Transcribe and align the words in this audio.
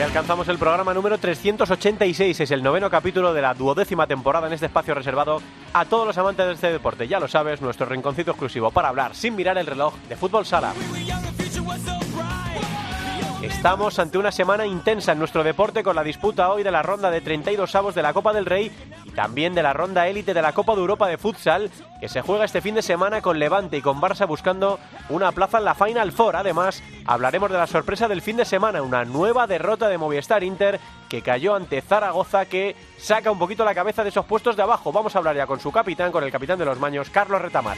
Hoy 0.00 0.04
alcanzamos 0.04 0.48
el 0.48 0.56
programa 0.56 0.94
número 0.94 1.18
386, 1.18 2.40
es 2.40 2.50
el 2.52 2.62
noveno 2.62 2.88
capítulo 2.88 3.34
de 3.34 3.42
la 3.42 3.52
duodécima 3.52 4.06
temporada 4.06 4.46
en 4.46 4.54
este 4.54 4.64
espacio 4.64 4.94
reservado 4.94 5.42
a 5.74 5.84
todos 5.84 6.06
los 6.06 6.16
amantes 6.16 6.46
de 6.46 6.52
este 6.54 6.72
deporte. 6.72 7.06
Ya 7.06 7.20
lo 7.20 7.28
sabes, 7.28 7.60
nuestro 7.60 7.84
rinconcito 7.84 8.30
exclusivo 8.30 8.70
para 8.70 8.88
hablar 8.88 9.14
sin 9.14 9.36
mirar 9.36 9.58
el 9.58 9.66
reloj 9.66 9.92
de 10.08 10.16
fútbol 10.16 10.46
sala. 10.46 10.72
Estamos 13.60 13.98
ante 13.98 14.16
una 14.16 14.32
semana 14.32 14.64
intensa 14.64 15.12
en 15.12 15.18
nuestro 15.18 15.44
deporte 15.44 15.82
con 15.82 15.94
la 15.94 16.02
disputa 16.02 16.50
hoy 16.50 16.62
de 16.62 16.70
la 16.70 16.82
ronda 16.82 17.10
de 17.10 17.20
32 17.20 17.74
avos 17.74 17.94
de 17.94 18.00
la 18.00 18.14
Copa 18.14 18.32
del 18.32 18.46
Rey 18.46 18.72
y 19.04 19.10
también 19.10 19.54
de 19.54 19.62
la 19.62 19.74
ronda 19.74 20.08
élite 20.08 20.32
de 20.32 20.40
la 20.40 20.54
Copa 20.54 20.74
de 20.74 20.80
Europa 20.80 21.06
de 21.08 21.18
Futsal 21.18 21.70
que 22.00 22.08
se 22.08 22.22
juega 22.22 22.46
este 22.46 22.62
fin 22.62 22.74
de 22.74 22.80
semana 22.80 23.20
con 23.20 23.38
Levante 23.38 23.76
y 23.76 23.82
con 23.82 24.00
Barça 24.00 24.26
buscando 24.26 24.80
una 25.10 25.30
plaza 25.32 25.58
en 25.58 25.66
la 25.66 25.74
Final 25.74 26.10
Four. 26.10 26.36
Además, 26.36 26.82
hablaremos 27.04 27.50
de 27.50 27.58
la 27.58 27.66
sorpresa 27.66 28.08
del 28.08 28.22
fin 28.22 28.38
de 28.38 28.46
semana, 28.46 28.80
una 28.80 29.04
nueva 29.04 29.46
derrota 29.46 29.90
de 29.90 29.98
Movistar 29.98 30.42
Inter 30.42 30.80
que 31.10 31.20
cayó 31.20 31.54
ante 31.54 31.82
Zaragoza 31.82 32.46
que 32.46 32.74
saca 32.96 33.30
un 33.30 33.38
poquito 33.38 33.66
la 33.66 33.74
cabeza 33.74 34.02
de 34.02 34.08
esos 34.08 34.24
puestos 34.24 34.56
de 34.56 34.62
abajo. 34.62 34.90
Vamos 34.90 35.14
a 35.14 35.18
hablar 35.18 35.36
ya 35.36 35.46
con 35.46 35.60
su 35.60 35.70
capitán, 35.70 36.12
con 36.12 36.24
el 36.24 36.32
capitán 36.32 36.58
de 36.58 36.64
los 36.64 36.80
Maños, 36.80 37.10
Carlos 37.10 37.42
Retamar. 37.42 37.76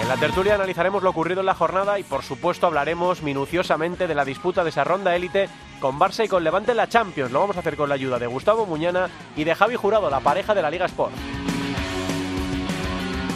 En 0.00 0.08
la 0.08 0.16
tertulia 0.16 0.54
analizaremos 0.54 1.02
lo 1.02 1.10
ocurrido 1.10 1.40
en 1.40 1.46
la 1.46 1.54
jornada 1.54 1.98
y 1.98 2.02
por 2.02 2.22
supuesto 2.22 2.66
hablaremos 2.66 3.22
minuciosamente 3.22 4.06
de 4.06 4.14
la 4.14 4.26
disputa 4.26 4.62
de 4.62 4.70
esa 4.70 4.84
ronda 4.84 5.16
élite 5.16 5.48
con 5.80 5.98
Barça 5.98 6.24
y 6.24 6.28
con 6.28 6.44
Levante 6.44 6.72
en 6.72 6.76
la 6.76 6.88
Champions. 6.88 7.32
Lo 7.32 7.40
vamos 7.40 7.56
a 7.56 7.60
hacer 7.60 7.76
con 7.76 7.88
la 7.88 7.94
ayuda 7.94 8.18
de 8.18 8.26
Gustavo 8.26 8.66
Muñana 8.66 9.08
y 9.36 9.44
de 9.44 9.54
Javi 9.54 9.76
Jurado, 9.76 10.10
la 10.10 10.20
pareja 10.20 10.54
de 10.54 10.62
la 10.62 10.70
Liga 10.70 10.86
Sport. 10.86 11.14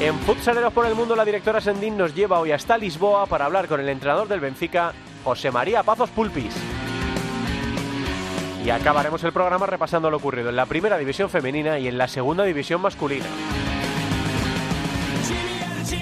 En 0.01 0.19
Futsaleros 0.21 0.73
por 0.73 0.87
el 0.87 0.95
Mundo, 0.95 1.17
la 1.17 1.25
directora 1.25 1.61
Sendín 1.61 1.97
nos 1.97 2.15
lleva 2.15 2.39
hoy 2.39 2.53
hasta 2.53 2.79
Lisboa 2.79 3.27
para 3.27 3.47
hablar 3.47 3.67
con 3.67 3.81
el 3.81 3.89
entrenador 3.89 4.29
del 4.29 4.41
Benfica, 4.41 4.93
José 5.25 5.51
María 5.51 5.83
Pazos 5.83 6.11
Pulpis. 6.11 6.55
Y 8.65 8.71
acabaremos 8.71 9.23
el 9.25 9.33
programa 9.33 9.67
repasando 9.67 10.11
lo 10.11 10.19
ocurrido 10.19 10.51
en 10.51 10.57
la 10.57 10.67
primera 10.67 10.99
división 10.99 11.31
femenina 11.31 11.79
y 11.79 11.89
en 11.89 11.99
la 11.99 12.09
segunda 12.09 12.45
división 12.45 12.81
masculina. 12.81 13.27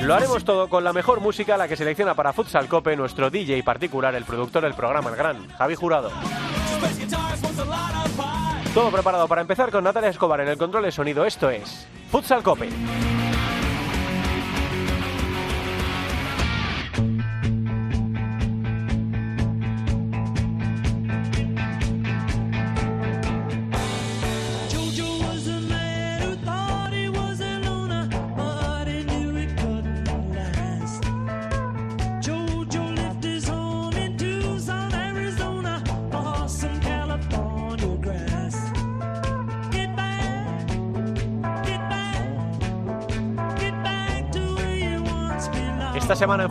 Lo 0.03 0.15
haremos 0.15 0.45
todo 0.45 0.69
con 0.69 0.85
la 0.85 0.93
mejor 0.93 1.21
música, 1.21 1.57
la 1.57 1.69
que 1.69 1.77
selecciona 1.77 2.15
para 2.15 2.33
Futsal 2.33 2.69
Cope 2.69 2.97
nuestro 2.97 3.31
DJ 3.31 3.63
particular, 3.63 4.15
el 4.15 4.25
productor 4.25 4.63
del 4.63 4.75
programa, 4.75 5.11
el 5.11 5.17
gran 5.17 5.49
Javi 5.51 5.75
Jurado. 5.75 6.11
Todo 8.73 8.91
preparado 8.91 9.27
para 9.27 9.41
empezar 9.41 9.71
con 9.71 9.85
Natalia 9.85 10.11
Escobar 10.11 10.41
en 10.41 10.49
el 10.49 10.57
control 10.57 10.85
de 10.85 10.93
sonido. 10.93 11.25
Esto 11.25 11.51
es 11.51 11.87
Futsal 12.11 12.43
Cope. 12.43 12.69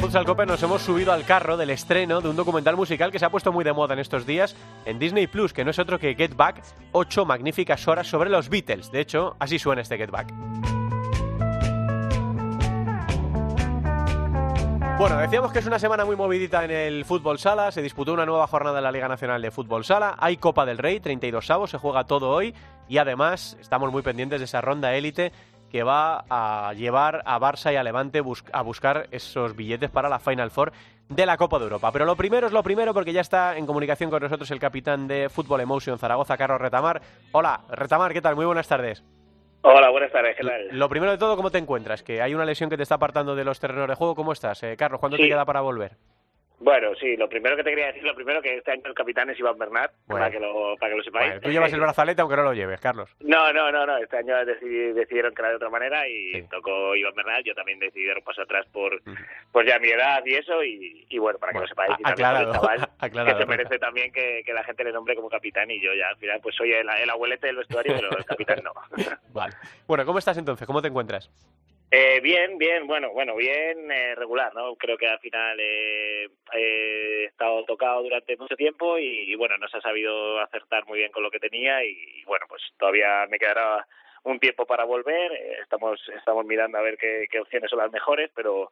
Futsal 0.07 0.23
Cope 0.23 0.45
nos 0.45 0.63
hemos 0.63 0.81
subido 0.84 1.12
al 1.12 1.25
carro 1.25 1.57
del 1.57 1.69
estreno 1.69 2.22
de 2.22 2.29
un 2.29 2.38
documental 2.38 2.78
musical 2.78 3.12
que 3.12 3.19
se 3.19 3.25
ha 3.25 3.29
puesto 3.29 3.51
muy 3.51 3.66
de 3.66 3.73
moda 3.73 3.94
en 3.94 4.00
estos 4.00 4.25
días 4.25 4.56
en 4.85 5.00
Disney 5.00 5.28
Plus, 5.28 5.51
que 5.51 5.66
no 5.66 5.72
es 5.72 5.79
otro 5.79 6.00
que 6.00 6.16
Get 6.16 6.34
Back, 6.34 6.63
ocho 6.94 7.25
magníficas 7.25 7.85
horas 7.90 8.07
sobre 8.07 8.29
los 8.29 8.47
Beatles. 8.47 8.90
De 8.90 9.01
hecho, 9.01 9.35
así 9.38 9.59
suena 9.59 9.81
este 9.81 9.97
Get 9.97 10.09
Back. 10.09 10.34
Bueno, 14.97 15.18
decíamos 15.18 15.51
que 15.51 15.59
es 15.59 15.66
una 15.68 15.78
semana 15.78 16.06
muy 16.06 16.16
movidita 16.16 16.63
en 16.63 16.72
el 16.72 17.03
fútbol 17.03 17.38
sala, 17.38 17.69
se 17.74 17.81
disputó 17.81 18.13
una 18.13 18.25
nueva 18.25 18.47
jornada 18.47 18.78
en 18.78 18.85
la 18.85 18.94
Liga 18.94 19.09
Nacional 19.09 19.41
de 19.41 19.51
Fútbol 19.51 19.84
Sala, 19.84 20.16
hay 20.18 20.38
Copa 20.38 20.66
del 20.66 20.78
Rey, 20.78 21.01
32 21.01 21.51
avos, 21.51 21.69
se 21.69 21.78
juega 21.78 22.06
todo 22.06 22.29
hoy 22.29 22.56
y 22.88 22.97
además 22.97 23.57
estamos 23.59 23.91
muy 23.91 24.03
pendientes 24.03 24.39
de 24.39 24.45
esa 24.45 24.62
ronda 24.62 24.95
élite 24.95 25.34
que 25.72 25.83
va 25.83 26.23
a 26.29 26.73
llevar 26.73 27.22
a 27.25 27.39
Barça 27.39 27.72
y 27.73 27.75
a 27.75 27.83
Levante 27.83 28.22
a 28.53 28.61
buscar 28.61 29.07
esos 29.11 29.55
billetes 29.55 29.89
para 29.89 30.09
la 30.09 30.19
Final 30.19 30.51
Four 30.51 30.72
de 31.09 31.25
la 31.25 31.38
Copa 31.38 31.57
de 31.59 31.66
Europa. 31.66 31.91
Pero 31.91 32.05
lo 32.05 32.16
primero 32.16 32.47
es 32.47 32.53
lo 32.53 32.63
primero 32.63 32.94
porque 32.94 33.13
ya 33.13 33.22
está 33.22 33.57
en 33.57 33.66
comunicación 33.66 34.09
con 34.09 34.22
nosotros 34.22 34.50
el 34.51 34.59
capitán 34.59 35.07
de 35.07 35.29
Fútbol 35.29 35.61
Emotion 35.61 35.97
Zaragoza, 35.97 36.38
Carlos 36.38 36.59
Retamar. 36.61 37.01
Hola, 37.31 37.61
Retamar, 37.69 38.13
¿qué 38.13 38.22
tal? 38.22 38.35
Muy 38.35 38.45
buenas 38.45 38.67
tardes. 38.67 39.03
Hola, 39.61 39.89
buenas 39.89 40.11
tardes, 40.11 40.35
¿qué 40.38 40.44
tal? 40.45 40.67
Lo 40.72 40.88
primero 40.88 41.11
de 41.11 41.17
todo, 41.17 41.35
¿cómo 41.35 41.50
te 41.50 41.57
encuentras? 41.57 42.03
Que 42.03 42.22
hay 42.22 42.33
una 42.35 42.45
lesión 42.45 42.69
que 42.69 42.77
te 42.77 42.83
está 42.83 42.95
apartando 42.95 43.35
de 43.35 43.44
los 43.44 43.59
terrenos 43.59 43.88
de 43.88 43.95
juego. 43.95 44.16
¿Cómo 44.16 44.31
estás, 44.31 44.61
eh, 44.63 44.75
Carlos? 44.77 45.00
¿Cuándo 45.00 45.17
Sí. 45.17 45.23
te 45.23 45.29
queda 45.29 45.45
para 45.45 45.61
volver? 45.61 45.97
Bueno, 46.59 46.95
sí, 47.00 47.16
lo 47.18 47.29
primero 47.29 47.56
que 47.56 47.63
te 47.63 47.69
quería 47.69 47.88
decir, 47.88 48.03
lo 48.03 48.16
primero 48.16 48.41
que 48.41 48.57
este 48.57 48.72
año 48.72 48.81
el 48.85 48.95
capitán 48.95 49.29
es 49.29 49.38
Iván 49.40 49.59
Bernat, 49.59 49.91
Bueno. 50.07 50.25
para 50.25 50.31
que 50.31 50.40
lo 50.40 50.75
para 50.78 50.91
que 50.91 50.97
lo 50.97 51.03
sepáis. 51.03 51.28
Bueno, 51.34 51.41
tú 51.41 51.50
llevas 51.51 51.72
el 51.72 51.79
brazalete 51.79 52.22
aunque 52.22 52.35
no 52.35 52.41
lo 52.44 52.53
lleves, 52.53 52.79
Carlos. 52.81 53.09
No, 53.19 53.53
no, 53.53 53.72
no, 53.72 53.85
no, 53.85 53.97
este 53.97 54.18
año 54.18 54.35
decidi- 54.38 54.91
decidieron 54.94 55.35
que 55.35 55.41
era 55.44 55.50
de 55.50 55.56
otra 55.57 55.69
manera 55.69 56.07
y 56.07 56.34
Sí. 56.34 56.44
tocó 56.50 56.95
Iván 56.95 57.13
Bernat, 57.13 57.44
yo 57.45 57.53
también 57.53 57.78
decidí 57.78 58.07
dar 58.07 58.18
un 58.18 58.23
paso 58.23 58.41
atrás 58.41 58.66
por 58.73 59.00
pues 59.51 59.68
ya 59.68 59.78
mi 59.78 59.90
edad 59.90 60.23
y 60.25 60.34
eso 60.34 60.63
y, 60.63 61.06
y 61.09 61.18
bueno, 61.19 61.38
para 61.38 61.51
que 61.51 61.59
Bueno, 61.59 61.66
lo 61.66 61.69
sepáis, 61.69 61.91
y 62.00 62.09
aclarado, 62.12 62.51
chaval, 62.53 62.89
aclarado, 62.97 63.38
que 63.38 63.44
se 63.44 63.50
merece 63.50 63.78
también 63.79 64.12
que, 64.12 64.41
que 64.44 64.53
la 64.53 64.63
gente 64.63 64.84
le 64.84 64.91
nombre 64.91 65.16
como 65.16 65.29
capitán 65.29 65.69
y 65.69 65.79
yo 65.79 65.94
ya 65.94 66.09
al 66.09 66.18
final 66.18 66.39
pues 66.41 66.56
soy 66.56 66.74
el, 66.74 66.88
el 66.89 67.09
abuelete 67.12 67.45
del 67.47 67.57
vestuario, 67.57 67.94
pero 67.95 68.18
el 68.18 68.25
capitán 68.25 68.62
no. 68.63 68.72
Vale. 69.31 69.53
Bueno, 69.85 70.06
¿cómo 70.06 70.18
estás 70.18 70.38
entonces? 70.39 70.66
¿Cómo 70.66 70.81
te 70.81 70.88
encuentras? 70.88 71.29
Eh, 71.90 72.20
bien, 72.20 72.58
bien, 72.58 72.86
bueno, 72.86 73.12
bueno, 73.12 73.34
bien, 73.38 73.90
eh, 73.90 74.14
regular, 74.16 74.53
¿no? 74.53 74.75
Creo 74.75 74.98
que 74.98 75.08
al 75.08 75.20
final 75.20 75.58
eh, 75.59 76.28
he 76.53 77.24
estado 77.25 77.64
tocado 77.64 78.03
durante 78.03 78.36
mucho 78.36 78.58
tiempo 78.58 78.98
y, 78.98 79.31
y, 79.31 79.36
bueno, 79.36 79.58
no 79.58 79.70
se 79.70 79.78
ha 79.78 79.81
sabido 79.81 80.38
acertar 80.42 80.86
muy 80.86 81.00
bien 81.00 81.12
con 81.14 81.24
lo 81.24 81.31
que 81.31 81.40
tenía 81.40 81.84
y, 81.86 81.92
y, 81.92 82.24
bueno, 82.25 82.46
pues 82.50 82.62
todavía 82.78 83.25
me 83.30 83.40
quedará 83.40 83.88
un 84.24 84.38
tiempo 84.38 84.66
para 84.66 84.84
volver. 84.84 85.31
eh, 85.31 85.59
estamos 85.64 86.02
estamos 86.18 86.46
mirando 86.46 86.78
a 86.78 86.81
ver 86.81 86.98
qué, 86.98 87.25
qué 87.31 87.40
opciones 87.40 87.70
son 87.70 87.80
las 87.80 87.92
mejores, 87.92 88.30
pero 88.36 88.72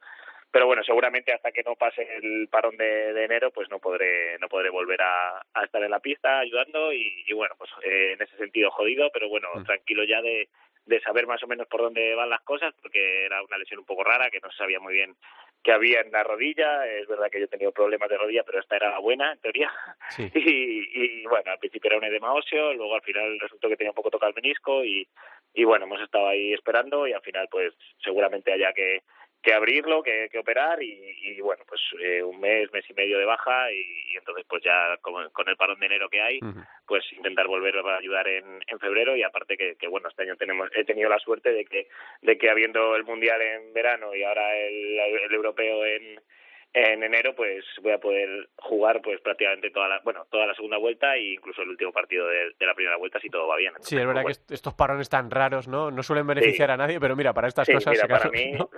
pero 0.52 0.68
bueno, 0.68 0.84
seguramente 0.84 1.34
hasta 1.34 1.52
que 1.52 1.64
no 1.64 1.76
pase 1.76 2.08
el 2.18 2.48
parón 2.50 2.78
de, 2.78 3.14
de 3.14 3.24
enero, 3.26 3.52
pues 3.52 3.70
no 3.70 3.80
podré 3.80 4.38
no 4.40 4.48
podré 4.50 4.70
volver 4.70 5.02
a, 5.02 5.42
a 5.54 5.64
estar 5.64 5.82
en 5.84 5.92
la 5.92 6.00
pista 6.00 6.40
ayudando 6.40 6.92
y, 6.94 7.24
y 7.28 7.34
bueno, 7.34 7.56
pues 7.58 7.70
eh, 7.84 8.14
en 8.14 8.22
ese 8.22 8.36
sentido 8.38 8.72
jodido, 8.72 9.10
pero 9.14 9.30
bueno, 9.30 9.48
Mm. 9.56 9.64
tranquilo 9.64 10.04
ya 10.04 10.22
de 10.22 10.50
de 10.86 11.02
saber 11.02 11.26
más 11.28 11.42
o 11.44 11.48
menos 11.48 11.68
por 11.68 11.82
dónde 11.82 12.14
van 12.16 12.30
las 12.30 12.42
cosas, 12.42 12.74
porque 12.82 13.26
era 13.26 13.44
una 13.44 13.58
lesión 13.58 13.80
un 13.80 13.86
poco 13.86 14.04
rara, 14.04 14.30
que 14.30 14.40
no 14.40 14.52
se 14.52 14.58
sabía 14.58 14.80
muy 14.80 14.94
bien 14.94 15.16
qué 15.64 15.72
había 15.72 16.02
en 16.02 16.12
la 16.12 16.24
rodilla. 16.24 16.86
Es 16.88 17.08
verdad 17.08 17.30
que 17.32 17.40
yo 17.40 17.46
he 17.46 17.50
tenido 17.50 17.72
problemas 17.72 18.10
de 18.10 18.18
rodilla, 18.18 18.44
pero 18.44 18.60
esta 18.60 18.76
era 18.76 19.00
buena, 19.00 19.34
en 19.34 19.40
teoría. 19.40 19.72
Sí. 20.10 20.32
Y, 20.36 21.22
y, 21.22 21.24
bueno, 21.26 21.52
al 21.52 21.60
principio 21.60 21.90
era 21.90 21.98
un 21.98 22.04
edema 22.04 22.34
óseo, 22.34 22.74
luego 22.74 22.96
al 22.96 23.02
final 23.02 23.40
resultó 23.40 23.68
que 23.68 23.78
tenía 23.78 23.92
un 23.92 23.96
poco 23.96 24.12
tocado 24.12 24.30
el 24.30 24.36
menisco 24.36 24.84
y, 24.84 25.08
y 25.54 25.64
bueno, 25.64 25.86
hemos 25.86 26.02
estado 26.02 26.28
ahí 26.28 26.54
esperando 26.54 27.08
y 27.08 27.14
al 27.14 27.22
final 27.22 27.48
pues 27.50 27.74
seguramente 28.04 28.54
haya 28.54 28.72
que, 28.74 29.02
que 29.46 29.54
abrirlo, 29.54 30.02
que, 30.02 30.28
que 30.32 30.40
operar 30.40 30.82
y, 30.82 31.16
y 31.22 31.40
bueno, 31.40 31.64
pues 31.68 31.80
eh, 32.02 32.24
un 32.24 32.40
mes, 32.42 32.72
mes 32.74 32.84
y 32.90 32.94
medio 32.96 33.20
de 33.20 33.26
baja 33.26 33.72
y, 33.72 33.78
y 34.12 34.18
entonces 34.18 34.44
pues 34.50 34.64
ya 34.64 34.98
con, 35.02 35.30
con 35.30 35.48
el 35.48 35.56
parón 35.56 35.80
de 35.80 35.86
enero 35.86 36.10
que 36.10 36.20
hay, 36.20 36.40
pues 36.88 37.04
intentar 37.14 37.46
volver 37.48 37.78
a 37.78 37.98
ayudar 37.98 38.28
en, 38.28 38.44
en 38.66 38.80
febrero 38.80 39.16
y 39.16 39.22
aparte 39.22 39.56
que, 39.56 39.76
que, 39.76 39.88
bueno 39.88 40.10
este 40.10 40.24
año 40.24 40.36
tenemos 40.36 40.68
he 40.76 40.84
tenido 40.84 41.10
la 41.10 41.20
suerte 41.20 41.52
de 41.54 41.64
que 41.66 41.88
de 42.24 42.38
que 42.40 42.50
habiendo 42.50 42.96
el 42.96 43.04
mundial 43.04 43.40
en 43.42 43.72
verano 43.72 44.16
y 44.16 44.24
ahora 44.24 44.58
el, 44.58 44.98
el 45.00 45.34
europeo 45.34 45.86
en 45.86 46.20
en 46.78 47.04
enero 47.04 47.34
pues 47.36 47.64
voy 47.82 47.94
a 47.94 48.00
poder 48.00 48.50
jugar 48.58 49.02
pues 49.02 49.22
prácticamente 49.22 49.70
toda 49.72 49.88
la 49.88 50.00
bueno 50.04 50.26
toda 50.30 50.46
la 50.46 50.54
segunda 50.56 50.76
vuelta 50.78 51.16
e 51.16 51.34
incluso 51.36 51.62
el 51.62 51.70
último 51.70 51.94
partido 51.94 52.28
de, 52.28 52.52
de 52.60 52.66
la 52.66 52.74
primera 52.74 52.98
vuelta 52.98 53.18
si 53.22 53.30
todo 53.30 53.48
va 53.48 53.56
bien 53.56 53.72
Sí, 53.80 53.96
es 53.96 54.06
verdad 54.06 54.24
que 54.26 54.32
Entonces, 54.32 54.44
est- 54.44 54.52
estos 54.52 54.74
parones 54.74 55.08
tan 55.10 55.32
raros, 55.32 55.70
¿no? 55.70 55.90
No 55.90 56.04
suelen 56.04 56.28
beneficiar 56.28 56.72
a 56.72 56.76
nadie, 56.78 57.00
pero 57.00 57.16
mira, 57.16 57.32
para 57.34 57.48
estas 57.48 57.66
Sí, 57.68 57.72
cosas... 57.74 57.92
mira, 57.94 58.02
se 58.02 58.08
para 58.10 58.20
caso- 58.30 58.34
mí, 58.34 58.52
¿no? 58.52 58.70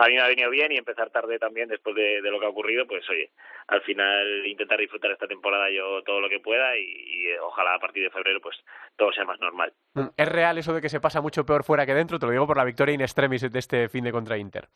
A 0.00 0.08
mí 0.08 0.14
me 0.14 0.20
ha 0.20 0.28
venido 0.28 0.50
bien 0.50 0.72
y 0.72 0.78
empezar 0.78 1.10
tarde 1.10 1.38
también 1.38 1.68
después 1.68 1.94
de, 1.94 2.20
lo 2.22 2.40
que 2.40 2.46
ha 2.46 2.50
ocurrido, 2.50 2.86
pues 2.86 3.08
oye, 3.10 3.30
al 3.68 3.82
final 3.82 4.46
intentar 4.46 4.78
disfrutar 4.78 5.10
esta 5.10 5.26
temporada 5.26 5.70
yo 5.70 6.02
todo 6.02 6.20
lo 6.20 6.28
que 6.28 6.40
pueda 6.40 6.76
y, 6.78 7.26
ojalá 7.42 7.74
a 7.74 7.78
partir 7.78 8.02
de 8.02 8.10
febrero 8.10 8.40
pues 8.40 8.56
todo 8.96 9.12
sea 9.12 9.24
más 9.24 9.38
normal. 9.40 9.72
Mm, 9.94 10.08
¿Es 10.16 10.28
real 10.28 10.58
eso 10.58 10.72
de 10.72 10.80
que 10.80 10.88
se 10.88 11.00
pasa 11.00 11.20
mucho 11.20 11.44
peor 11.44 11.64
fuera 11.64 11.84
que 11.84 11.94
dentro? 11.94 12.18
Te 12.18 12.26
lo 12.26 12.32
digo 12.32 12.46
por 12.46 12.56
la 12.56 12.64
victoria 12.64 12.94
in 12.94 13.02
extremis 13.02 13.50
de 13.50 13.58
este 13.58 13.88
fin 13.88 14.04
de 14.04 14.12
contra 14.12 14.38
Inter. 14.38 14.68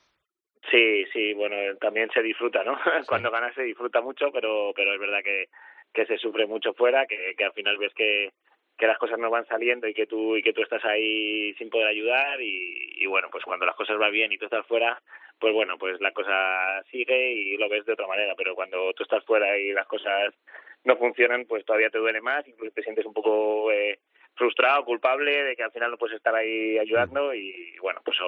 Sí, 0.71 1.05
sí, 1.12 1.32
bueno, 1.35 1.56
también 1.81 2.11
se 2.12 2.23
disfruta, 2.23 2.62
¿no? 2.65 2.77
Cuando 3.09 3.31
ganas 3.31 3.55
se 3.55 3.62
disfruta 3.62 4.00
mucho, 4.00 4.31
pero, 4.32 4.73
pero 4.75 4.93
es 4.94 5.00
verdad 5.00 5.23
que, 5.23 5.47
que 5.93 6.06
se 6.06 6.19
sufre 6.19 6.47
mucho 6.47 6.75
fuera, 6.75 7.06
que, 7.06 7.35
que 7.37 7.44
al 7.44 7.53
final 7.53 7.79
ves 7.79 7.94
que, 7.94 8.31
que 8.76 8.87
las 8.87 8.99
cosas 8.99 9.19
no 9.19 9.31
van 9.31 9.47
saliendo 9.47 9.87
y 9.87 9.94
que 9.94 10.06
tú 10.06 10.37
y 10.37 10.43
que 10.43 10.53
tú 10.53 10.62
estás 10.62 10.85
ahí 10.85 11.55
sin 11.55 11.71
poder 11.71 11.87
ayudar 11.87 12.41
y, 12.41 13.06
bueno 13.06 13.29
pues 13.31 13.44
cuando 13.44 13.67
las 13.67 13.76
cosas 13.76 13.99
van 13.99 14.11
bien 14.12 14.32
y 14.32 14.38
tú 14.38 14.47
estás 14.47 14.67
fuera 14.67 15.00
pues 15.38 15.53
bueno 15.53 15.79
pues 15.79 16.00
la 16.00 16.12
cosa 16.12 16.82
sigue 16.91 17.32
y 17.32 17.56
lo 17.56 17.69
ves 17.69 17.85
de 17.87 17.93
otra 17.93 18.06
manera. 18.06 18.35
Pero 18.37 18.55
cuando 18.55 18.93
tú 18.94 19.03
estás 19.03 19.25
fuera 19.25 19.56
y 19.59 19.73
las 19.73 19.87
cosas 19.87 20.35
no 20.85 20.97
funcionan 20.97 21.44
pues 21.47 21.65
todavía 21.65 21.91
te 21.91 21.99
duele 21.99 22.21
más 22.21 22.47
incluso 22.49 22.73
te 22.75 22.82
sientes 22.82 23.06
un 23.06 23.12
poco 23.12 23.71
eh, 23.71 24.00
frustrado 24.35 24.85
culpable 24.85 25.44
de 25.44 25.55
que 25.55 25.62
al 25.62 25.70
final 25.70 25.93
no 25.93 25.99
puedes 25.99 26.17
estar 26.17 26.35
ahí 26.35 26.79
ayudando 26.79 27.32
y 27.35 27.77
bueno 27.81 28.00
pues 28.05 28.19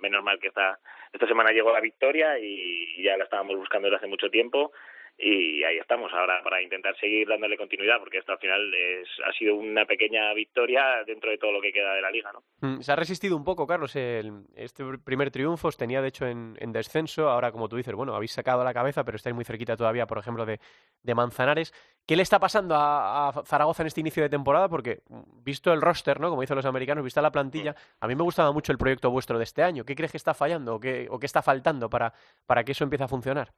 menos, 0.00 0.22
mal 0.22 0.38
que 0.38 0.48
esta 0.48 0.78
esta 1.12 1.26
semana 1.26 1.50
llegó 1.50 1.72
la 1.72 1.80
victoria 1.80 2.38
y 2.38 3.02
ya 3.02 3.16
la 3.16 3.24
estábamos 3.24 3.56
buscando 3.56 3.86
desde 3.86 3.96
hace 3.96 4.06
mucho 4.06 4.30
tiempo 4.30 4.72
y 5.18 5.62
ahí 5.64 5.76
estamos 5.78 6.10
ahora 6.12 6.42
para 6.42 6.62
intentar 6.62 6.96
seguir 6.98 7.28
dándole 7.28 7.56
continuidad 7.56 7.98
porque 7.98 8.18
esto 8.18 8.32
al 8.32 8.38
final 8.38 8.72
es, 8.74 9.08
ha 9.26 9.32
sido 9.32 9.54
una 9.54 9.84
pequeña 9.84 10.32
victoria 10.32 11.04
dentro 11.06 11.30
de 11.30 11.38
todo 11.38 11.52
lo 11.52 11.60
que 11.60 11.72
queda 11.72 11.94
de 11.94 12.00
la 12.00 12.10
liga 12.10 12.32
¿no? 12.32 12.42
Mm, 12.60 12.80
se 12.80 12.90
ha 12.90 12.96
resistido 12.96 13.36
un 13.36 13.44
poco 13.44 13.66
Carlos 13.66 13.94
el, 13.96 14.44
este 14.56 14.84
primer 15.04 15.30
triunfo 15.30 15.68
os 15.68 15.76
tenía 15.76 16.00
de 16.00 16.08
hecho 16.08 16.26
en, 16.26 16.54
descenso 16.72 17.28
ahora 17.28 17.52
como 17.52 17.68
tú 17.68 17.76
dices 17.76 17.94
bueno 17.94 18.14
habéis 18.14 18.32
sacado 18.32 18.64
la 18.64 18.72
cabeza 18.72 19.04
pero 19.04 19.16
estáis 19.16 19.34
muy 19.34 19.44
cerquita 19.44 19.76
todavía 19.76 20.06
por 20.06 20.18
ejemplo 20.18 20.46
de, 20.46 20.58
de 21.02 21.14
Manzanares 21.14 21.74
¿qué 22.06 22.16
le 22.16 22.22
está 22.22 22.38
pasando 22.38 22.74
a, 22.76 23.42
Zaragoza 23.44 23.82
en 23.82 23.88
este 23.88 24.00
inicio 24.00 24.22
de 24.22 24.30
temporada? 24.30 24.68
porque 24.68 25.02
mm, 25.08 25.44
visto 25.44 25.72
el 25.72 25.82
roster 25.82 26.18
¿no? 26.18 26.30
como 26.30 26.40
dicen 26.40 26.56
los 26.56 26.66
americanos 26.66 27.04
vista 27.04 27.20
la 27.20 27.30
plantilla 27.30 27.74
a 28.00 28.08
mí 28.08 28.14
me 28.14 28.22
gustaba 28.22 28.52
mucho 28.52 28.72
el 28.72 28.78
proyecto 28.78 29.10
vuestro 29.10 29.36
de 29.36 29.44
este 29.44 29.62
año 29.62 29.84
¿qué 29.84 29.94
crees 29.94 30.12
que 30.12 30.18
está 30.18 30.32
fallando 30.32 30.76
o 30.76 30.80
qué, 30.80 31.08
o 31.10 31.18
qué 31.18 31.26
está 31.26 31.42
faltando 31.42 31.90
para, 31.90 32.14
para 32.46 32.64
que 32.64 32.72
eso 32.72 32.84
empiece 32.84 33.04
a 33.04 33.08
funcionar? 33.08 33.52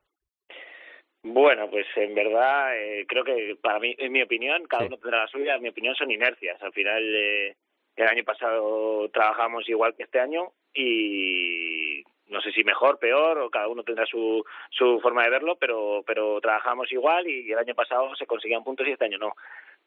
Bueno, 1.24 1.70
pues 1.70 1.86
en 1.96 2.14
verdad 2.14 2.76
eh, 2.76 3.06
creo 3.06 3.22
que 3.22 3.56
para 3.60 3.78
mí, 3.78 3.94
en 3.96 4.10
mi 4.10 4.22
opinión, 4.22 4.66
cada 4.66 4.86
uno 4.86 4.98
tendrá 4.98 5.20
la 5.20 5.28
suya, 5.28 5.54
en 5.54 5.62
mi 5.62 5.68
opinión 5.68 5.94
son 5.94 6.10
inercias. 6.10 6.60
Al 6.60 6.72
final, 6.72 7.02
eh, 7.14 7.54
el 7.96 8.08
año 8.08 8.24
pasado 8.24 9.08
trabajamos 9.10 9.68
igual 9.68 9.94
que 9.94 10.02
este 10.02 10.18
año 10.18 10.52
y 10.74 12.02
no 12.28 12.40
sé 12.40 12.50
si 12.50 12.64
mejor, 12.64 12.98
peor, 12.98 13.38
o 13.38 13.50
cada 13.50 13.68
uno 13.68 13.84
tendrá 13.84 14.06
su, 14.06 14.44
su 14.70 14.98
forma 15.00 15.22
de 15.24 15.30
verlo, 15.30 15.56
pero, 15.56 16.02
pero 16.06 16.40
trabajamos 16.40 16.90
igual 16.90 17.28
y 17.28 17.52
el 17.52 17.58
año 17.58 17.74
pasado 17.74 18.16
se 18.16 18.26
conseguían 18.26 18.64
puntos 18.64 18.88
y 18.88 18.92
este 18.92 19.04
año 19.04 19.18
no. 19.18 19.34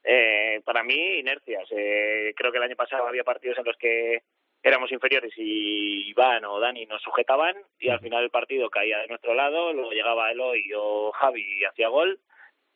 Eh, 0.03 0.61
para 0.63 0.83
mí, 0.83 1.17
inercias. 1.19 1.67
Eh, 1.71 2.33
creo 2.37 2.51
que 2.51 2.59
el 2.59 2.63
año 2.63 2.75
pasado 2.75 3.07
había 3.07 3.23
partidos 3.23 3.57
en 3.57 3.65
los 3.65 3.75
que 3.77 4.21
éramos 4.65 4.91
inferiores 4.91 5.31
y 5.37 6.09
Iván 6.09 6.43
o 6.43 6.59
Dani 6.59 6.87
nos 6.87 6.99
sujetaban 7.03 7.55
y 7.79 7.89
al 7.89 7.99
final 7.99 8.23
el 8.23 8.31
partido 8.31 8.67
caía 8.71 8.97
de 8.97 9.07
nuestro 9.07 9.35
lado, 9.35 9.71
luego 9.71 9.91
llegaba 9.91 10.31
Eloy 10.31 10.73
o 10.75 11.11
Javi 11.11 11.59
y 11.59 11.65
hacía 11.65 11.87
gol. 11.87 12.19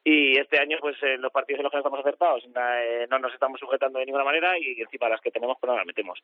Y 0.03 0.37
este 0.37 0.59
año 0.59 0.77
pues 0.79 0.95
en 1.01 1.21
los 1.21 1.31
partidos 1.31 1.59
en 1.59 1.63
los 1.63 1.71
que 1.71 1.79
estamos 1.79 1.99
acertados 1.99 2.43
eh, 2.45 3.07
no 3.09 3.17
nos 3.17 3.33
estamos 3.33 3.59
sujetando 3.59 3.97
de 3.97 4.05
ninguna 4.05 4.23
manera 4.23 4.57
y 4.57 4.79
encima 4.79 5.09
las 5.09 5.19
que 5.19 5.31
tenemos 5.31 5.57
pues 5.59 5.67
no 5.67 5.77
las 5.77 5.85
metemos. 5.85 6.19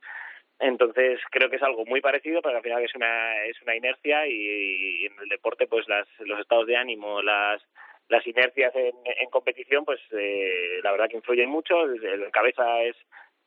Entonces 0.60 1.20
creo 1.32 1.50
que 1.50 1.56
es 1.56 1.64
algo 1.64 1.84
muy 1.84 2.00
parecido 2.00 2.44
pero 2.44 2.58
al 2.58 2.64
final 2.64 2.84
es 2.84 2.94
una 2.94 3.44
es 3.46 3.60
una 3.64 3.76
inercia 3.76 4.28
y, 4.28 5.08
en 5.08 5.14
el 5.20 5.30
deporte 5.30 5.66
pues 5.66 5.88
las 5.90 6.08
los 6.20 6.40
estados 6.40 6.68
de 6.68 6.78
ánimo 6.78 7.24
las 7.24 7.62
las 8.08 8.26
inercias 8.28 8.74
en, 8.76 8.94
en 9.04 9.30
competición 9.32 9.84
pues 9.84 10.00
eh, 10.12 10.80
la 10.84 10.92
verdad 10.92 11.10
que 11.10 11.18
influyen 11.18 11.50
mucho. 11.50 11.86
El 11.86 12.30
cabeza 12.32 12.84
es 12.84 12.96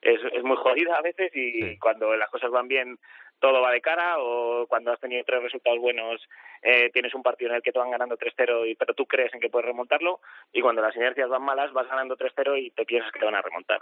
es, 0.01 0.21
es 0.33 0.43
muy 0.43 0.57
jodida 0.57 0.97
a 0.97 1.03
veces 1.03 1.31
y 1.35 1.77
cuando 1.79 2.17
las 2.17 2.31
cosas 2.31 2.51
van 2.51 2.69
bien 2.69 2.99
todo 3.41 3.61
va 3.61 3.73
de 3.73 3.81
cara 3.81 4.19
o 4.19 4.67
cuando 4.67 4.93
has 4.93 5.01
tenido 5.01 5.25
tres 5.25 5.43
resultados 5.43 5.79
buenos 5.79 6.21
eh, 6.63 6.91
tienes 6.93 7.15
un 7.15 7.23
partido 7.23 7.51
en 7.51 7.57
el 7.57 7.63
que 7.63 7.73
te 7.73 7.79
van 7.79 7.91
ganando 7.91 8.17
3-0 8.17 8.69
y 8.69 8.75
pero 8.75 8.95
tú 8.95 9.07
crees 9.07 9.33
en 9.33 9.41
que 9.41 9.49
puedes 9.49 9.67
remontarlo 9.67 10.21
y 10.53 10.61
cuando 10.61 10.83
las 10.83 10.97
inercias 10.97 11.29
van 11.29 11.43
malas 11.43 11.73
vas 11.73 11.89
ganando 11.89 12.17
3-0 12.17 12.61
y 12.61 12.71
te 12.71 12.85
piensas 12.85 13.13
que 13.13 13.21
te 13.21 13.25
van 13.25 13.37
a 13.37 13.43
remontar. 13.43 13.81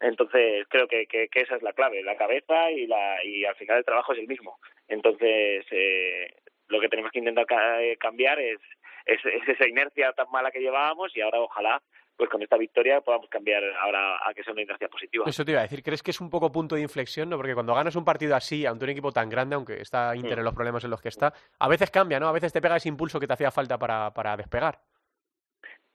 Entonces 0.00 0.66
creo 0.68 0.88
que, 0.88 1.06
que, 1.06 1.28
esa 1.34 1.56
es 1.56 1.62
la 1.62 1.72
clave, 1.72 2.02
la 2.02 2.16
cabeza 2.16 2.70
y, 2.70 2.86
la, 2.86 3.22
y 3.24 3.44
al 3.44 3.54
final 3.56 3.78
el 3.78 3.84
trabajo 3.84 4.12
es 4.12 4.18
el 4.18 4.28
mismo. 4.28 4.58
Entonces 4.88 5.66
eh, 5.70 6.34
lo 6.68 6.80
que 6.80 6.88
tenemos 6.88 7.12
que 7.12 7.18
intentar 7.18 7.46
eh, 7.80 7.96
cambiar 7.98 8.40
es, 8.40 8.58
es, 9.04 9.20
es 9.24 9.48
esa 9.48 9.68
inercia 9.68 10.12
tan 10.12 10.30
mala 10.30 10.50
que 10.50 10.60
llevábamos 10.60 11.14
y 11.16 11.20
ahora 11.20 11.40
ojalá 11.40 11.82
pues 12.16 12.30
con 12.30 12.42
esta 12.42 12.56
victoria 12.56 13.00
podamos 13.00 13.28
cambiar 13.28 13.62
ahora 13.80 14.16
a 14.24 14.32
que 14.34 14.42
sea 14.42 14.52
una 14.52 14.62
inercia 14.62 14.88
positiva. 14.88 15.24
Eso 15.26 15.44
te 15.44 15.50
iba 15.50 15.60
a 15.60 15.64
decir, 15.64 15.82
¿crees 15.82 16.02
que 16.02 16.12
es 16.12 16.20
un 16.20 16.30
poco 16.30 16.52
punto 16.52 16.74
de 16.74 16.82
inflexión? 16.82 17.28
¿no? 17.28 17.36
Porque 17.36 17.54
cuando 17.54 17.74
ganas 17.74 17.96
un 17.96 18.04
partido 18.04 18.36
así, 18.36 18.66
ante 18.66 18.84
un 18.84 18.90
equipo 18.90 19.12
tan 19.12 19.28
grande, 19.28 19.56
aunque 19.56 19.80
está 19.80 20.14
Inter 20.14 20.38
en 20.38 20.44
los 20.44 20.54
problemas 20.54 20.84
en 20.84 20.90
los 20.90 21.02
que 21.02 21.08
está, 21.08 21.32
a 21.58 21.68
veces 21.68 21.90
cambia, 21.90 22.20
¿no? 22.20 22.28
A 22.28 22.32
veces 22.32 22.52
te 22.52 22.60
pega 22.60 22.76
ese 22.76 22.88
impulso 22.88 23.18
que 23.18 23.26
te 23.26 23.32
hacía 23.32 23.50
falta 23.50 23.78
para, 23.78 24.12
para 24.12 24.36
despegar. 24.36 24.78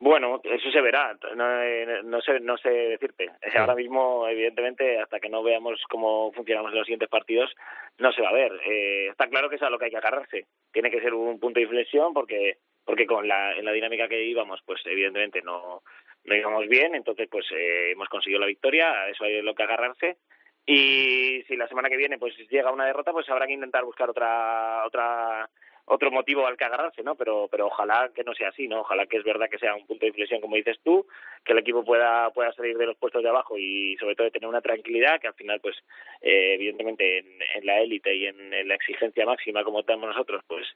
Bueno, 0.02 0.40
eso 0.46 0.72
se 0.72 0.80
verá, 0.80 1.18
no, 1.36 1.62
eh, 1.62 2.02
no, 2.06 2.22
sé, 2.22 2.40
no 2.40 2.58
sé 2.58 2.70
decirte. 2.70 3.32
Ahora 3.58 3.76
mismo, 3.76 4.30
evidentemente, 4.30 4.98
hasta 4.98 5.20
que 5.20 5.28
no 5.28 5.44
veamos 5.44 5.82
cómo 5.90 6.32
funcionamos 6.32 6.72
en 6.72 6.78
los 6.78 6.86
siguientes 6.86 7.10
partidos, 7.10 7.54
no 7.98 8.14
se 8.14 8.22
va 8.22 8.30
a 8.30 8.34
ver. 8.34 8.52
Eh, 8.66 9.08
está 9.10 9.28
claro 9.28 9.50
que 9.50 9.58
es 9.58 9.62
a 9.62 9.70
lo 9.70 9.78
que 9.78 9.86
hay 9.86 9.92
que 9.92 9.98
agarrarse. 9.98 10.46
Tiene 10.72 10.90
que 10.90 11.02
ser 11.02 11.14
un 11.14 11.38
punto 11.38 11.60
de 11.60 11.66
inflexión 11.66 12.14
porque 12.14 12.60
porque 12.86 13.06
con 13.06 13.28
la, 13.28 13.56
en 13.56 13.66
la 13.66 13.72
dinámica 13.72 14.08
que 14.08 14.24
íbamos, 14.24 14.62
pues 14.66 14.82
evidentemente 14.86 15.44
no, 15.44 15.84
no 16.30 16.36
íbamos 16.36 16.68
bien, 16.68 16.96
entonces 16.96 17.28
pues 17.30 17.46
eh, 17.52 17.92
hemos 17.92 18.08
conseguido 18.08 18.40
la 18.40 18.48
victoria, 18.48 19.08
eso 19.10 19.24
hay 19.24 19.42
lo 19.42 19.56
que 19.56 19.64
agarrarse 19.64 20.18
y 20.66 21.44
si 21.48 21.56
la 21.58 21.68
semana 21.68 21.90
que 21.90 21.98
viene 21.98 22.18
pues 22.18 22.36
llega 22.50 22.72
una 22.72 22.86
derrota 22.86 23.12
pues 23.12 23.28
habrá 23.30 23.48
que 23.48 23.54
intentar 23.54 23.84
buscar 23.84 24.10
otra 24.10 24.86
otra 24.86 25.50
otro 25.90 26.12
motivo 26.12 26.46
al 26.46 26.56
que 26.56 26.66
agarrarse, 26.66 27.02
¿no? 27.02 27.16
Pero, 27.16 27.48
pero 27.50 27.66
ojalá 27.66 28.12
que 28.14 28.24
no 28.24 28.36
sea 28.36 28.50
así, 28.50 28.68
¿no? 28.68 28.82
Ojalá 28.82 29.08
que 29.08 29.18
es 29.18 29.24
verdad 29.24 29.50
que 29.50 29.58
sea 29.58 29.74
un 29.74 29.88
punto 29.88 30.02
de 30.02 30.10
inflexión, 30.10 30.40
como 30.40 30.56
dices 30.56 30.78
tú, 30.84 31.08
que 31.44 31.54
el 31.54 31.60
equipo 31.60 31.84
pueda, 31.84 32.30
pueda 32.30 32.54
salir 32.54 32.78
de 32.78 32.86
los 32.86 32.98
puestos 32.98 33.24
de 33.24 33.30
abajo 33.30 33.58
y 33.58 33.98
sobre 34.00 34.16
todo 34.16 34.26
de 34.26 34.32
tener 34.32 34.48
una 34.48 34.62
tranquilidad, 34.62 35.20
que 35.20 35.28
al 35.28 35.34
final, 35.34 35.60
pues, 35.60 35.76
eh, 36.22 36.54
evidentemente 36.54 37.18
en, 37.56 37.66
la 37.66 37.82
élite 37.82 38.16
y 38.16 38.28
en, 38.28 38.68
la 38.68 38.76
exigencia 38.76 39.26
máxima 39.26 39.64
como 39.64 39.82
tenemos 39.82 40.10
nosotros, 40.10 40.44
pues, 40.48 40.68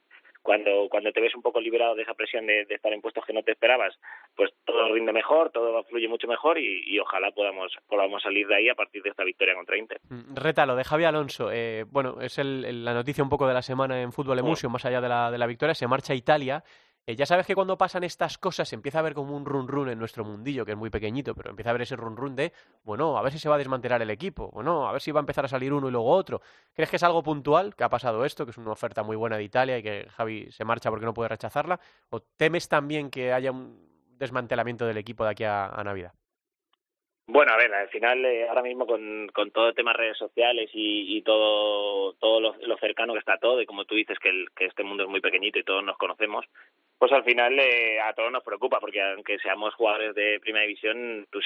cuando, 0.44 0.88
cuando 0.90 1.10
te 1.10 1.22
ves 1.22 1.34
un 1.34 1.40
poco 1.40 1.58
liberado 1.58 1.94
de 1.94 2.02
esa 2.02 2.12
presión 2.12 2.46
de, 2.46 2.66
estar 2.68 2.92
en 2.92 3.00
puestos 3.00 3.24
que 3.24 3.32
no 3.32 3.42
te 3.42 3.52
esperabas, 3.52 3.98
pues 4.36 4.52
todo 4.66 4.92
rinde 4.92 5.10
mejor, 5.10 5.50
todo 5.50 5.82
fluye 5.84 6.06
mucho 6.06 6.28
mejor 6.28 6.58
y, 6.58 6.98
ojalá 6.98 7.30
podamos, 7.30 7.72
podamos 7.88 8.22
salir 8.22 8.46
de 8.46 8.56
ahí 8.56 8.68
a 8.68 8.74
partir 8.74 9.02
de 9.02 9.08
esta 9.08 9.24
victoria 9.24 9.54
contra 9.54 9.78
Inter. 9.78 10.00
Mm, 10.10 10.36
Reta, 10.36 10.66
lo 10.66 10.76
de 10.76 10.84
Javi 10.84 11.04
Alonso, 11.04 11.50
eh, 11.50 11.84
bueno, 11.88 12.20
es 12.20 12.38
el, 12.38 12.84
la 12.84 12.92
noticia 12.92 13.24
un 13.24 13.30
poco 13.30 13.48
de 13.48 13.54
la 13.54 13.62
semana 13.62 14.02
en 14.02 14.12
Fútbol 14.12 14.38
Emulsion, 14.38 14.70
más 14.70 14.84
allá 14.84 15.00
de 15.00 15.08
la, 15.08 15.30
de 15.30 15.38
la 15.38 15.46
victoria, 15.46 15.74
se 15.74 15.88
marcha 15.88 16.12
a 16.12 16.16
Italia 16.16 16.62
eh, 17.06 17.16
ya 17.16 17.26
sabes 17.26 17.46
que 17.46 17.54
cuando 17.54 17.76
pasan 17.76 18.04
estas 18.04 18.38
cosas 18.38 18.72
empieza 18.72 18.98
a 18.98 19.00
haber 19.00 19.14
como 19.14 19.36
un 19.36 19.44
run 19.44 19.68
run 19.68 19.90
en 19.90 19.98
nuestro 19.98 20.24
mundillo, 20.24 20.64
que 20.64 20.72
es 20.72 20.76
muy 20.76 20.90
pequeñito, 20.90 21.34
pero 21.34 21.50
empieza 21.50 21.68
a 21.68 21.72
haber 21.72 21.82
ese 21.82 21.96
run 21.96 22.16
run 22.16 22.34
de, 22.34 22.52
bueno, 22.82 23.18
a 23.18 23.22
ver 23.22 23.32
si 23.32 23.38
se 23.38 23.48
va 23.48 23.56
a 23.56 23.58
desmantelar 23.58 24.00
el 24.00 24.10
equipo, 24.10 24.50
bueno, 24.52 24.88
a 24.88 24.92
ver 24.92 25.00
si 25.02 25.12
va 25.12 25.20
a 25.20 25.22
empezar 25.22 25.44
a 25.44 25.48
salir 25.48 25.72
uno 25.72 25.88
y 25.88 25.92
luego 25.92 26.10
otro. 26.10 26.40
¿Crees 26.72 26.88
que 26.88 26.96
es 26.96 27.02
algo 27.02 27.22
puntual 27.22 27.74
que 27.76 27.84
ha 27.84 27.88
pasado 27.88 28.24
esto, 28.24 28.44
que 28.46 28.52
es 28.52 28.58
una 28.58 28.72
oferta 28.72 29.02
muy 29.02 29.16
buena 29.16 29.36
de 29.36 29.44
Italia 29.44 29.78
y 29.78 29.82
que 29.82 30.06
Javi 30.10 30.50
se 30.50 30.64
marcha 30.64 30.90
porque 30.90 31.06
no 31.06 31.14
puede 31.14 31.28
rechazarla? 31.28 31.78
¿O 32.10 32.20
temes 32.20 32.68
también 32.68 33.10
que 33.10 33.32
haya 33.32 33.52
un 33.52 33.84
desmantelamiento 34.18 34.86
del 34.86 34.96
equipo 34.96 35.24
de 35.24 35.30
aquí 35.30 35.44
a 35.44 35.82
Navidad? 35.84 36.12
Bueno, 37.26 37.52
a 37.52 37.56
ver, 37.56 37.72
al 37.72 37.88
final, 37.88 38.22
eh, 38.26 38.46
ahora 38.46 38.62
mismo 38.62 38.86
con, 38.86 39.28
con 39.28 39.50
todo 39.50 39.68
el 39.68 39.74
tema 39.74 39.94
redes 39.94 40.18
sociales 40.18 40.68
y, 40.74 41.22
todo, 41.22 42.12
todo 42.14 42.40
lo, 42.40 42.76
cercano 42.76 43.14
que 43.14 43.20
está 43.20 43.38
todo, 43.38 43.62
y 43.62 43.66
como 43.66 43.86
tú 43.86 43.94
dices 43.94 44.18
que, 44.18 44.44
que 44.54 44.66
este 44.66 44.84
mundo 44.84 45.04
es 45.04 45.08
muy 45.08 45.22
pequeñito 45.22 45.58
y 45.58 45.64
todos 45.64 45.82
nos 45.82 45.96
conocemos, 45.96 46.44
pues 46.98 47.12
al 47.12 47.24
final 47.24 47.58
eh, 47.58 48.00
a 48.00 48.12
todos 48.14 48.32
nos 48.32 48.42
preocupa, 48.42 48.80
porque 48.80 49.02
aunque 49.02 49.38
seamos 49.38 49.74
jugadores 49.74 50.14
de 50.14 50.40
primera 50.40 50.64
división, 50.64 51.26
tú 51.30 51.40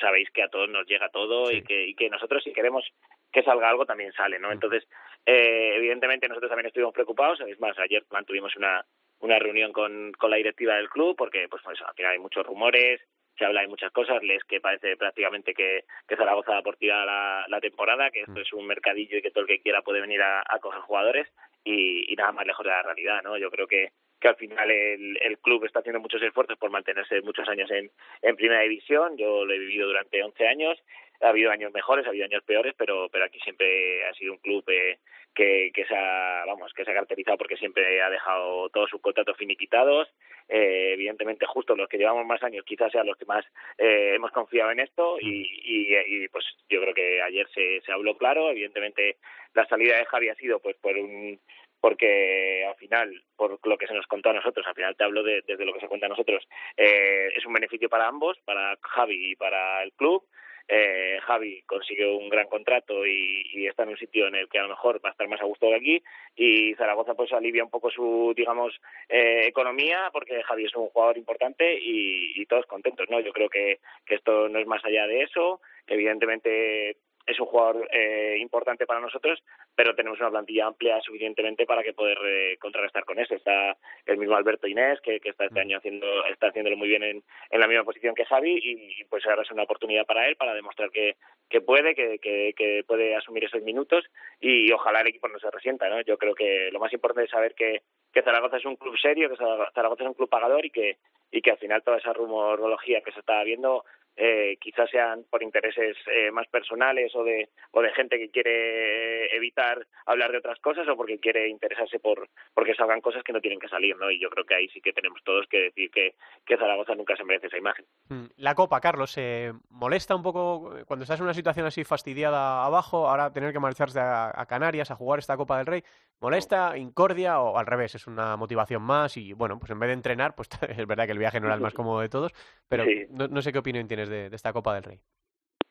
sabéis 0.00 0.30
que 0.30 0.42
a 0.42 0.48
todos 0.48 0.68
nos 0.68 0.86
llega 0.86 1.08
todo 1.08 1.50
y, 1.50 1.62
que, 1.62 1.86
y 1.86 1.94
que 1.94 2.10
nosotros 2.10 2.42
si 2.42 2.52
queremos 2.52 2.84
que 3.32 3.42
salga 3.42 3.68
algo 3.68 3.86
también 3.86 4.12
sale, 4.12 4.38
¿no? 4.38 4.50
Entonces, 4.50 4.86
eh, 5.26 5.74
evidentemente 5.76 6.28
nosotros 6.28 6.50
también 6.50 6.66
estuvimos 6.66 6.94
preocupados, 6.94 7.40
es 7.40 7.60
más, 7.60 7.78
ayer 7.78 8.04
tuvimos 8.26 8.56
una, 8.56 8.84
una 9.20 9.38
reunión 9.38 9.72
con, 9.72 10.12
con 10.12 10.30
la 10.30 10.36
directiva 10.36 10.76
del 10.76 10.88
club, 10.88 11.16
porque 11.16 11.46
pues, 11.48 11.62
pues 11.62 11.80
al 11.82 11.94
final 11.94 12.12
hay 12.12 12.18
muchos 12.18 12.46
rumores, 12.46 13.00
se 13.38 13.44
habla 13.44 13.60
de 13.60 13.68
muchas 13.68 13.92
cosas, 13.92 14.22
lees 14.22 14.42
que 14.44 14.60
parece 14.60 14.96
prácticamente 14.96 15.54
que, 15.54 15.84
que 16.06 16.16
Zaragoza 16.16 16.60
por 16.62 16.76
tirar 16.76 17.06
la, 17.06 17.44
la 17.48 17.60
temporada, 17.60 18.10
que 18.10 18.20
esto 18.20 18.32
mm. 18.32 18.38
es 18.38 18.52
un 18.52 18.66
mercadillo 18.66 19.18
y 19.18 19.22
que 19.22 19.30
todo 19.30 19.42
el 19.42 19.48
que 19.48 19.60
quiera 19.60 19.82
puede 19.82 20.00
venir 20.00 20.20
a, 20.22 20.42
coger 20.60 20.80
jugadores 20.80 21.28
y, 21.64 22.14
nada 22.16 22.32
más 22.32 22.46
lejos 22.46 22.64
de 22.64 22.72
la 22.72 22.82
realidad, 22.82 23.22
¿no? 23.22 23.38
Yo 23.38 23.50
creo 23.50 23.66
que, 23.68 23.92
que 24.20 24.28
al 24.28 24.36
final 24.36 24.70
el, 24.70 25.18
el 25.20 25.38
club 25.38 25.64
está 25.64 25.80
haciendo 25.80 26.00
muchos 26.00 26.22
esfuerzos 26.22 26.58
por 26.58 26.70
mantenerse 26.70 27.20
muchos 27.22 27.48
años 27.48 27.70
en, 27.70 27.90
en 28.22 28.36
primera 28.36 28.62
división, 28.62 29.16
yo 29.16 29.44
lo 29.44 29.52
he 29.52 29.58
vivido 29.58 29.86
durante 29.86 30.22
11 30.22 30.46
años, 30.46 30.78
ha 31.20 31.28
habido 31.28 31.50
años 31.50 31.72
mejores, 31.72 32.06
ha 32.06 32.10
habido 32.10 32.24
años 32.24 32.42
peores, 32.44 32.74
pero 32.76 33.08
pero 33.10 33.24
aquí 33.24 33.38
siempre 33.40 34.04
ha 34.06 34.14
sido 34.14 34.32
un 34.32 34.38
club 34.38 34.64
eh, 34.68 34.98
que, 35.34 35.70
que 35.74 35.84
se 35.84 35.94
ha 35.94 36.44
vamos 36.46 36.72
que 36.74 36.84
se 36.84 36.90
ha 36.90 36.94
caracterizado 36.94 37.38
porque 37.38 37.56
siempre 37.56 38.00
ha 38.02 38.10
dejado 38.10 38.68
todos 38.70 38.90
sus 38.90 39.00
contratos 39.00 39.36
finiquitados. 39.36 40.08
Eh, 40.48 40.92
evidentemente, 40.94 41.44
justo 41.46 41.76
los 41.76 41.88
que 41.88 41.98
llevamos 41.98 42.24
más 42.24 42.42
años, 42.42 42.64
quizás 42.64 42.90
sean 42.90 43.06
los 43.06 43.16
que 43.18 43.26
más 43.26 43.44
eh, 43.76 44.12
hemos 44.14 44.30
confiado 44.30 44.70
en 44.70 44.80
esto 44.80 45.18
y, 45.20 45.42
y, 45.64 45.94
y, 45.94 46.28
pues 46.28 46.44
yo 46.70 46.80
creo 46.80 46.94
que 46.94 47.20
ayer 47.20 47.46
se, 47.54 47.80
se 47.82 47.92
habló 47.92 48.16
claro. 48.16 48.50
Evidentemente, 48.50 49.16
la 49.54 49.66
salida 49.66 49.98
de 49.98 50.06
Javi 50.06 50.28
ha 50.30 50.34
sido 50.36 50.58
pues 50.60 50.76
por 50.76 50.96
un 50.96 51.38
porque 51.80 52.64
al 52.66 52.76
final, 52.76 53.22
por 53.36 53.58
lo 53.66 53.78
que 53.78 53.86
se 53.86 53.94
nos 53.94 54.06
contó 54.06 54.30
a 54.30 54.34
nosotros, 54.34 54.66
al 54.66 54.74
final 54.74 54.96
te 54.96 55.04
hablo 55.04 55.22
de, 55.22 55.42
desde 55.46 55.64
lo 55.64 55.72
que 55.72 55.80
se 55.80 55.88
cuenta 55.88 56.06
a 56.06 56.10
nosotros, 56.10 56.46
eh, 56.76 57.28
es 57.36 57.46
un 57.46 57.52
beneficio 57.52 57.88
para 57.88 58.08
ambos, 58.08 58.38
para 58.44 58.76
Javi 58.82 59.32
y 59.32 59.36
para 59.36 59.82
el 59.82 59.92
club. 59.92 60.24
Eh, 60.70 61.18
Javi 61.22 61.62
consigue 61.62 62.06
un 62.06 62.28
gran 62.28 62.46
contrato 62.46 63.06
y, 63.06 63.42
y, 63.54 63.66
está 63.66 63.84
en 63.84 63.88
un 63.90 63.96
sitio 63.96 64.26
en 64.26 64.34
el 64.34 64.50
que 64.50 64.58
a 64.58 64.64
lo 64.64 64.68
mejor 64.68 65.02
va 65.02 65.08
a 65.08 65.12
estar 65.12 65.26
más 65.26 65.40
a 65.40 65.46
gusto 65.46 65.66
de 65.66 65.76
aquí. 65.76 66.02
Y 66.36 66.74
Zaragoza 66.74 67.14
pues 67.14 67.32
alivia 67.32 67.64
un 67.64 67.70
poco 67.70 67.90
su 67.90 68.34
digamos 68.36 68.78
eh, 69.08 69.46
economía 69.46 70.10
porque 70.12 70.42
Javi 70.42 70.66
es 70.66 70.76
un 70.76 70.88
jugador 70.90 71.16
importante 71.16 71.72
y, 71.80 72.38
y 72.38 72.44
todos 72.44 72.66
contentos 72.66 73.08
no 73.08 73.18
yo 73.20 73.32
creo 73.32 73.48
que, 73.48 73.78
que 74.04 74.16
esto 74.16 74.50
no 74.50 74.58
es 74.58 74.66
más 74.66 74.84
allá 74.84 75.06
de 75.06 75.22
eso. 75.22 75.62
Evidentemente 75.86 76.98
es 77.28 77.38
un 77.38 77.46
jugador 77.46 77.86
eh, 77.92 78.38
importante 78.40 78.86
para 78.86 79.00
nosotros, 79.00 79.42
pero 79.76 79.94
tenemos 79.94 80.18
una 80.18 80.30
plantilla 80.30 80.66
amplia 80.66 81.00
suficientemente 81.02 81.66
para 81.66 81.82
que 81.82 81.92
poder 81.92 82.16
eh, 82.24 82.56
contrarrestar 82.58 83.04
con 83.04 83.18
eso. 83.18 83.34
Está 83.34 83.76
el 84.06 84.16
mismo 84.16 84.34
Alberto 84.34 84.66
Inés, 84.66 84.98
que, 85.02 85.20
que 85.20 85.28
está 85.28 85.44
este 85.44 85.60
año 85.60 85.76
haciendo, 85.76 86.06
está 86.26 86.48
haciéndolo 86.48 86.76
muy 86.76 86.88
bien 86.88 87.02
en, 87.02 87.22
en 87.50 87.60
la 87.60 87.68
misma 87.68 87.84
posición 87.84 88.14
que 88.14 88.24
Javi, 88.24 88.58
y, 88.62 89.04
pues 89.04 89.26
ahora 89.26 89.42
es 89.42 89.50
una 89.50 89.64
oportunidad 89.64 90.06
para 90.06 90.26
él 90.26 90.36
para 90.36 90.54
demostrar 90.54 90.90
que, 90.90 91.16
que 91.50 91.60
puede, 91.60 91.94
que, 91.94 92.18
que, 92.18 92.54
que 92.56 92.82
puede 92.86 93.14
asumir 93.14 93.44
esos 93.44 93.62
minutos 93.62 94.04
y 94.40 94.72
ojalá 94.72 95.02
el 95.02 95.08
equipo 95.08 95.28
no 95.28 95.38
se 95.38 95.50
resienta. 95.50 95.88
¿no? 95.90 96.00
Yo 96.00 96.16
creo 96.16 96.34
que 96.34 96.70
lo 96.72 96.80
más 96.80 96.92
importante 96.94 97.24
es 97.26 97.30
saber 97.30 97.54
que, 97.54 97.82
que 98.12 98.22
Zaragoza 98.22 98.56
es 98.56 98.64
un 98.64 98.76
club 98.76 98.96
serio, 98.98 99.28
que 99.28 99.36
Zaragoza 99.36 100.02
es 100.02 100.08
un 100.08 100.14
club 100.14 100.30
pagador 100.30 100.64
y 100.64 100.70
que, 100.70 100.96
y 101.30 101.42
que 101.42 101.50
al 101.50 101.58
final 101.58 101.82
toda 101.82 101.98
esa 101.98 102.14
rumorología 102.14 103.02
que 103.02 103.12
se 103.12 103.20
está 103.20 103.42
viendo 103.44 103.84
eh, 104.20 104.56
quizás 104.60 104.90
sean 104.90 105.24
por 105.30 105.44
intereses 105.44 105.96
eh, 106.12 106.32
más 106.32 106.48
personales 106.48 107.14
o 107.14 107.22
de, 107.22 107.48
o 107.70 107.80
de 107.80 107.92
gente 107.92 108.18
que 108.18 108.30
quiere 108.30 109.34
evitar 109.36 109.86
hablar 110.06 110.32
de 110.32 110.38
otras 110.38 110.58
cosas 110.58 110.88
o 110.88 110.96
porque 110.96 111.20
quiere 111.20 111.48
interesarse 111.48 112.00
por 112.00 112.28
porque 112.52 112.74
salgan 112.74 113.00
cosas 113.00 113.22
que 113.22 113.32
no 113.32 113.40
tienen 113.40 113.60
que 113.60 113.68
salir, 113.68 113.96
¿no? 113.96 114.10
Y 114.10 114.20
yo 114.20 114.28
creo 114.28 114.44
que 114.44 114.56
ahí 114.56 114.68
sí 114.70 114.80
que 114.80 114.92
tenemos 114.92 115.22
todos 115.22 115.46
que 115.48 115.62
decir 115.62 115.90
que, 115.92 116.14
que 116.44 116.56
Zaragoza 116.56 116.96
nunca 116.96 117.16
se 117.16 117.22
merece 117.22 117.46
esa 117.46 117.58
imagen. 117.58 117.84
Mm, 118.08 118.26
la 118.38 118.56
Copa, 118.56 118.80
Carlos, 118.80 119.12
¿se 119.12 119.52
molesta 119.70 120.16
un 120.16 120.22
poco 120.24 120.74
cuando 120.86 121.04
estás 121.04 121.20
en 121.20 121.24
una 121.24 121.34
situación 121.34 121.66
así 121.66 121.84
fastidiada 121.84 122.64
abajo, 122.64 123.08
ahora 123.08 123.32
tener 123.32 123.52
que 123.52 123.60
marcharse 123.60 124.00
a, 124.00 124.32
a 124.34 124.46
Canarias 124.46 124.90
a 124.90 124.96
jugar 124.96 125.20
esta 125.20 125.36
Copa 125.36 125.58
del 125.58 125.66
Rey? 125.66 125.84
¿Molesta, 126.20 126.76
incordia 126.76 127.40
o 127.40 127.58
al 127.58 127.66
revés? 127.66 127.94
Es 127.94 128.06
una 128.06 128.36
motivación 128.36 128.82
más 128.82 129.16
y, 129.16 129.32
bueno, 129.32 129.58
pues 129.58 129.70
en 129.70 129.78
vez 129.78 129.88
de 129.88 129.94
entrenar, 129.94 130.34
pues 130.34 130.48
es 130.68 130.86
verdad 130.86 131.06
que 131.06 131.12
el 131.12 131.18
viaje 131.18 131.40
no 131.40 131.46
era 131.46 131.54
el 131.54 131.60
más 131.60 131.74
cómodo 131.74 132.00
de 132.00 132.08
todos, 132.08 132.32
pero 132.68 132.84
sí. 132.84 133.06
no, 133.10 133.28
no 133.28 133.42
sé 133.42 133.52
qué 133.52 133.58
opinión 133.58 133.86
tienes 133.86 134.08
de, 134.08 134.28
de, 134.28 134.36
esta 134.36 134.52
Copa 134.52 134.74
del 134.74 134.82
Rey? 134.82 135.00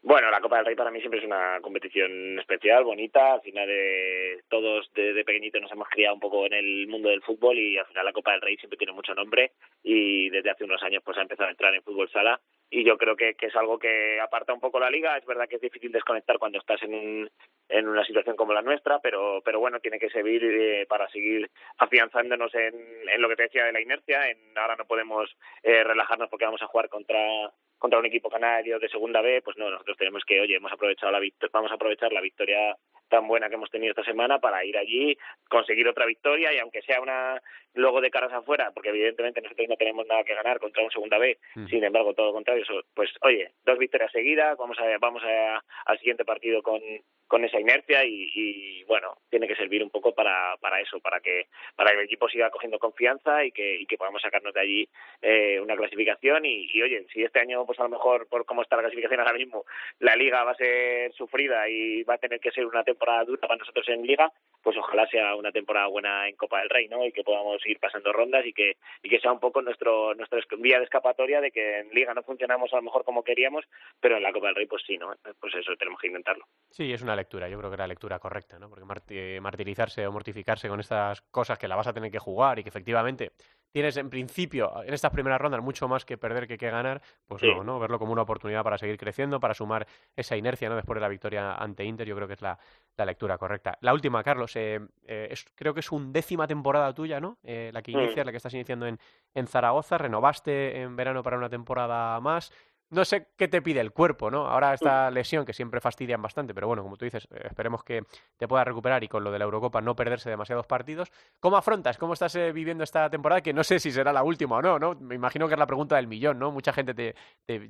Bueno, 0.08 0.32
la 0.32 0.40
Copa 0.40 0.56
del 0.56 0.68
Rey 0.68 0.76
para 0.78 0.90
mí 0.90 1.02
siempre 1.02 1.20
es 1.20 1.26
una 1.26 1.60
competición 1.60 2.40
especial, 2.40 2.86
bonita. 2.86 3.34
Al 3.34 3.42
final, 3.42 3.68
de, 3.68 4.42
todos 4.48 4.90
desde 4.96 5.12
de 5.12 5.26
pequeñitos 5.26 5.62
nos 5.62 5.72
hemos 5.74 5.90
criado 5.90 6.16
un 6.16 6.22
poco 6.22 6.46
en 6.46 6.54
el 6.54 6.88
mundo 6.88 7.10
del 7.10 7.22
fútbol 7.22 7.58
y 7.58 7.78
al 7.78 7.86
final 7.88 8.06
la 8.06 8.14
Copa 8.14 8.32
del 8.32 8.40
Rey 8.40 8.56
siempre 8.56 8.78
tiene 8.78 8.94
mucho 8.94 9.14
nombre 9.14 9.52
y 9.84 10.30
desde 10.30 10.50
hace 10.50 10.64
unos 10.64 10.82
años 10.82 11.04
pues 11.04 11.18
ha 11.18 11.24
empezado 11.24 11.50
a 11.50 11.52
entrar 11.52 11.76
en 11.76 11.84
fútbol 11.84 12.10
sala 12.10 12.40
y 12.70 12.86
yo 12.86 12.98
creo 12.98 13.18
que, 13.18 13.34
que 13.34 13.48
es 13.48 13.56
algo 13.58 13.78
que 13.78 14.22
aparta 14.22 14.54
un 14.54 14.62
poco 14.62 14.80
la 14.80 14.90
liga. 14.90 15.18
Es 15.18 15.26
verdad 15.26 15.46
que 15.50 15.58
es 15.58 15.62
difícil 15.62 15.92
desconectar 15.92 16.40
cuando 16.40 16.60
estás 16.60 16.82
en, 16.84 16.94
un, 16.94 17.30
en 17.68 17.88
una 17.90 18.06
situación 18.06 18.38
como 18.38 18.54
la 18.54 18.62
nuestra, 18.62 19.00
pero, 19.00 19.42
pero 19.44 19.60
bueno, 19.60 19.82
tiene 19.82 20.00
que 20.00 20.10
servir 20.10 20.42
eh, 20.42 20.86
para 20.88 21.10
seguir 21.10 21.52
afianzándonos 21.80 22.56
en, 22.56 22.76
en 23.10 23.22
lo 23.22 23.28
que 23.28 23.36
te 23.36 23.44
decía 23.44 23.66
de 23.66 23.74
la 23.74 23.82
inercia. 23.82 24.30
En, 24.30 24.38
ahora 24.58 24.78
no 24.78 24.86
podemos 24.86 25.30
eh, 25.64 25.84
relajarnos 25.84 26.30
porque 26.30 26.46
vamos 26.46 26.62
a 26.62 26.68
jugar 26.68 26.88
contra 26.88 27.52
contra 27.88 28.00
un 28.00 28.06
equipo 28.06 28.29
canario 28.29 28.79
de 28.79 28.89
segunda 28.89 29.22
B, 29.22 29.41
pues 29.41 29.56
no, 29.56 29.70
nosotros 29.70 29.96
tenemos 29.96 30.22
que, 30.25 30.41
oye, 30.41 30.58
hemos 30.58 30.74
aprovechado 30.74 31.10
la 31.10 31.22
vamos 31.53 31.72
a 31.72 31.75
aprovechar 31.75 32.12
la 32.12 32.20
victoria 32.20 32.75
tan 33.10 33.28
buena 33.28 33.50
que 33.50 33.56
hemos 33.56 33.70
tenido 33.70 33.92
esta 33.92 34.04
semana 34.04 34.40
para 34.40 34.64
ir 34.66 34.78
allí, 34.78 35.18
conseguir 35.50 35.88
otra 35.88 36.06
victoria 36.06 36.54
y 36.54 36.60
aunque 36.60 36.82
sea 36.82 37.02
una 37.02 37.42
luego 37.74 38.02
de 38.02 38.10
caras 38.10 38.34
afuera, 38.34 38.72
porque 38.74 38.90
evidentemente 38.90 39.42
nosotros 39.42 39.68
no 39.70 39.76
tenemos 39.76 40.06
nada 40.08 40.24
que 40.24 40.34
ganar 40.34 40.60
contra 40.60 40.84
un 40.84 40.92
segunda 40.92 41.18
B, 41.18 41.38
mm. 41.56 41.68
sin 41.68 41.84
embargo 41.84 42.14
todo 42.14 42.28
lo 42.28 42.34
contrario, 42.34 42.64
pues 42.94 43.12
oye, 43.22 43.52
dos 43.66 43.78
victorias 43.78 44.12
seguidas, 44.12 44.58
vamos 44.58 44.78
a 44.80 44.98
vamos 45.00 45.24
a, 45.24 45.64
al 45.86 46.00
siguiente 46.00 46.26
partido 46.26 46.62
con 46.64 46.82
con 47.28 47.44
esa 47.44 47.60
inercia 47.60 48.06
y, 48.06 48.30
y, 48.34 48.84
bueno 48.86 49.18
tiene 49.30 49.48
que 49.48 49.56
servir 49.56 49.84
un 49.84 49.90
poco 49.90 50.14
para, 50.14 50.56
para 50.62 50.80
eso 50.80 51.00
para 51.02 51.20
que 51.20 51.48
para 51.76 51.92
que 51.92 51.98
el 51.98 52.06
equipo 52.06 52.30
siga 52.30 52.50
cogiendo 52.50 52.80
confianza 52.80 53.44
y 53.44 53.52
que, 53.52 53.76
y 53.82 53.86
que 53.86 53.98
podamos 53.98 54.22
sacarnos 54.22 54.54
de 54.54 54.62
allí 54.62 54.90
eh, 55.22 55.60
una 55.60 55.76
clasificación 55.76 56.46
y, 56.46 56.70
y, 56.72 56.82
oye 56.82 57.06
si 57.12 57.24
este 57.24 57.40
año 57.40 57.66
pues 57.66 57.80
a 57.80 57.84
lo 57.84 57.90
mejor 57.90 58.28
por 58.30 58.46
cómo 58.46 58.62
está 58.62 58.78
la 58.78 58.84
clasificación 58.84 59.20
ahora 59.20 59.34
mismo 59.34 59.66
la 60.00 60.16
liga 60.16 60.44
va 60.44 60.52
a 60.52 60.56
ser 60.56 61.12
sufrida 61.14 61.68
y 61.68 62.04
va 62.04 62.14
a 62.14 62.18
tener 62.18 62.40
que 62.40 62.52
ser 62.52 62.66
una 62.66 62.84
temporada 62.84 62.97
dura 63.25 63.48
para 63.48 63.58
nosotros 63.58 63.88
en 63.89 64.06
liga 64.06 64.32
pues 64.62 64.75
ojalá 64.77 65.08
sea 65.08 65.36
una 65.36 65.51
temporada 65.51 65.88
buena 65.88 66.27
en 66.27 66.36
Copa 66.36 66.60
del 66.60 66.70
Rey 66.70 66.88
no 66.88 67.06
y 67.06 67.12
que 67.12 67.24
podamos 67.24 67.66
ir 67.66 67.80
pasando 67.80 68.12
rondas 68.12 68.46
y 68.46 68.54
que 68.54 68.77
y 69.01 69.10
que 69.10 69.20
sea 69.20 69.32
un 69.32 69.39
poco 69.39 69.62
nuestro 69.62 70.13
nuestra 70.16 70.39
vía 70.60 70.77
de 70.80 70.86
escapatoria 70.86 71.42
de 71.42 71.51
que 71.51 71.80
en 71.80 71.89
liga 71.89 72.13
no 72.13 72.24
funcionamos 72.24 72.74
a 72.74 72.77
lo 72.77 72.84
mejor 72.84 73.04
como 73.04 73.24
queríamos 73.24 73.66
pero 74.00 74.18
en 74.18 74.24
la 74.24 74.34
Copa 74.34 74.48
del 74.48 74.56
Rey 74.56 74.66
pues 74.66 74.84
sí 74.86 74.98
no 74.98 75.13
pues 75.39 75.56
eso 75.56 75.75
tenemos 75.77 76.00
que 76.00 76.08
intentarlo 76.08 76.46
sí 76.70 76.92
es 76.94 77.01
una 77.01 77.16
lectura. 77.16 77.50
Yo 77.50 77.58
creo 77.58 77.72
que 77.72 77.77
la 77.77 77.88
lectura 77.88 78.20
correcta, 78.20 78.60
¿no? 78.60 78.70
Porque 78.70 79.39
martirizarse 79.42 80.06
o 80.06 80.12
mortificarse 80.12 80.70
con 80.70 80.80
estas 80.80 81.22
cosas 81.22 81.58
que 81.58 81.68
la 81.68 81.75
vas 81.75 81.88
a 81.88 81.94
tener 81.94 82.12
que 82.12 82.20
jugar 82.20 82.60
y 82.60 82.63
que 82.63 82.70
efectivamente 82.70 83.32
tienes 83.78 83.98
en 83.98 84.10
principio 84.10 84.72
en 84.84 84.92
estas 84.92 85.12
primeras 85.12 85.40
rondas 85.40 85.62
mucho 85.62 85.88
más 85.88 86.04
que 86.04 86.18
perder 86.18 86.48
que 86.48 86.58
que 86.58 86.68
ganar, 86.72 87.00
pues 87.28 87.42
sí. 87.42 87.48
no, 87.48 87.64
¿no? 87.64 87.78
Verlo 87.78 88.00
como 88.00 88.12
una 88.12 88.24
oportunidad 88.24 88.64
para 88.64 88.80
seguir 88.80 88.98
creciendo, 88.98 89.40
para 89.40 89.54
sumar 89.54 89.86
esa 90.16 90.36
inercia, 90.36 90.68
¿no? 90.68 90.76
Después 90.76 90.96
de 90.96 91.02
la 91.02 91.08
victoria 91.08 91.54
ante 91.54 91.86
Inter, 91.86 92.08
yo 92.08 92.16
creo 92.16 92.28
que 92.28 92.34
es 92.34 92.42
la, 92.42 92.58
la 92.96 93.06
lectura 93.06 93.38
correcta. 93.38 93.78
La 93.82 93.94
última, 93.94 94.24
Carlos, 94.24 94.56
eh, 94.56 94.80
eh, 95.06 95.28
es, 95.30 95.46
creo 95.54 95.76
que 95.76 95.82
es 95.82 95.92
un 95.92 96.12
décima 96.12 96.48
temporada 96.48 96.92
tuya, 96.92 97.20
¿no? 97.20 97.38
Eh, 97.44 97.70
la 97.72 97.84
que 97.84 97.92
inicias, 97.92 98.26
mm. 98.26 98.26
la 98.26 98.32
que 98.32 98.38
estás 98.38 98.54
iniciando 98.56 98.88
en, 98.88 98.98
en 99.36 99.46
Zaragoza, 99.46 100.00
renovaste 100.00 100.82
en 100.82 100.96
verano 100.96 101.22
para 101.22 101.38
una 101.38 101.50
temporada 101.50 102.20
más 102.20 102.52
no 102.89 103.06
sé 103.06 103.27
qué 103.38 103.48
te 103.48 103.62
pide 103.62 103.79
el 103.79 103.91
cuerpo, 103.91 104.32
¿no? 104.32 104.48
Ahora 104.48 104.74
esta 104.74 105.12
lesión 105.12 105.46
que 105.46 105.53
siempre 105.53 105.82
fastidian 105.82 106.22
bastante, 106.22 106.53
pero 106.53 106.67
bueno, 106.67 106.84
como 106.84 106.98
tú 106.98 107.06
dices, 107.06 107.27
eh, 107.32 107.41
esperemos 107.46 107.84
que 107.84 108.03
te 108.38 108.48
pueda 108.48 108.63
recuperar 108.63 109.03
y 109.03 109.08
con 109.08 109.24
lo 109.24 109.32
de 109.32 109.39
la 109.39 109.46
Eurocopa 109.46 109.82
no 109.82 109.96
perderse 109.96 110.29
demasiados 110.29 110.65
partidos. 110.65 111.12
¿Cómo 111.39 111.58
afrontas? 111.58 111.98
¿Cómo 111.98 112.13
estás 112.13 112.36
eh, 112.36 112.51
viviendo 112.51 112.84
esta 112.84 113.10
temporada? 113.10 113.41
Que 113.41 113.53
no 113.53 113.63
sé 113.63 113.79
si 113.79 113.91
será 113.91 114.13
la 114.13 114.24
última 114.24 114.58
o 114.58 114.62
no, 114.62 114.79
¿no? 114.79 114.96
Me 114.96 115.15
imagino 115.15 115.48
que 115.48 115.53
es 115.53 115.60
la 115.60 115.67
pregunta 115.67 115.96
del 115.98 116.08
millón, 116.08 116.39
¿no? 116.39 116.51
Mucha 116.51 116.74
gente 116.74 116.94
te, 116.94 117.15
te 117.46 117.70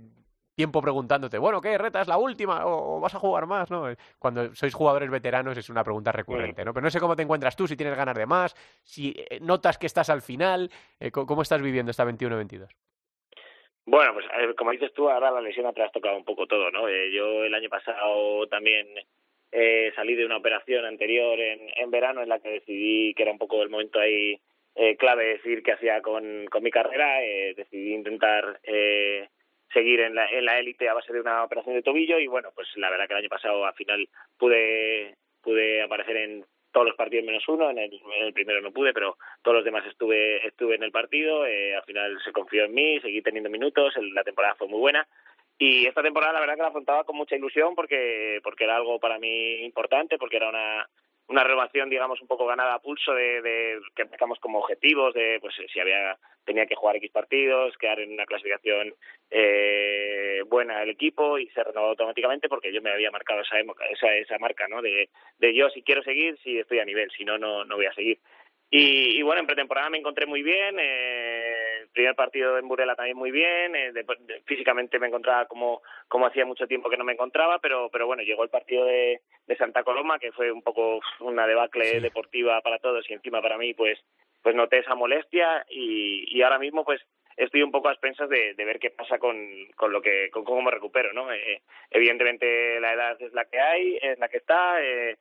tiempo 0.57 0.81
preguntándote, 0.81 1.37
bueno, 1.37 1.61
¿qué 1.61 1.77
reta 1.77 2.01
es 2.01 2.07
la 2.07 2.17
última 2.17 2.65
o, 2.65 2.99
vas 2.99 3.13
a 3.13 3.19
jugar 3.19 3.45
más, 3.45 3.69
¿no? 3.69 3.85
Cuando 4.17 4.55
sois 4.55 4.73
jugadores 4.73 5.07
veteranos 5.11 5.55
es 5.55 5.69
una 5.69 5.83
pregunta 5.83 6.11
recurrente, 6.11 6.65
¿no? 6.65 6.73
Pero 6.73 6.83
no 6.83 6.89
sé 6.89 6.99
cómo 6.99 7.15
te 7.15 7.21
encuentras 7.21 7.55
tú, 7.55 7.67
si 7.67 7.77
tienes 7.77 7.95
ganas 7.95 8.17
de 8.17 8.25
más, 8.25 8.55
si 8.83 9.13
eh, 9.15 9.39
notas 9.39 9.77
que 9.77 9.85
estás 9.85 10.09
al 10.09 10.23
final, 10.23 10.71
eh, 10.99 11.11
¿cómo 11.11 11.43
estás 11.43 11.61
viviendo 11.61 11.91
esta 11.91 12.05
21-22? 12.05 12.69
Bueno, 13.87 14.13
pues 14.13 14.25
eh, 14.37 14.53
como 14.55 14.71
dices 14.71 14.91
tú, 14.93 15.09
ahora 15.09 15.31
la 15.31 15.39
lesión 15.39 15.65
ha 15.65 15.71
trastocado 15.71 16.17
un 16.17 16.25
poco 16.25 16.45
todo, 16.45 16.69
¿no? 16.71 16.89
Eh, 16.89 17.09
yo 17.13 17.45
el 17.45 17.53
año 17.53 17.69
pasado 17.69 18.45
también 18.47 18.85
eh, 19.49 19.93
salí 19.95 20.13
de 20.13 20.25
una 20.25 20.35
operación 20.35 20.83
anterior 20.83 21.39
en, 21.39 21.69
en 21.73 21.89
verano 21.89 22.21
en 22.21 22.27
la 22.27 22.39
que 22.39 22.49
decidí 22.49 23.13
que 23.13 23.23
era 23.23 23.31
un 23.31 23.37
poco 23.37 23.63
el 23.63 23.69
momento 23.69 23.97
ahí 23.97 24.37
eh, 24.75 24.97
clave 24.97 25.27
decir 25.27 25.63
qué 25.63 25.71
hacía 25.71 26.01
con, 26.01 26.47
con 26.47 26.63
mi 26.63 26.69
carrera. 26.69 27.23
Eh, 27.23 27.53
decidí 27.55 27.93
intentar 27.93 28.59
seguir 29.73 30.01
en 30.01 30.15
la 30.15 30.27
en 30.31 30.43
la 30.43 30.59
élite 30.59 30.89
a 30.89 30.93
base 30.93 31.13
de 31.13 31.21
una 31.21 31.45
operación 31.45 31.75
de 31.75 31.81
tobillo 31.81 32.19
y 32.19 32.27
bueno, 32.27 32.49
pues 32.53 32.67
la 32.75 32.89
verdad 32.89 33.07
que 33.07 33.13
el 33.13 33.19
año 33.19 33.29
pasado 33.29 33.65
al 33.65 33.73
final 33.73 34.09
pude 34.37 35.15
pude 35.41 35.81
aparecer 35.81 36.17
en 36.17 36.45
todos 36.71 36.87
los 36.87 36.95
partidos 36.95 37.25
menos 37.25 37.47
uno, 37.47 37.69
en 37.69 37.79
el, 37.79 38.33
primero 38.33 38.61
no 38.61 38.71
pude, 38.71 38.93
pero 38.93 39.17
todos 39.41 39.57
los 39.57 39.65
demás 39.65 39.85
estuve 39.87 40.45
estuve 40.45 40.75
en 40.75 40.83
el 40.83 40.91
partido, 40.91 41.45
eh, 41.45 41.75
al 41.75 41.83
final 41.83 42.17
se 42.23 42.31
confió 42.31 42.65
en 42.65 42.73
mí, 42.73 42.99
seguí 42.99 43.21
teniendo 43.21 43.49
minutos, 43.49 43.95
el, 43.97 44.13
la 44.13 44.23
temporada 44.23 44.55
fue 44.55 44.67
muy 44.67 44.79
buena. 44.79 45.07
Y 45.59 45.87
esta 45.87 46.03
temporada 46.03 46.33
la 46.33 46.39
verdad 46.39 46.55
que 46.55 46.61
la 46.61 46.67
afrontaba 46.67 47.03
con 47.03 47.17
mucha 47.17 47.35
ilusión 47.35 47.73
porque 47.73 48.39
porque 48.43 48.65
era 48.65 48.75
algo 48.75 48.99
para 48.99 49.17
mí 49.17 49.63
importante, 49.63 50.17
porque 50.17 50.37
era 50.37 50.49
una 50.49 50.87
una 51.27 51.43
renovación, 51.43 51.89
digamos, 51.89 52.21
un 52.21 52.27
poco 52.27 52.45
ganada 52.45 52.75
a 52.75 52.79
pulso 52.79 53.13
de, 53.13 53.41
de 53.41 53.79
que 53.95 54.03
empezamos 54.03 54.39
como 54.39 54.59
objetivos 54.59 55.13
de, 55.13 55.39
pues, 55.41 55.55
si 55.71 55.79
había 55.79 56.17
tenía 56.47 56.65
que 56.65 56.75
jugar 56.75 56.95
X 56.95 57.11
partidos, 57.11 57.77
quedar 57.77 57.99
en 57.99 58.13
una 58.13 58.25
clasificación 58.25 58.93
eh, 59.29 60.41
buena 60.47 60.81
el 60.81 60.89
equipo 60.89 61.37
y 61.37 61.47
se 61.49 61.61
renovó 61.61 61.89
automáticamente 61.89 62.47
porque 62.47 62.71
yo 62.71 62.81
me 62.81 62.89
había 62.89 63.11
marcado 63.11 63.41
esa, 63.41 63.59
esa, 63.91 64.15
esa 64.15 64.39
marca, 64.39 64.65
¿no? 64.69 64.81
De, 64.81 65.09
de 65.39 65.53
yo 65.53 65.69
si 65.69 65.83
quiero 65.83 66.01
seguir, 66.03 66.39
si 66.41 66.57
estoy 66.57 66.79
a 66.79 66.85
nivel, 66.85 67.11
si 67.11 67.25
no, 67.25 67.37
no, 67.37 67.65
no 67.65 67.75
voy 67.75 67.85
a 67.85 67.93
seguir. 67.93 68.19
Y, 68.69 69.17
y 69.17 69.21
bueno, 69.21 69.39
en 69.41 69.47
pretemporada 69.47 69.89
me 69.89 69.97
encontré 69.97 70.25
muy 70.25 70.43
bien, 70.43 70.75
eh, 70.77 71.85
primer 71.93 72.15
partido 72.15 72.57
en 72.57 72.67
Burela 72.67 72.95
también 72.95 73.15
muy 73.15 73.31
bien, 73.31 73.75
eh, 73.75 73.93
físicamente 74.45 74.99
me 74.99 75.07
encontraba 75.07 75.45
como, 75.45 75.81
como 76.09 76.25
hacía 76.25 76.45
mucho 76.45 76.67
tiempo 76.67 76.89
que 76.89 76.97
no 76.97 77.05
me 77.05 77.13
encontraba, 77.13 77.59
pero, 77.59 77.89
pero 77.89 78.07
bueno, 78.07 78.23
llegó 78.23 78.43
el 78.43 78.49
partido 78.49 78.85
de, 78.85 79.21
de 79.47 79.55
Santa 79.55 79.83
Coloma, 79.83 80.19
que 80.19 80.33
fue 80.33 80.51
un 80.51 80.61
poco 80.61 80.99
una 81.21 81.47
debacle 81.47 82.01
deportiva 82.01 82.59
para 82.61 82.79
todos 82.79 83.09
y 83.09 83.13
encima 83.13 83.41
para 83.41 83.57
mí, 83.57 83.73
pues, 83.73 83.99
pues 84.43 84.53
noté 84.55 84.79
esa 84.79 84.95
molestia 84.95 85.65
y, 85.69 86.25
y 86.37 86.41
ahora 86.41 86.59
mismo 86.59 86.83
pues 86.83 87.01
estoy 87.35 87.61
un 87.63 87.71
poco 87.71 87.87
a 87.87 87.91
expensas 87.91 88.29
de, 88.29 88.53
de 88.53 88.65
ver 88.65 88.79
qué 88.79 88.89
pasa 88.89 89.17
con, 89.19 89.37
con 89.75 89.91
lo 89.91 90.01
que 90.01 90.29
con 90.31 90.43
cómo 90.43 90.61
me 90.61 90.71
recupero 90.71 91.13
no 91.13 91.31
eh, 91.31 91.61
evidentemente 91.91 92.79
la 92.79 92.93
edad 92.93 93.21
es 93.21 93.33
la 93.33 93.45
que 93.45 93.59
hay 93.59 93.99
es 94.01 94.17
la 94.19 94.27
que 94.27 94.37
está 94.37 94.81
eh, 94.81 95.17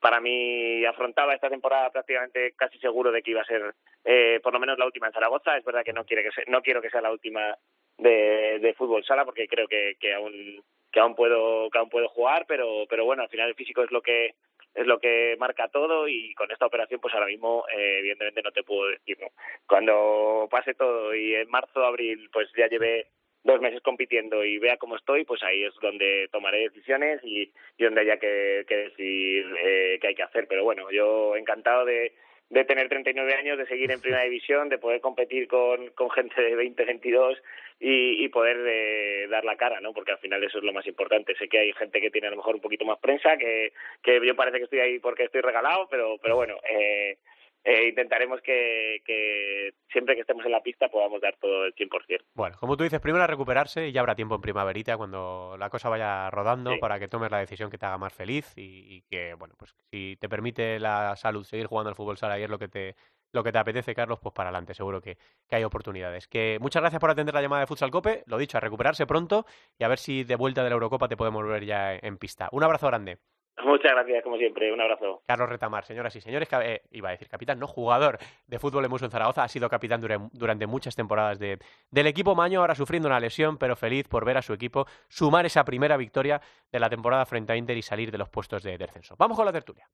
para 0.00 0.20
mí 0.20 0.84
afrontaba 0.84 1.34
esta 1.34 1.50
temporada 1.50 1.90
prácticamente 1.90 2.52
casi 2.56 2.78
seguro 2.78 3.10
de 3.10 3.22
que 3.22 3.32
iba 3.32 3.42
a 3.42 3.46
ser 3.46 3.74
eh, 4.04 4.40
por 4.42 4.52
lo 4.52 4.60
menos 4.60 4.78
la 4.78 4.86
última 4.86 5.08
en 5.08 5.12
Zaragoza. 5.12 5.56
Es 5.56 5.64
verdad 5.64 5.84
que 5.84 5.92
no 5.92 6.04
quiere 6.04 6.22
que 6.22 6.30
sea, 6.30 6.44
no 6.48 6.62
quiero 6.62 6.80
que 6.80 6.90
sea 6.90 7.00
la 7.00 7.12
última 7.12 7.56
de, 7.98 8.58
de 8.60 8.74
fútbol 8.74 9.04
sala 9.04 9.24
porque 9.24 9.48
creo 9.48 9.66
que, 9.66 9.96
que 10.00 10.14
aún 10.14 10.62
que 10.90 11.00
puedo 11.16 11.68
que 11.70 11.78
aún 11.78 11.90
puedo 11.90 12.08
jugar 12.08 12.46
pero 12.46 12.86
pero 12.88 13.04
bueno 13.04 13.22
al 13.22 13.28
final 13.28 13.48
el 13.48 13.54
físico 13.54 13.82
es 13.82 13.90
lo 13.90 14.00
que 14.00 14.34
es 14.74 14.86
lo 14.86 14.98
que 14.98 15.36
marca 15.38 15.68
todo 15.68 16.08
y 16.08 16.34
con 16.34 16.50
esta 16.50 16.66
operación 16.66 17.00
pues 17.00 17.12
ahora 17.14 17.26
mismo 17.26 17.64
eh, 17.76 17.98
evidentemente 17.98 18.42
no 18.42 18.52
te 18.52 18.62
puedo 18.62 18.88
decir 18.88 19.18
no 19.20 19.28
cuando 19.66 20.48
pase 20.50 20.74
todo 20.74 21.14
y 21.14 21.34
en 21.34 21.50
marzo 21.50 21.84
abril 21.84 22.30
pues 22.32 22.48
ya 22.56 22.68
llevé 22.68 23.08
dos 23.44 23.60
meses 23.60 23.80
compitiendo 23.82 24.44
y 24.44 24.58
vea 24.58 24.76
cómo 24.76 24.96
estoy 24.96 25.24
pues 25.24 25.42
ahí 25.42 25.64
es 25.64 25.74
donde 25.80 26.28
tomaré 26.32 26.68
decisiones 26.68 27.20
y, 27.22 27.52
y 27.76 27.84
donde 27.84 28.00
haya 28.02 28.18
que, 28.18 28.64
que 28.68 28.76
decidir 28.76 29.46
eh, 29.64 29.98
qué 30.00 30.08
hay 30.08 30.14
que 30.14 30.22
hacer 30.22 30.46
pero 30.48 30.64
bueno 30.64 30.90
yo 30.90 31.36
encantado 31.36 31.84
de 31.84 32.12
de 32.50 32.64
tener 32.64 32.88
39 32.88 33.34
años, 33.34 33.58
de 33.58 33.66
seguir 33.66 33.90
en 33.90 34.00
primera 34.00 34.22
división, 34.22 34.68
de 34.68 34.78
poder 34.78 35.00
competir 35.00 35.48
con, 35.48 35.90
con 35.90 36.10
gente 36.10 36.40
de 36.40 36.56
20, 36.56 36.82
22 36.84 37.38
y, 37.78 38.24
y 38.24 38.28
poder 38.28 38.56
eh, 38.66 39.28
dar 39.28 39.44
la 39.44 39.56
cara, 39.56 39.80
¿no? 39.80 39.92
Porque 39.92 40.12
al 40.12 40.18
final 40.18 40.42
eso 40.42 40.58
es 40.58 40.64
lo 40.64 40.72
más 40.72 40.86
importante. 40.86 41.34
Sé 41.36 41.48
que 41.48 41.58
hay 41.58 41.72
gente 41.74 42.00
que 42.00 42.10
tiene 42.10 42.28
a 42.28 42.30
lo 42.30 42.38
mejor 42.38 42.54
un 42.54 42.60
poquito 42.60 42.86
más 42.86 42.98
prensa, 42.98 43.36
que, 43.36 43.72
que 44.02 44.26
yo 44.26 44.34
parece 44.34 44.58
que 44.58 44.64
estoy 44.64 44.80
ahí 44.80 44.98
porque 44.98 45.24
estoy 45.24 45.42
regalado, 45.42 45.88
pero, 45.90 46.16
pero 46.22 46.36
bueno, 46.36 46.56
eh, 46.70 47.18
eh, 47.64 47.88
intentaremos 47.88 48.40
que, 48.40 49.00
que, 49.04 49.72
siempre 49.92 50.14
que 50.14 50.22
estemos 50.22 50.44
en 50.46 50.52
la 50.52 50.62
pista 50.62 50.88
podamos 50.88 51.20
dar 51.20 51.36
todo 51.40 51.66
el 51.66 51.74
100%. 51.74 52.24
Bueno, 52.34 52.56
como 52.58 52.76
tú 52.76 52.84
dices, 52.84 53.00
primero 53.00 53.24
a 53.24 53.26
recuperarse 53.26 53.88
y 53.88 53.92
ya 53.92 54.00
habrá 54.00 54.14
tiempo 54.14 54.34
en 54.36 54.40
primaverita 54.40 54.96
cuando 54.96 55.56
la 55.58 55.68
cosa 55.70 55.88
vaya 55.88 56.30
rodando 56.30 56.72
Sí. 56.72 56.78
para 56.78 56.98
que 56.98 57.08
tomes 57.08 57.30
la 57.30 57.38
decisión 57.38 57.70
que 57.70 57.78
te 57.78 57.86
haga 57.86 57.98
más 57.98 58.12
feliz 58.12 58.52
y, 58.56 58.96
y 58.96 59.02
que, 59.02 59.34
bueno, 59.34 59.54
pues 59.58 59.74
si 59.90 60.16
te 60.20 60.28
permite 60.28 60.78
la 60.78 61.14
salud 61.16 61.44
seguir 61.44 61.66
jugando 61.66 61.90
al 61.90 61.96
fútbol 61.96 62.16
sala 62.16 62.38
y 62.38 62.42
es 62.42 62.50
lo 62.50 62.58
que 62.58 62.68
te 62.68 62.94
lo 63.30 63.44
que 63.44 63.52
te 63.52 63.58
apetece, 63.58 63.94
Carlos, 63.94 64.18
pues 64.22 64.32
para 64.34 64.48
adelante, 64.48 64.72
seguro 64.72 65.02
que, 65.02 65.18
que 65.46 65.56
hay 65.56 65.62
oportunidades. 65.62 66.26
Que 66.28 66.56
muchas 66.62 66.80
gracias 66.80 66.98
por 66.98 67.10
atender 67.10 67.34
la 67.34 67.42
llamada 67.42 67.60
de 67.60 67.66
Futsal 67.66 67.90
Cope, 67.90 68.22
lo 68.24 68.38
dicho, 68.38 68.56
a 68.56 68.60
recuperarse 68.60 69.06
pronto 69.06 69.44
y 69.78 69.84
a 69.84 69.88
ver 69.88 69.98
si 69.98 70.24
de 70.24 70.34
vuelta 70.34 70.64
de 70.64 70.70
la 70.70 70.74
Eurocopa 70.74 71.08
te 71.08 71.16
podemos 71.18 71.46
ver 71.46 71.66
ya 71.66 71.94
en 71.94 72.16
pista. 72.16 72.48
Un 72.52 72.64
abrazo 72.64 72.86
grande. 72.86 73.18
Muchas 73.64 73.92
gracias, 73.92 74.22
como 74.22 74.36
siempre. 74.36 74.72
Un 74.72 74.80
abrazo. 74.80 75.22
Carlos 75.26 75.48
Retamar, 75.48 75.84
señoras 75.84 76.14
y 76.16 76.20
señores, 76.20 76.48
eh, 76.62 76.82
iba 76.92 77.08
a 77.08 77.12
decir 77.12 77.28
capitán, 77.28 77.58
no 77.58 77.66
jugador 77.66 78.18
de 78.46 78.58
fútbol 78.58 78.84
en 78.84 78.90
Muso 78.90 79.04
en 79.04 79.10
Zaragoza, 79.10 79.42
ha 79.42 79.48
sido 79.48 79.68
capitán 79.68 80.00
dura- 80.00 80.28
durante 80.32 80.66
muchas 80.66 80.94
temporadas 80.94 81.38
de, 81.38 81.58
del 81.90 82.06
equipo 82.06 82.34
Maño, 82.34 82.60
ahora 82.60 82.74
sufriendo 82.74 83.08
una 83.08 83.18
lesión, 83.20 83.58
pero 83.58 83.74
feliz 83.76 84.06
por 84.08 84.24
ver 84.24 84.36
a 84.38 84.42
su 84.42 84.52
equipo 84.52 84.86
sumar 85.08 85.44
esa 85.46 85.64
primera 85.64 85.96
victoria 85.96 86.40
de 86.70 86.78
la 86.80 86.88
temporada 86.88 87.26
frente 87.26 87.52
a 87.52 87.56
Inter 87.56 87.76
y 87.76 87.82
salir 87.82 88.10
de 88.10 88.18
los 88.18 88.28
puestos 88.28 88.62
de 88.62 88.78
descenso. 88.78 89.14
Vamos 89.18 89.36
con 89.36 89.44
la 89.46 89.52
tertulia. 89.52 89.88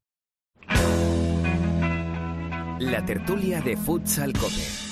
La 2.80 3.04
tertulia 3.04 3.60
de 3.60 3.76
Futsal 3.76 4.32
Cope. 4.34 4.83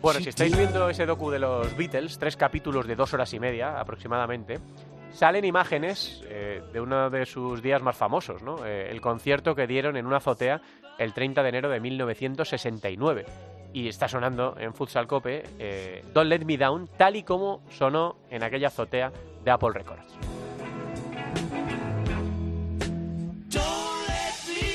Bueno, 0.00 0.20
si 0.20 0.28
estáis 0.28 0.52
do. 0.52 0.58
viendo 0.58 0.88
ese 0.88 1.06
docu 1.06 1.30
de 1.30 1.38
los 1.38 1.76
Beatles, 1.76 2.18
tres 2.18 2.36
capítulos 2.36 2.86
de 2.86 2.96
dos 2.96 3.12
horas 3.14 3.32
y 3.34 3.40
media 3.40 3.80
aproximadamente, 3.80 4.58
salen 5.12 5.44
imágenes 5.44 6.22
eh, 6.28 6.62
de 6.72 6.80
uno 6.80 7.10
de 7.10 7.24
sus 7.26 7.62
días 7.62 7.82
más 7.82 7.96
famosos, 7.96 8.42
¿no? 8.42 8.64
Eh, 8.66 8.90
el 8.90 9.00
concierto 9.00 9.54
que 9.54 9.66
dieron 9.66 9.96
en 9.96 10.06
una 10.06 10.18
azotea 10.18 10.60
el 10.98 11.12
30 11.12 11.42
de 11.42 11.48
enero 11.48 11.70
de 11.70 11.80
1969. 11.80 13.26
Y 13.72 13.88
está 13.88 14.06
sonando 14.06 14.54
en 14.58 14.72
Futsal 14.72 15.06
Cope 15.06 15.42
eh, 15.58 16.04
Don't 16.12 16.28
Let 16.28 16.44
Me 16.44 16.56
Down, 16.56 16.88
tal 16.96 17.16
y 17.16 17.24
como 17.24 17.62
sonó 17.70 18.16
en 18.30 18.44
aquella 18.44 18.68
azotea 18.68 19.12
de 19.44 19.50
Apple 19.50 19.70
Records. 19.72 20.33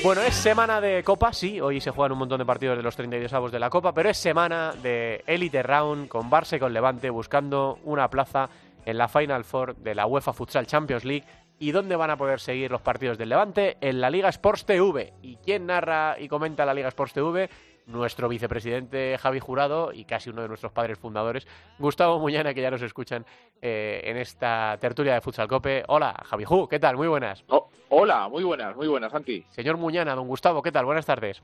Bueno, 0.02 0.22
es 0.22 0.34
semana 0.34 0.80
de 0.80 1.04
Copa, 1.04 1.34
sí, 1.34 1.60
hoy 1.60 1.82
se 1.82 1.92
juegan 1.92 2.14
un 2.14 2.20
montón 2.20 2.40
de 2.40 2.46
partidos 2.46 2.78
de 2.78 2.84
los 2.84 2.96
32 2.96 3.34
avos 3.34 3.52
de 3.52 3.60
la 3.60 3.70
Copa, 3.70 3.94
pero 3.94 4.10
es 4.10 4.18
semana 4.18 4.74
de 4.82 5.26
Elite 5.28 5.62
Round 5.62 6.08
con 6.08 6.32
Barça 6.32 6.56
y 6.56 6.60
con 6.60 6.72
Levante 6.72 7.10
buscando 7.10 7.80
una 7.84 8.10
plaza 8.10 8.50
en 8.86 8.98
la 8.98 9.10
Final 9.10 9.44
Four 9.44 9.76
de 9.76 9.96
la 9.96 10.06
UEFA 10.06 10.32
Futsal 10.32 10.68
Champions 10.68 11.04
League. 11.04 11.26
¿Y 11.60 11.72
dónde 11.72 11.98
van 11.98 12.12
a 12.12 12.18
poder 12.18 12.40
seguir 12.40 12.72
los 12.72 12.82
partidos 12.82 13.18
del 13.18 13.28
Levante? 13.28 13.78
En 13.82 14.00
la 14.00 14.10
Liga 14.10 14.30
Sports 14.30 14.66
TV. 14.66 15.12
¿Y 15.22 15.36
quién 15.36 15.66
narra 15.66 16.16
y 16.18 16.30
comenta 16.30 16.66
la 16.66 16.74
Liga 16.74 16.88
Sports 16.88 17.14
TV? 17.14 17.50
Nuestro 17.90 18.30
vicepresidente 18.30 19.18
Javi 19.18 19.40
Jurado 19.40 19.92
y 19.92 20.06
casi 20.06 20.30
uno 20.30 20.44
de 20.44 20.48
nuestros 20.48 20.72
padres 20.72 21.00
fundadores, 21.00 21.48
Gustavo 21.80 22.20
Muñana, 22.20 22.54
que 22.54 22.62
ya 22.62 22.70
nos 22.70 22.84
escuchan 22.84 23.26
eh, 23.64 24.02
en 24.04 24.18
esta 24.18 24.78
tertulia 24.80 25.16
de 25.16 25.22
Futsal 25.22 25.48
Cope. 25.48 25.84
Hola, 25.88 26.16
Javi 26.24 26.46
Ju, 26.46 26.68
¿qué 26.68 26.78
tal? 26.78 26.98
Muy 26.98 27.08
buenas. 27.08 27.44
Oh, 27.48 27.68
hola, 27.90 28.30
muy 28.30 28.44
buenas, 28.44 28.76
muy 28.76 28.88
buenas, 28.88 29.12
Santi. 29.12 29.44
Señor 29.50 29.78
Muñana, 29.78 30.14
don 30.14 30.28
Gustavo, 30.28 30.62
¿qué 30.62 30.72
tal? 30.72 30.86
Buenas 30.86 31.08
tardes. 31.08 31.42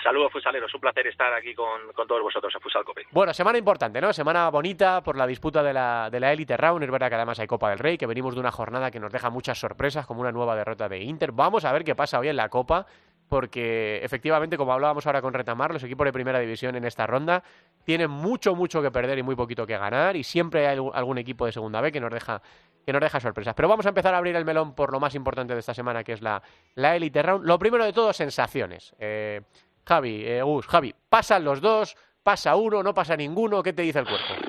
Saludos 0.00 0.30
futsaleros, 0.30 0.72
un 0.72 0.80
placer 0.80 1.08
estar 1.08 1.34
aquí 1.34 1.52
con, 1.56 1.92
con 1.92 2.06
todos 2.06 2.22
vosotros 2.22 2.54
en 2.54 2.60
Futsal 2.60 2.84
Cope. 2.84 3.06
Bueno, 3.10 3.34
semana 3.34 3.58
importante, 3.58 4.00
¿no? 4.00 4.12
Semana 4.12 4.48
bonita 4.48 5.02
por 5.02 5.16
la 5.16 5.26
disputa 5.26 5.60
de 5.60 5.72
la, 5.72 6.08
de 6.08 6.20
la 6.20 6.32
Elite 6.32 6.56
Round. 6.56 6.84
Es 6.84 6.90
verdad 6.92 7.08
que 7.08 7.16
además 7.16 7.40
hay 7.40 7.48
Copa 7.48 7.70
del 7.70 7.80
Rey, 7.80 7.98
que 7.98 8.06
venimos 8.06 8.34
de 8.34 8.40
una 8.40 8.52
jornada 8.52 8.92
que 8.92 9.00
nos 9.00 9.10
deja 9.10 9.28
muchas 9.28 9.58
sorpresas, 9.58 10.06
como 10.06 10.20
una 10.20 10.30
nueva 10.30 10.54
derrota 10.54 10.88
de 10.88 11.02
Inter. 11.02 11.32
Vamos 11.32 11.64
a 11.64 11.72
ver 11.72 11.82
qué 11.82 11.96
pasa 11.96 12.20
hoy 12.20 12.28
en 12.28 12.36
la 12.36 12.48
Copa, 12.48 12.86
porque 13.28 14.00
efectivamente, 14.02 14.56
como 14.56 14.72
hablábamos 14.72 15.06
ahora 15.06 15.20
con 15.22 15.34
Retamar, 15.34 15.72
los 15.72 15.82
equipos 15.84 16.04
de 16.06 16.12
primera 16.12 16.38
división 16.38 16.74
en 16.76 16.84
esta 16.84 17.06
ronda 17.06 17.42
tienen 17.84 18.10
mucho, 18.10 18.54
mucho 18.54 18.80
que 18.82 18.90
perder 18.90 19.18
y 19.18 19.22
muy 19.22 19.36
poquito 19.36 19.66
que 19.66 19.76
ganar, 19.76 20.16
y 20.16 20.24
siempre 20.24 20.66
hay 20.66 20.78
algún- 20.92 21.18
equipo 21.18 21.46
de 21.46 21.52
segunda 21.52 21.80
B 21.80 21.92
que 21.92 22.00
nos 22.00 22.12
deja 22.12 22.40
que 22.86 22.92
nos 22.92 23.02
deja 23.02 23.20
sorpresas. 23.20 23.52
Pero 23.54 23.68
vamos 23.68 23.84
a 23.84 23.90
empezar 23.90 24.14
a 24.14 24.18
abrir 24.18 24.34
el 24.34 24.46
melón 24.46 24.74
por 24.74 24.92
lo 24.92 24.98
más 24.98 25.14
importante 25.14 25.52
de 25.52 25.60
esta 25.60 25.74
semana, 25.74 26.02
que 26.02 26.14
es 26.14 26.22
la, 26.22 26.40
la 26.74 26.96
Elite 26.96 27.22
Round. 27.22 27.44
Lo 27.44 27.58
primero 27.58 27.84
de 27.84 27.92
todo, 27.92 28.14
sensaciones. 28.14 28.94
Eh, 28.98 29.42
Javi, 29.86 30.22
eh, 30.24 30.42
Javi, 30.66 30.94
¿pasan 31.10 31.44
los 31.44 31.60
dos? 31.60 31.96
¿Pasa 32.22 32.56
uno? 32.56 32.82
¿No 32.82 32.94
pasa 32.94 33.14
ninguno? 33.14 33.62
¿Qué 33.62 33.74
te 33.74 33.82
dice 33.82 33.98
el 33.98 34.06
cuerpo? 34.06 34.47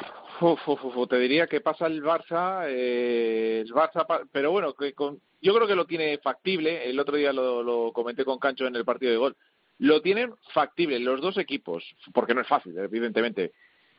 Te 1.10 1.20
diría 1.20 1.48
que 1.48 1.62
pasa 1.62 1.88
el 1.88 2.02
Barça, 2.04 2.66
eh, 2.68 3.62
el 3.66 3.74
Barça, 3.74 4.28
pero 4.32 4.52
bueno, 4.52 4.74
que 4.74 4.94
con- 4.94 5.20
yo 5.42 5.54
creo 5.54 5.68
que 5.68 5.76
lo 5.76 5.86
tiene 5.86 6.18
factible. 6.20 6.90
El 6.90 7.00
otro 7.00 7.18
día 7.18 7.34
lo, 7.34 7.62
lo 7.64 7.92
comenté 7.92 8.24
con 8.26 8.40
Cancho 8.40 8.66
en 8.68 8.76
el 8.76 8.86
partido 8.86 9.12
de 9.12 9.18
gol. 9.18 9.36
Lo 9.80 10.02
tienen 10.02 10.34
factible 10.54 11.00
los 11.00 11.22
dos 11.22 11.38
equipos, 11.38 11.84
porque 12.14 12.34
no 12.34 12.42
es 12.42 12.48
fácil, 12.48 12.78
evidentemente. 12.78 13.52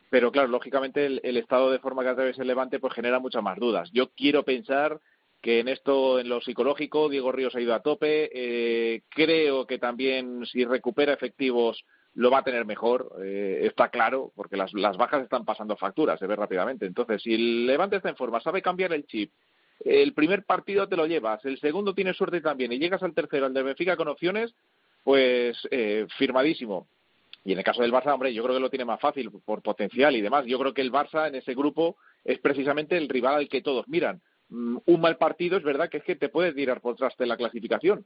Pero 0.09 0.31
claro, 0.31 0.47
lógicamente 0.49 1.05
el, 1.05 1.21
el 1.23 1.37
estado 1.37 1.71
de 1.71 1.79
forma 1.79 2.03
que 2.03 2.09
atraviesa 2.09 2.41
el 2.41 2.47
Levante 2.47 2.79
pues 2.79 2.93
genera 2.93 3.19
muchas 3.19 3.41
más 3.43 3.57
dudas. 3.57 3.89
Yo 3.93 4.09
quiero 4.09 4.43
pensar 4.43 4.99
que 5.41 5.59
en 5.59 5.67
esto, 5.67 6.19
en 6.19 6.29
lo 6.29 6.41
psicológico, 6.41 7.09
Diego 7.09 7.31
Ríos 7.31 7.55
ha 7.55 7.61
ido 7.61 7.73
a 7.73 7.81
tope. 7.81 8.29
Eh, 8.33 9.01
creo 9.09 9.65
que 9.65 9.79
también 9.79 10.45
si 10.45 10.65
recupera 10.65 11.13
efectivos 11.13 11.83
lo 12.15 12.29
va 12.29 12.39
a 12.39 12.43
tener 12.43 12.65
mejor, 12.65 13.13
eh, 13.23 13.61
está 13.63 13.89
claro, 13.89 14.31
porque 14.35 14.57
las, 14.57 14.73
las 14.73 14.97
bajas 14.97 15.23
están 15.23 15.45
pasando 15.45 15.77
facturas, 15.77 16.19
se 16.19 16.27
ve 16.27 16.35
rápidamente. 16.35 16.85
Entonces, 16.85 17.21
si 17.21 17.33
el 17.33 17.65
Levante 17.65 17.95
está 17.95 18.09
en 18.09 18.17
forma, 18.17 18.41
sabe 18.41 18.61
cambiar 18.61 18.91
el 18.93 19.05
chip, 19.05 19.31
el 19.83 20.13
primer 20.13 20.43
partido 20.43 20.87
te 20.87 20.97
lo 20.97 21.07
llevas, 21.07 21.43
el 21.45 21.59
segundo 21.59 21.93
tienes 21.93 22.17
suerte 22.17 22.41
también 22.41 22.71
y 22.71 22.79
llegas 22.79 23.01
al 23.01 23.13
tercero, 23.13 23.45
al 23.45 23.53
de 23.53 23.63
Benfica 23.63 23.95
con 23.95 24.07
opciones, 24.07 24.53
pues 25.03 25.57
eh, 25.71 26.05
firmadísimo. 26.17 26.87
Y 27.43 27.53
en 27.53 27.57
el 27.57 27.63
caso 27.63 27.81
del 27.81 27.91
Barça, 27.91 28.13
hombre, 28.13 28.33
yo 28.33 28.43
creo 28.43 28.55
que 28.55 28.61
lo 28.61 28.69
tiene 28.69 28.85
más 28.85 28.99
fácil 28.99 29.31
por 29.43 29.63
potencial 29.63 30.15
y 30.15 30.21
demás. 30.21 30.45
Yo 30.45 30.59
creo 30.59 30.73
que 30.73 30.81
el 30.81 30.91
Barça 30.91 31.27
en 31.27 31.35
ese 31.35 31.55
grupo 31.55 31.97
es 32.23 32.37
precisamente 32.39 32.97
el 32.97 33.09
rival 33.09 33.35
al 33.35 33.49
que 33.49 33.63
todos 33.63 33.87
miran. 33.87 34.21
Mm, 34.49 34.77
Un 34.85 35.01
mal 35.01 35.17
partido 35.17 35.57
es 35.57 35.63
verdad 35.63 35.89
que 35.89 35.97
es 35.97 36.03
que 36.03 36.15
te 36.15 36.29
puede 36.29 36.53
tirar 36.53 36.81
por 36.81 36.95
traste 36.95 37.25
la 37.25 37.37
clasificación, 37.37 38.05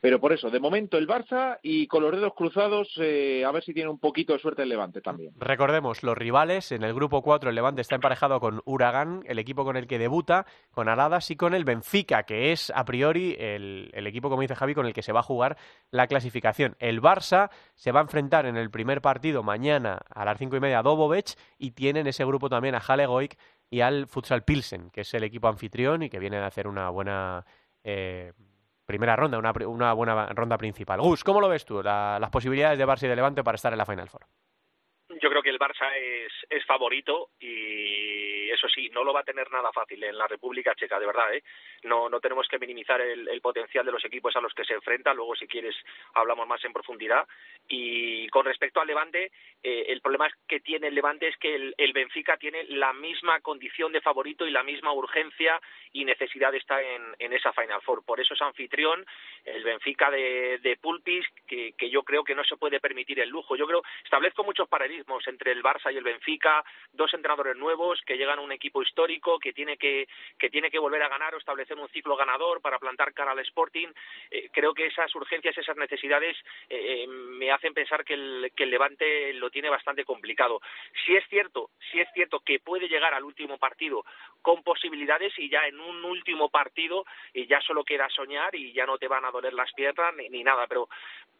Pero 0.00 0.20
por 0.20 0.32
eso, 0.32 0.50
de 0.50 0.60
momento 0.60 0.98
el 0.98 1.08
Barça 1.08 1.58
y 1.62 1.86
con 1.86 2.02
los 2.02 2.12
dedos 2.12 2.34
cruzados, 2.34 2.92
eh, 2.98 3.44
a 3.44 3.50
ver 3.50 3.62
si 3.62 3.72
tiene 3.72 3.90
un 3.90 3.98
poquito 3.98 4.34
de 4.34 4.38
suerte 4.38 4.62
el 4.62 4.68
Levante 4.68 5.00
también. 5.00 5.32
Recordemos, 5.38 6.02
los 6.02 6.16
rivales, 6.16 6.72
en 6.72 6.82
el 6.82 6.94
grupo 6.94 7.22
4 7.22 7.48
el 7.48 7.54
Levante 7.54 7.80
está 7.80 7.94
emparejado 7.94 8.38
con 8.38 8.60
Huracán, 8.64 9.22
el 9.26 9.38
equipo 9.38 9.64
con 9.64 9.76
el 9.76 9.86
que 9.86 9.98
debuta, 9.98 10.46
con 10.70 10.88
Aladas 10.88 11.30
y 11.30 11.36
con 11.36 11.54
el 11.54 11.64
Benfica, 11.64 12.24
que 12.24 12.52
es 12.52 12.70
a 12.74 12.84
priori 12.84 13.36
el, 13.38 13.90
equipo, 14.06 14.28
como 14.28 14.42
dice 14.42 14.54
Javi, 14.54 14.74
con 14.74 14.86
el 14.86 14.92
que 14.92 15.02
se 15.02 15.12
va 15.12 15.20
a 15.20 15.24
jugar 15.24 15.56
la 15.90 16.06
clasificación. 16.06 16.76
El 16.78 17.00
Barça 17.00 17.50
se 17.74 17.92
va 17.92 18.00
a 18.00 18.02
enfrentar 18.02 18.46
en 18.46 18.56
el 18.56 18.70
primer 18.70 19.00
partido 19.00 19.42
mañana 19.42 20.00
a 20.14 20.24
las 20.24 20.38
cinco 20.38 20.56
y 20.56 20.60
media 20.60 20.80
a 20.80 20.82
Dobovec 20.82 21.36
y 21.58 21.70
tiene 21.72 22.00
en 22.00 22.06
ese 22.06 22.24
grupo 22.24 22.48
también 22.48 22.74
a 22.74 22.80
Halle 22.80 23.06
Goik 23.06 23.36
y 23.70 23.80
al 23.80 24.06
Futsal 24.06 24.44
Pilsen, 24.44 24.90
que 24.90 25.00
es 25.00 25.14
el 25.14 25.24
equipo 25.24 25.48
anfitrión 25.48 26.02
y 26.02 26.10
que 26.10 26.18
viene 26.18 26.36
a 26.36 26.46
hacer 26.46 26.68
una 26.68 26.90
buena... 26.90 27.44
eh, 27.82 28.32
primera 28.86 29.16
ronda, 29.16 29.38
una, 29.38 29.52
una 29.66 29.92
buena 29.92 30.26
ronda 30.28 30.56
principal. 30.56 31.00
Gus, 31.00 31.24
¿cómo 31.24 31.40
lo 31.40 31.48
ves 31.48 31.64
tú, 31.64 31.82
la- 31.82 32.18
las 32.20 32.30
posibilidades 32.30 32.78
de 32.78 32.86
Barça 32.86 33.04
y 33.04 33.08
de 33.08 33.16
Levante 33.16 33.42
para 33.44 33.56
estar 33.56 33.72
en 33.72 33.78
la 33.78 33.86
Final 33.86 34.08
Four? 34.08 34.26
Yo 35.20 35.30
creo 35.30 35.42
que 35.42 35.50
el 35.50 35.58
Barça 35.58 35.94
es, 35.96 36.32
es 36.50 36.64
favorito 36.66 37.30
y 37.40 38.50
eso 38.50 38.68
sí, 38.68 38.90
no 38.92 39.02
lo 39.02 39.12
va 39.12 39.20
a 39.20 39.24
tener 39.24 39.50
nada 39.50 39.72
fácil 39.72 40.02
en 40.04 40.16
la 40.16 40.26
República 40.26 40.74
Checa, 40.74 40.98
de 40.98 41.06
verdad. 41.06 41.34
¿eh? 41.34 41.42
No, 41.84 42.08
no 42.08 42.20
tenemos 42.20 42.46
que 42.48 42.58
minimizar 42.58 43.00
el, 43.00 43.40
potencial 43.40 43.86
de 43.86 43.92
los 43.92 44.04
equipos 44.04 44.34
a 44.36 44.40
los 44.40 44.52
que 44.52 44.64
se 44.64 44.74
enfrentan. 44.74 45.16
Luego, 45.16 45.34
si 45.36 45.46
quieres, 45.46 45.74
hablamos 46.14 46.46
más 46.46 46.64
en 46.64 46.72
profundidad. 46.72 47.26
Y 47.68 48.28
con 48.28 48.44
respecto 48.44 48.80
al 48.80 48.86
Levante, 48.86 49.30
eh, 49.62 49.84
el 49.88 50.00
problema 50.00 50.28
que 50.48 50.60
tiene 50.60 50.88
el 50.88 50.94
Levante 50.94 51.28
es 51.28 51.36
que 51.38 51.54
el, 51.54 51.74
el 51.78 51.92
Benfica 51.92 52.36
tiene 52.36 52.64
la 52.64 52.92
misma 52.92 53.40
condición 53.40 53.92
de 53.92 54.00
favorito 54.00 54.46
y 54.46 54.50
la 54.50 54.62
misma 54.62 54.92
urgencia 54.92 55.60
y 55.92 56.04
necesidad 56.04 56.54
estar 56.54 56.82
en, 56.82 57.02
en 57.18 57.32
esa 57.32 57.52
Final 57.52 57.80
Four. 57.82 58.04
Por 58.04 58.20
eso 58.20 58.34
es 58.34 58.42
anfitrión 58.42 59.06
el 59.44 59.64
Benfica 59.64 60.10
de, 60.10 60.58
de 60.58 60.76
Pulpis, 60.76 61.26
que, 61.46 61.72
que 61.72 61.88
yo 61.88 62.02
creo 62.02 62.24
que 62.24 62.34
no 62.34 62.44
se 62.44 62.56
puede 62.56 62.80
permitir 62.80 63.20
el 63.20 63.28
lujo. 63.30 63.56
Yo 63.56 63.66
creo, 63.66 63.82
establezco 64.04 64.44
muchos 64.44 64.68
paralelismos 64.68 65.05
entre 65.26 65.52
el 65.52 65.62
Barça 65.62 65.92
y 65.92 65.96
el 65.96 66.04
Benfica, 66.04 66.64
dos 66.92 67.12
entrenadores 67.14 67.56
nuevos 67.56 68.00
que 68.04 68.16
llegan 68.16 68.38
a 68.38 68.42
un 68.42 68.52
equipo 68.52 68.82
histórico 68.82 69.38
que 69.38 69.52
tiene 69.52 69.76
que, 69.76 70.08
que 70.38 70.50
tiene 70.50 70.70
que 70.70 70.78
volver 70.78 71.02
a 71.02 71.08
ganar 71.08 71.34
o 71.34 71.38
establecer 71.38 71.78
un 71.78 71.88
ciclo 71.88 72.16
ganador 72.16 72.60
para 72.60 72.78
plantar 72.78 73.14
cara 73.14 73.30
al 73.30 73.38
Sporting. 73.40 73.88
Eh, 74.30 74.50
creo 74.52 74.74
que 74.74 74.86
esas 74.86 75.14
urgencias, 75.14 75.56
esas 75.56 75.76
necesidades 75.76 76.36
eh, 76.68 77.04
eh, 77.04 77.06
me 77.06 77.52
hacen 77.52 77.72
pensar 77.72 78.04
que 78.04 78.14
el, 78.14 78.52
que 78.56 78.64
el 78.64 78.70
Levante 78.70 79.32
lo 79.34 79.50
tiene 79.50 79.70
bastante 79.70 80.04
complicado. 80.04 80.60
Si 81.04 81.14
es 81.14 81.24
cierto, 81.28 81.70
si 81.90 82.00
es 82.00 82.08
cierto 82.12 82.40
que 82.40 82.58
puede 82.58 82.88
llegar 82.88 83.14
al 83.14 83.24
último 83.24 83.58
partido 83.58 84.04
con 84.42 84.62
posibilidades 84.62 85.32
y 85.38 85.48
ya 85.48 85.66
en 85.66 85.78
un 85.80 86.04
último 86.04 86.48
partido 86.50 87.04
y 87.32 87.46
ya 87.46 87.60
solo 87.60 87.84
queda 87.84 88.08
soñar 88.08 88.54
y 88.54 88.72
ya 88.72 88.86
no 88.86 88.98
te 88.98 89.08
van 89.08 89.24
a 89.24 89.30
doler 89.30 89.54
las 89.54 89.72
piernas 89.72 90.14
ni, 90.16 90.28
ni 90.28 90.42
nada, 90.42 90.66
pero 90.66 90.88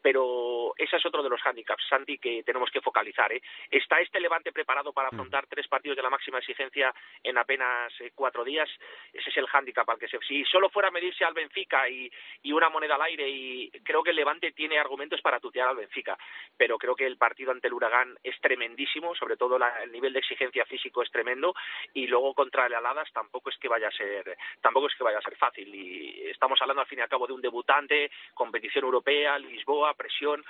pero 0.07 0.73
ese 0.77 0.99
es 0.99 1.07
otro 1.07 1.21
de 1.21 1.29
los 1.29 1.41
hándicaps, 1.41 1.83
Santi, 1.89 2.19
que 2.19 2.45
tenemos 2.45 2.71
que 2.71 2.81
focalizar. 2.81 3.33
¿eh? 3.33 3.43
¿Está 3.71 4.01
este 4.01 4.21
Levante 4.21 4.53
preparado 4.53 4.93
para 4.93 5.09
afrontar 5.09 5.47
tres 5.47 5.67
partidos 5.69 5.97
de 5.97 6.03
la 6.03 6.11
máxima 6.11 6.39
exigencia 6.39 6.95
en 7.23 7.39
apenas 7.39 7.93
eh, 8.01 8.13
cuatro 8.15 8.45
días? 8.45 8.69
Ese 9.13 9.31
es 9.31 9.37
el 9.37 9.47
hándicap 9.47 9.89
al 9.91 9.99
que 9.99 10.09
se... 10.09 10.19
Si 10.27 10.45
solo 10.45 10.69
fuera 10.71 10.89
a 10.89 10.93
medirse 10.93 11.25
al 11.25 11.35
Benfica 11.35 11.89
y, 11.89 12.11
y 12.43 12.53
una 12.53 12.69
moneda 12.69 12.95
al 12.95 13.03
aire, 13.03 13.29
y 13.29 13.71
creo 13.83 14.03
que 14.03 14.11
el 14.11 14.17
Levante 14.17 14.53
tiene 14.53 14.79
argumentos 14.79 15.21
para 15.21 15.41
tutear 15.41 15.69
al 15.69 15.77
Benfica, 15.77 16.17
pero 16.57 16.79
creo 16.79 16.95
que 16.95 17.07
el 17.07 17.17
partido 17.17 17.51
ante 17.53 17.69
el 17.69 17.75
Huracán 17.75 18.17
es 18.23 18.39
tremendísimo, 18.41 19.15
sobre 19.15 19.37
todo 19.37 19.59
la- 19.59 19.83
el 19.83 19.93
nivel 19.93 20.13
de 20.13 20.21
exigencia 20.21 20.65
físico 20.67 21.03
es 21.03 21.11
tremendo, 21.11 21.55
y 21.95 22.07
luego 22.07 22.35
contra 22.35 22.67
el 22.67 22.75
Aladas 22.75 23.13
tampoco 23.13 23.51
es 23.51 23.57
que 23.59 23.69
vaya 23.69 23.89
a 23.89 23.93
ser 23.93 24.37
tampoco 24.61 24.87
es 24.89 24.95
que 24.95 25.05
vaya 25.05 25.19
a 25.19 25.23
ser 25.23 25.37
fácil 25.37 25.75
y 25.75 26.29
estamos 26.31 26.61
hablando 26.61 26.81
al 26.83 26.89
fin 26.89 26.99
y 26.99 27.03
al 27.03 27.09
cabo 27.09 27.27
de 27.27 27.33
un 27.33 27.41
debutante 27.41 28.11
competición 28.35 28.85
europea 28.85 29.39
Lisboa 29.39 29.95
presión 29.95 30.45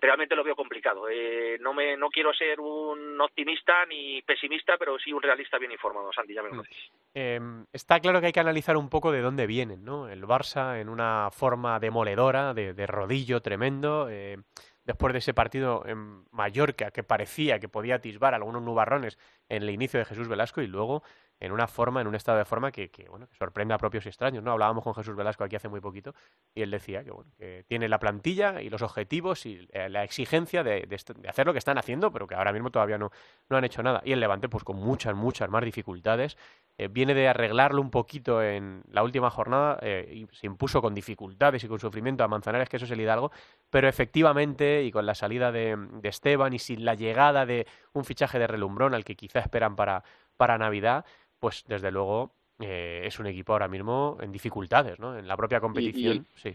realmente 0.00 0.34
lo 0.34 0.44
veo 0.44 0.56
complicado 0.56 1.08
eh, 1.08 1.58
no 1.60 1.74
me 1.74 1.96
no 1.96 2.08
quiero 2.08 2.32
ser 2.32 2.60
un 2.60 3.20
optimista 3.20 3.84
ni 3.86 4.22
pesimista 4.22 4.76
pero 4.78 4.98
sí 4.98 5.12
un 5.12 5.22
realista 5.22 5.58
bien 5.58 5.72
informado 5.72 6.12
Santi 6.12 6.34
ya 6.34 6.42
me 6.42 6.48
lo 6.48 6.56
conoces 6.56 6.76
Eh, 7.14 7.40
está 7.72 8.00
claro 8.00 8.20
que 8.20 8.26
hay 8.26 8.32
que 8.32 8.40
analizar 8.40 8.76
un 8.76 8.88
poco 8.88 9.10
de 9.10 9.20
dónde 9.20 9.46
vienen, 9.46 9.84
¿no? 9.84 10.08
El 10.08 10.24
Barça 10.24 10.80
en 10.80 10.88
una 10.88 11.30
forma 11.32 11.80
demoledora, 11.80 12.54
de, 12.54 12.72
de 12.72 12.86
rodillo 12.86 13.40
tremendo. 13.40 14.08
eh, 14.08 14.36
después 14.84 15.12
de 15.12 15.18
ese 15.18 15.34
partido 15.34 15.84
en 15.86 16.24
Mallorca 16.32 16.90
que 16.90 17.02
parecía 17.02 17.60
que 17.60 17.68
podía 17.68 17.96
atisbar 17.96 18.34
algunos 18.34 18.62
nubarrones 18.62 19.18
en 19.48 19.62
el 19.62 19.70
inicio 19.70 20.00
de 20.00 20.04
Jesús 20.06 20.28
Velasco 20.28 20.62
y 20.62 20.66
luego 20.66 21.02
en 21.40 21.52
una 21.52 21.66
forma, 21.66 22.02
en 22.02 22.06
un 22.06 22.14
estado 22.14 22.38
de 22.38 22.44
forma 22.44 22.70
que, 22.70 22.90
que, 22.90 23.08
bueno, 23.08 23.26
que 23.26 23.34
sorprende 23.34 23.72
a 23.72 23.78
propios 23.78 24.04
y 24.04 24.10
extraños, 24.10 24.44
¿no? 24.44 24.52
Hablábamos 24.52 24.84
con 24.84 24.94
Jesús 24.94 25.16
Velasco 25.16 25.42
aquí 25.42 25.56
hace 25.56 25.68
muy 25.68 25.80
poquito 25.80 26.14
y 26.54 26.60
él 26.60 26.70
decía 26.70 27.02
que, 27.02 27.10
bueno, 27.10 27.30
que 27.38 27.64
tiene 27.66 27.88
la 27.88 27.98
plantilla 27.98 28.60
y 28.60 28.68
los 28.68 28.82
objetivos 28.82 29.46
y 29.46 29.66
eh, 29.72 29.88
la 29.88 30.04
exigencia 30.04 30.62
de, 30.62 30.86
hacer 31.26 31.46
lo 31.46 31.52
que 31.52 31.58
están 31.58 31.78
haciendo, 31.78 32.12
pero 32.12 32.26
que 32.26 32.34
ahora 32.34 32.52
mismo 32.52 32.70
todavía 32.70 32.98
no, 32.98 33.10
no 33.48 33.56
han 33.56 33.64
hecho 33.64 33.82
nada. 33.82 34.02
Y 34.04 34.12
el 34.12 34.20
Levante, 34.20 34.48
pues 34.48 34.64
con 34.64 34.76
muchas, 34.76 35.14
muchas 35.14 35.48
más 35.48 35.64
dificultades. 35.64 36.36
Eh, 36.76 36.88
viene 36.88 37.14
de 37.14 37.28
arreglarlo 37.28 37.80
un 37.80 37.90
poquito 37.90 38.42
en 38.42 38.82
la 38.90 39.02
última 39.02 39.30
jornada 39.30 39.78
eh, 39.82 40.10
y 40.12 40.34
se 40.34 40.46
impuso 40.46 40.80
con 40.82 40.94
dificultades 40.94 41.64
y 41.64 41.68
con 41.68 41.78
sufrimiento 41.78 42.22
a 42.22 42.28
Manzanares, 42.28 42.68
que 42.68 42.76
eso 42.76 42.86
es 42.86 42.90
el 42.90 43.00
Hidalgo, 43.00 43.32
pero 43.70 43.88
efectivamente, 43.88 44.82
y 44.84 44.90
con 44.90 45.06
la 45.06 45.14
salida 45.14 45.52
de, 45.52 45.76
de 45.76 46.08
Esteban 46.08 46.52
y 46.52 46.58
sin 46.58 46.84
la 46.84 46.94
llegada 46.94 47.46
de 47.46 47.66
un 47.92 48.04
fichaje 48.04 48.38
de 48.38 48.46
relumbrón 48.46 48.94
al 48.94 49.04
que 49.04 49.16
quizá 49.16 49.40
esperan 49.40 49.76
para, 49.76 50.04
para 50.36 50.56
Navidad, 50.56 51.04
pues 51.40 51.64
desde 51.66 51.90
luego 51.90 52.30
eh, 52.60 53.02
es 53.04 53.18
un 53.18 53.26
equipo 53.26 53.52
ahora 53.52 53.68
mismo 53.68 54.18
en 54.20 54.30
dificultades, 54.30 54.98
¿no? 54.98 55.18
En 55.18 55.26
la 55.26 55.36
propia 55.36 55.60
competición, 55.60 56.26
sí. 56.36 56.54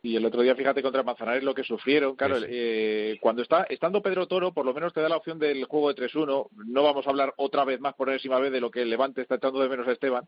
Y 0.00 0.14
el 0.14 0.24
otro 0.24 0.42
día, 0.42 0.54
fíjate, 0.54 0.80
contra 0.80 1.02
Manzanares 1.02 1.42
lo 1.42 1.54
que 1.54 1.64
sufrieron. 1.64 2.14
Claro, 2.14 2.36
Sí, 2.36 2.42
sí. 2.42 2.50
eh, 2.52 3.18
cuando 3.20 3.42
está 3.42 3.64
estando 3.68 4.00
Pedro 4.00 4.28
Toro, 4.28 4.52
por 4.52 4.64
lo 4.64 4.72
menos 4.72 4.92
te 4.92 5.00
da 5.00 5.08
la 5.08 5.16
opción 5.16 5.40
del 5.40 5.64
juego 5.64 5.92
de 5.92 5.96
3-1. 6.08 6.48
No 6.66 6.82
vamos 6.84 7.04
a 7.06 7.10
hablar 7.10 7.34
otra 7.36 7.64
vez 7.64 7.80
más 7.80 7.94
por 7.94 8.08
enésima 8.08 8.38
vez 8.38 8.52
de 8.52 8.60
lo 8.60 8.70
que 8.70 8.82
el 8.82 8.90
Levante 8.90 9.22
está 9.22 9.34
echando 9.34 9.58
de 9.60 9.68
menos 9.68 9.88
a 9.88 9.92
Esteban, 9.92 10.24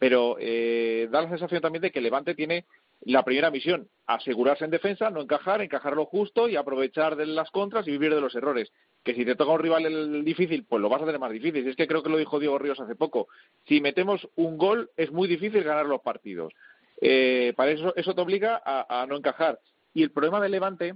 pero 0.00 0.36
eh, 0.40 1.06
da 1.08 1.22
la 1.22 1.28
sensación 1.28 1.60
también 1.60 1.82
de 1.82 1.92
que 1.92 2.00
el 2.00 2.04
Levante 2.04 2.34
tiene 2.34 2.64
la 3.02 3.22
primera 3.24 3.52
misión, 3.52 3.88
asegurarse 4.06 4.64
en 4.64 4.72
defensa, 4.72 5.08
no 5.10 5.20
encajar, 5.20 5.62
encajar 5.62 5.94
lo 5.94 6.04
justo 6.06 6.48
y 6.48 6.56
aprovechar 6.56 7.14
de 7.14 7.26
las 7.26 7.50
contras 7.52 7.86
y 7.86 7.92
vivir 7.92 8.12
de 8.12 8.20
los 8.20 8.34
errores. 8.34 8.72
Que 9.02 9.14
si 9.14 9.24
te 9.24 9.34
toca 9.34 9.52
un 9.52 9.60
rival 9.60 9.84
el 9.86 10.24
difícil, 10.24 10.64
pues 10.68 10.80
lo 10.80 10.88
vas 10.88 11.02
a 11.02 11.06
tener 11.06 11.20
más 11.20 11.32
difícil. 11.32 11.66
Es 11.66 11.76
que 11.76 11.86
creo 11.86 12.02
que 12.02 12.10
lo 12.10 12.18
dijo 12.18 12.38
Diego 12.38 12.58
Ríos 12.58 12.80
hace 12.80 12.94
poco. 12.94 13.28
Si 13.66 13.80
metemos 13.80 14.28
un 14.36 14.56
gol, 14.56 14.90
es 14.96 15.10
muy 15.10 15.28
difícil 15.28 15.64
ganar 15.64 15.86
los 15.86 16.02
partidos. 16.02 16.52
Eh, 17.00 17.52
para 17.56 17.72
eso, 17.72 17.92
eso 17.96 18.14
te 18.14 18.20
obliga 18.20 18.62
a, 18.64 19.02
a 19.02 19.06
no 19.06 19.16
encajar. 19.16 19.58
Y 19.92 20.02
el 20.04 20.12
problema 20.12 20.40
del 20.40 20.52
Levante, 20.52 20.94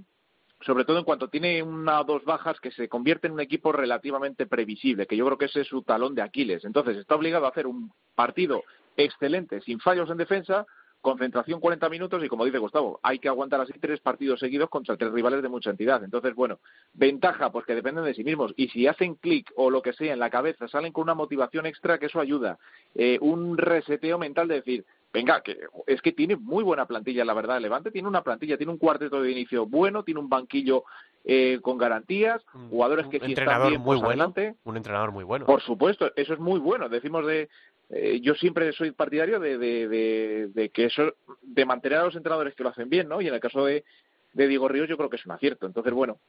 sobre 0.61 0.85
todo 0.85 0.97
en 0.97 1.03
cuanto 1.03 1.27
tiene 1.27 1.61
una 1.61 1.99
o 2.01 2.03
dos 2.05 2.23
bajas, 2.23 2.59
que 2.59 2.71
se 2.71 2.87
convierte 2.87 3.27
en 3.27 3.33
un 3.33 3.41
equipo 3.41 3.71
relativamente 3.71 4.47
previsible, 4.47 5.05
que 5.05 5.17
yo 5.17 5.25
creo 5.25 5.37
que 5.37 5.45
ese 5.45 5.61
es 5.61 5.67
su 5.67 5.83
talón 5.83 6.15
de 6.15 6.21
Aquiles. 6.21 6.63
Entonces 6.63 6.97
está 6.97 7.15
obligado 7.15 7.45
a 7.45 7.49
hacer 7.49 7.67
un 7.67 7.91
partido 8.15 8.63
excelente, 8.95 9.61
sin 9.61 9.79
fallos 9.79 10.09
en 10.09 10.17
defensa, 10.17 10.65
concentración 11.01 11.59
40 11.59 11.89
minutos 11.89 12.23
y 12.23 12.27
como 12.27 12.43
dice 12.45 12.57
Gustavo, 12.57 12.99
hay 13.03 13.19
que 13.19 13.27
aguantar 13.29 13.61
así 13.61 13.73
tres 13.79 13.99
partidos 14.01 14.39
seguidos 14.39 14.69
contra 14.69 14.97
tres 14.97 15.11
rivales 15.11 15.41
de 15.41 15.49
mucha 15.49 15.69
entidad. 15.69 16.03
Entonces, 16.03 16.35
bueno, 16.35 16.59
ventaja 16.93 17.51
pues 17.51 17.65
que 17.65 17.75
dependen 17.75 18.03
de 18.03 18.13
sí 18.13 18.23
mismos 18.23 18.53
y 18.57 18.67
si 18.69 18.87
hacen 18.87 19.15
clic 19.15 19.51
o 19.55 19.69
lo 19.69 19.81
que 19.81 19.93
sea 19.93 20.13
en 20.13 20.19
la 20.19 20.29
cabeza, 20.29 20.67
salen 20.67 20.91
con 20.91 21.03
una 21.03 21.13
motivación 21.13 21.65
extra 21.65 21.97
que 21.97 22.07
eso 22.07 22.19
ayuda, 22.19 22.57
eh, 22.95 23.17
un 23.21 23.57
reseteo 23.57 24.17
mental 24.17 24.47
de 24.47 24.55
decir, 24.55 24.85
venga, 25.13 25.41
que 25.41 25.57
es 25.85 26.01
que 26.01 26.11
tiene 26.11 26.35
muy 26.35 26.63
buena 26.63 26.85
plantilla, 26.85 27.23
la 27.23 27.33
verdad, 27.33 27.57
el 27.57 27.63
Levante 27.63 27.91
tiene 27.91 28.07
una 28.07 28.21
plantilla, 28.23 28.57
tiene 28.57 28.71
un 28.73 28.77
cuarteto 28.77 29.21
de 29.21 29.31
inicio 29.31 29.65
bueno, 29.65 30.03
tiene 30.03 30.19
un 30.19 30.29
banquillo 30.29 30.83
eh, 31.29 31.59
con 31.61 31.77
garantías, 31.77 32.41
Un- 32.53 32.69
jugadores 32.69 33.05
un 33.05 33.11
que 33.11 33.19
si 33.19 33.25
están 33.25 33.43
entrenador 33.43 33.69
bien, 33.69 33.81
muy 33.81 33.97
pues 33.97 33.99
bueno, 33.99 34.23
adelante. 34.23 34.55
un 34.63 34.77
entrenador 34.77 35.11
muy 35.11 35.23
bueno. 35.25 35.45
Por 35.45 35.61
supuesto, 35.61 36.11
eso 36.15 36.33
es 36.33 36.39
muy 36.39 36.59
bueno. 36.59 36.87
Decimos 36.89 37.25
de, 37.25 37.49
eh, 37.89 38.19
yo 38.21 38.35
siempre 38.35 38.71
soy 38.73 38.91
partidario 38.91 39.39
de, 39.39 39.57
de, 39.57 40.47
de, 40.53 40.69
que 40.69 40.85
eso, 40.85 41.13
de 41.41 41.65
mantener 41.65 41.99
a 41.99 42.05
los 42.05 42.15
entrenadores 42.15 42.53
que 42.53 42.63
lo 42.63 42.69
hacen 42.69 42.89
bien, 42.89 43.07
¿no? 43.07 43.21
Y 43.21 43.27
en 43.27 43.33
el 43.33 43.39
caso 43.39 43.65
de, 43.65 43.85
de 44.33 44.47
Diego 44.47 44.67
Ríos, 44.67 44.89
yo 44.89 44.97
creo 44.97 45.09
que 45.09 45.15
es 45.15 45.25
un 45.25 45.31
acierto. 45.31 45.65
Entonces, 45.65 45.93
bueno, 45.93 46.19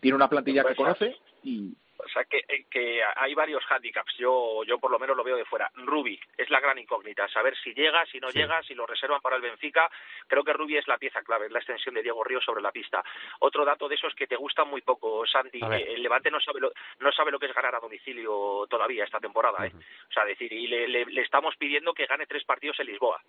tiene 0.00 0.16
una 0.16 0.28
plantilla 0.28 0.64
que 0.64 0.74
conoce 0.76 1.16
y 1.42 1.72
O 1.96 2.08
sea, 2.08 2.24
que, 2.24 2.38
eh, 2.48 2.66
que 2.68 3.00
hay 3.16 3.34
varios 3.34 3.64
hándicaps. 3.66 4.16
Yo, 4.18 4.62
yo 4.64 4.78
por 4.78 4.90
lo 4.90 4.98
menos 4.98 5.16
lo 5.16 5.22
veo 5.24 5.36
de 5.36 5.44
fuera. 5.44 5.70
Rubi 5.74 6.18
es 6.36 6.50
la 6.50 6.58
gran 6.60 6.76
incógnita. 6.76 7.28
Saber 7.28 7.56
si 7.62 7.72
llega, 7.72 8.04
si 8.06 8.18
no 8.18 8.30
Sí. 8.30 8.38
llega, 8.38 8.60
si 8.64 8.74
lo 8.74 8.84
reservan 8.84 9.20
para 9.22 9.36
el 9.36 9.42
Benfica. 9.42 9.88
Creo 10.26 10.42
que 10.44 10.52
Rubi 10.52 10.76
es 10.76 10.86
la 10.88 10.98
pieza 10.98 11.22
clave, 11.22 11.46
es 11.46 11.52
la 11.52 11.60
extensión 11.60 11.94
de 11.94 12.02
Diego 12.02 12.22
Ríos 12.24 12.44
sobre 12.44 12.60
la 12.62 12.72
pista. 12.72 13.02
Otro 13.38 13.64
dato 13.64 13.88
de 13.88 13.94
esos 13.94 14.14
que 14.16 14.26
te 14.26 14.36
gustan 14.36 14.68
muy 14.68 14.82
poco, 14.82 15.24
ver. 15.68 15.80
eh, 15.80 15.94
El 15.94 16.02
Levante 16.02 16.30
no 16.32 16.40
sabe, 16.40 16.60
lo, 16.60 16.72
no 16.98 17.12
sabe 17.12 17.30
lo 17.30 17.38
que 17.38 17.46
es 17.46 17.54
ganar 17.54 17.76
a 17.76 17.80
domicilio 17.80 18.66
todavía 18.68 19.04
esta 19.04 19.20
temporada. 19.20 19.64
¿eh? 19.64 19.72
O 19.74 20.12
sea, 20.12 20.24
decir, 20.24 20.52
y 20.52 20.66
le, 20.66 20.88
le- 20.88 21.06
le 21.06 21.22
estamos 21.22 21.56
pidiendo 21.56 21.94
que 21.94 22.06
gane 22.06 22.26
tres 22.26 22.44
partidos 22.44 22.78
en 22.80 22.86
Lisboa. 22.88 23.22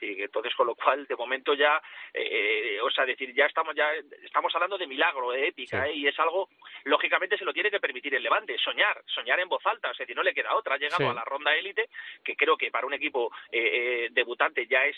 Sí, 0.00 0.16
entonces 0.18 0.54
con 0.54 0.66
lo 0.66 0.74
cual 0.74 1.06
de 1.06 1.16
momento 1.16 1.54
ya 1.54 1.80
eh, 2.12 2.78
o 2.82 2.90
sea 2.90 3.06
decir 3.06 3.32
ya 3.34 3.46
estamos 3.46 3.74
ya 3.74 3.90
estamos 4.22 4.54
hablando 4.54 4.76
de 4.76 4.86
milagro 4.86 5.30
de 5.30 5.48
épica 5.48 5.84
Sí. 5.84 5.90
¿eh? 5.90 5.94
y 5.94 6.06
es 6.08 6.18
algo 6.18 6.48
lógicamente 6.84 7.38
se 7.38 7.44
lo 7.44 7.52
tiene 7.52 7.70
que 7.70 7.80
permitir 7.80 8.14
el 8.14 8.22
Levante 8.22 8.58
soñar 8.58 9.02
soñar 9.06 9.40
en 9.40 9.48
voz 9.48 9.64
alta 9.66 9.90
o 9.90 9.94
sea 9.94 10.04
si 10.06 10.14
no 10.14 10.22
le 10.22 10.34
queda 10.34 10.54
otra 10.54 10.74
ha 10.74 10.78
llegado 10.78 11.04
Sí. 11.04 11.10
a 11.10 11.14
la 11.14 11.24
ronda 11.24 11.54
élite 11.56 11.88
que 12.22 12.36
creo 12.36 12.56
que 12.56 12.70
para 12.70 12.86
un 12.86 12.94
equipo 12.94 13.30
eh, 13.50 13.60
eh, 14.06 14.08
debutante 14.10 14.66
ya 14.66 14.84
es 14.84 14.96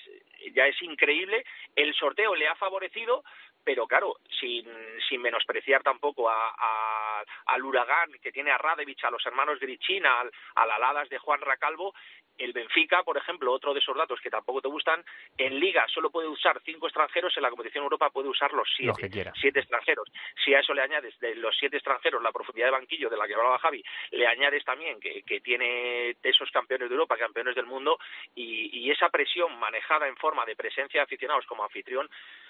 ya 0.52 0.66
es 0.66 0.80
increíble. 0.82 1.44
El 1.74 1.92
sorteo 1.94 2.34
le 2.36 2.46
ha 2.46 2.54
favorecido, 2.54 3.24
pero 3.66 3.84
claro, 3.88 4.14
sin, 4.38 4.64
sin 5.08 5.20
menospreciar 5.20 5.82
tampoco 5.82 6.30
a, 6.30 6.54
a- 6.56 7.24
al 7.46 7.64
Huracán, 7.64 8.12
que 8.22 8.30
tiene 8.30 8.52
a 8.52 8.58
Radevich, 8.58 9.02
a 9.04 9.10
los 9.10 9.26
hermanos 9.26 9.58
Grichina, 9.58 10.20
al, 10.20 10.30
a 10.54 10.66
la 10.66 10.78
Ladas 10.78 11.08
de 11.08 11.18
Juan 11.18 11.40
Racalvo, 11.40 11.92
el 12.38 12.52
Benfica, 12.52 13.02
por 13.02 13.16
ejemplo, 13.16 13.50
otro 13.50 13.72
de 13.72 13.80
esos 13.80 13.96
datos 13.96 14.20
que 14.20 14.28
tampoco 14.30 14.60
te 14.60 14.68
gustan, 14.68 15.02
en 15.38 15.58
Liga 15.58 15.86
solo 15.88 16.10
puede 16.10 16.28
usar 16.28 16.60
cinco 16.64 16.86
extranjeros, 16.86 17.34
en 17.36 17.42
la 17.42 17.48
competición 17.50 17.82
Europa 17.82 18.10
puede 18.10 18.28
usar 18.28 18.52
los 18.52 18.68
siete, 18.76 18.88
Los 18.90 18.98
que 18.98 19.10
quiera. 19.10 19.32
siete 19.40 19.60
extranjeros. 19.60 20.06
Si 20.44 20.54
a 20.54 20.60
eso 20.60 20.74
le 20.74 20.82
añades 20.82 21.18
de 21.18 21.34
los 21.34 21.56
siete 21.58 21.76
extranjeros 21.78 22.22
la 22.22 22.32
profundidad 22.32 22.66
de 22.66 22.72
banquillo 22.72 23.08
de 23.10 23.16
la 23.16 23.26
que 23.26 23.34
hablaba 23.34 23.58
Javi, 23.58 23.82
le 24.12 24.26
añades 24.28 24.64
también 24.64 25.00
que, 25.00 25.22
que 25.22 25.40
tiene 25.40 26.14
esos 26.22 26.50
campeones 26.52 26.88
de 26.90 26.94
Europa, 26.94 27.16
campeones 27.16 27.54
del 27.56 27.66
mundo, 27.66 27.98
y, 28.34 28.68
y 28.80 28.90
esa 28.92 29.08
presión 29.08 29.58
manejada 29.58 30.06
en 30.06 30.16
forma 30.16 30.44
de 30.44 30.54
presencia 30.56 31.00
de 31.00 31.04
aficionados 31.04 31.46
como 31.46 31.64
anfitrión, 31.64 32.08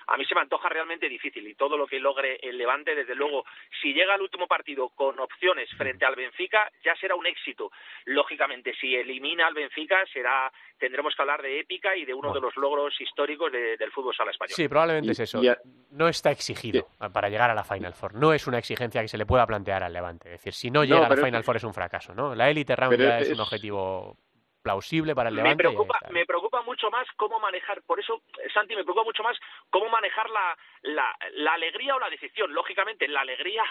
a 0.09 0.17
mí 0.17 0.25
se 0.25 0.35
me 0.35 0.41
antoja 0.43 0.69
realmente 0.69 1.09
difícil 1.09 1.47
y 1.49 1.55
todo 1.55 1.77
lo 1.77 1.87
que 1.87 1.99
logre 1.99 2.39
el 2.43 2.57
Levante, 2.57 2.95
desde 2.95 3.15
luego, 3.15 3.45
si 3.83 3.93
llega 3.93 4.15
al 4.15 4.23
último 4.23 4.47
partido 4.47 4.89
con 4.91 5.19
opciones 5.19 5.69
frente 5.77 6.05
al 6.05 6.15
Benfica, 6.15 6.71
ya 6.85 6.95
será 6.97 7.15
un 7.17 7.27
éxito. 7.27 7.71
Lógicamente, 8.05 8.75
si 8.81 8.95
elimina 8.95 9.47
al 9.47 9.55
Benfica, 9.55 10.05
será 10.13 10.53
tendremos 10.79 11.15
que 11.17 11.23
hablar 11.23 11.41
de 11.43 11.59
épica 11.61 11.97
y 11.97 12.05
de 12.05 12.13
uno 12.13 12.29
Bueno. 12.29 12.35
de 12.35 12.41
los 12.47 12.57
logros 12.57 13.01
históricos 13.01 13.51
de- 13.51 13.77
del 13.79 13.91
fútbol 13.93 14.15
sala 14.15 14.31
español. 14.31 14.55
Sí, 14.55 14.69
probablemente 14.69 15.09
Y- 15.09 15.13
es 15.13 15.21
eso. 15.21 15.39
a- 15.41 15.57
No 15.91 16.07
está 16.09 16.31
exigido 16.31 16.87
para 17.15 17.29
llegar 17.31 17.51
a 17.51 17.55
la 17.55 17.65
Final 17.65 17.95
Four. 17.95 18.15
No 18.15 18.33
es 18.35 18.47
una 18.47 18.59
exigencia 18.59 19.01
que 19.01 19.09
se 19.09 19.17
le 19.19 19.25
pueda 19.27 19.47
plantear 19.47 19.83
al 19.83 19.93
Levante. 19.93 20.29
Es 20.29 20.41
decir, 20.41 20.53
si 20.53 20.71
no 20.71 20.85
llega 20.85 21.07
a 21.07 21.09
la 21.09 21.15
es 21.15 21.21
Final 21.25 21.43
Four 21.45 21.57
es 21.57 21.65
un 21.65 21.73
fracaso, 21.75 22.15
¿no? 22.15 22.35
La 22.35 22.51
Elite 22.51 22.77
Round 22.77 22.99
ya 22.99 23.19
es, 23.21 23.29
es- 23.29 23.35
un 23.35 23.41
objetivo 23.41 24.19
plausible 24.67 25.15
para 25.15 25.29
el 25.29 25.37
me 25.37 25.43
Levante. 25.43 25.63
preocupa, 25.63 26.01
me 26.11 26.27
preocupa 26.27 26.63
mucho 26.63 26.91
más 26.91 27.07
cómo 27.17 27.39
manejar, 27.39 27.83
por 27.87 28.01
eso, 28.01 28.23
Santi, 28.53 28.75
me 28.75 28.83
preocupa 28.83 29.05
mucho 29.05 29.23
más 29.23 29.39
cómo 29.71 29.89
manejar 29.89 30.29
la, 30.29 30.59
la, 30.83 31.17
la 31.35 31.53
alegría 31.55 31.95
o 31.95 32.01
la 32.01 32.11
decepción. 32.11 32.53
Lógicamente, 32.53 33.07
la 33.07 33.21
alegría, 33.21 33.63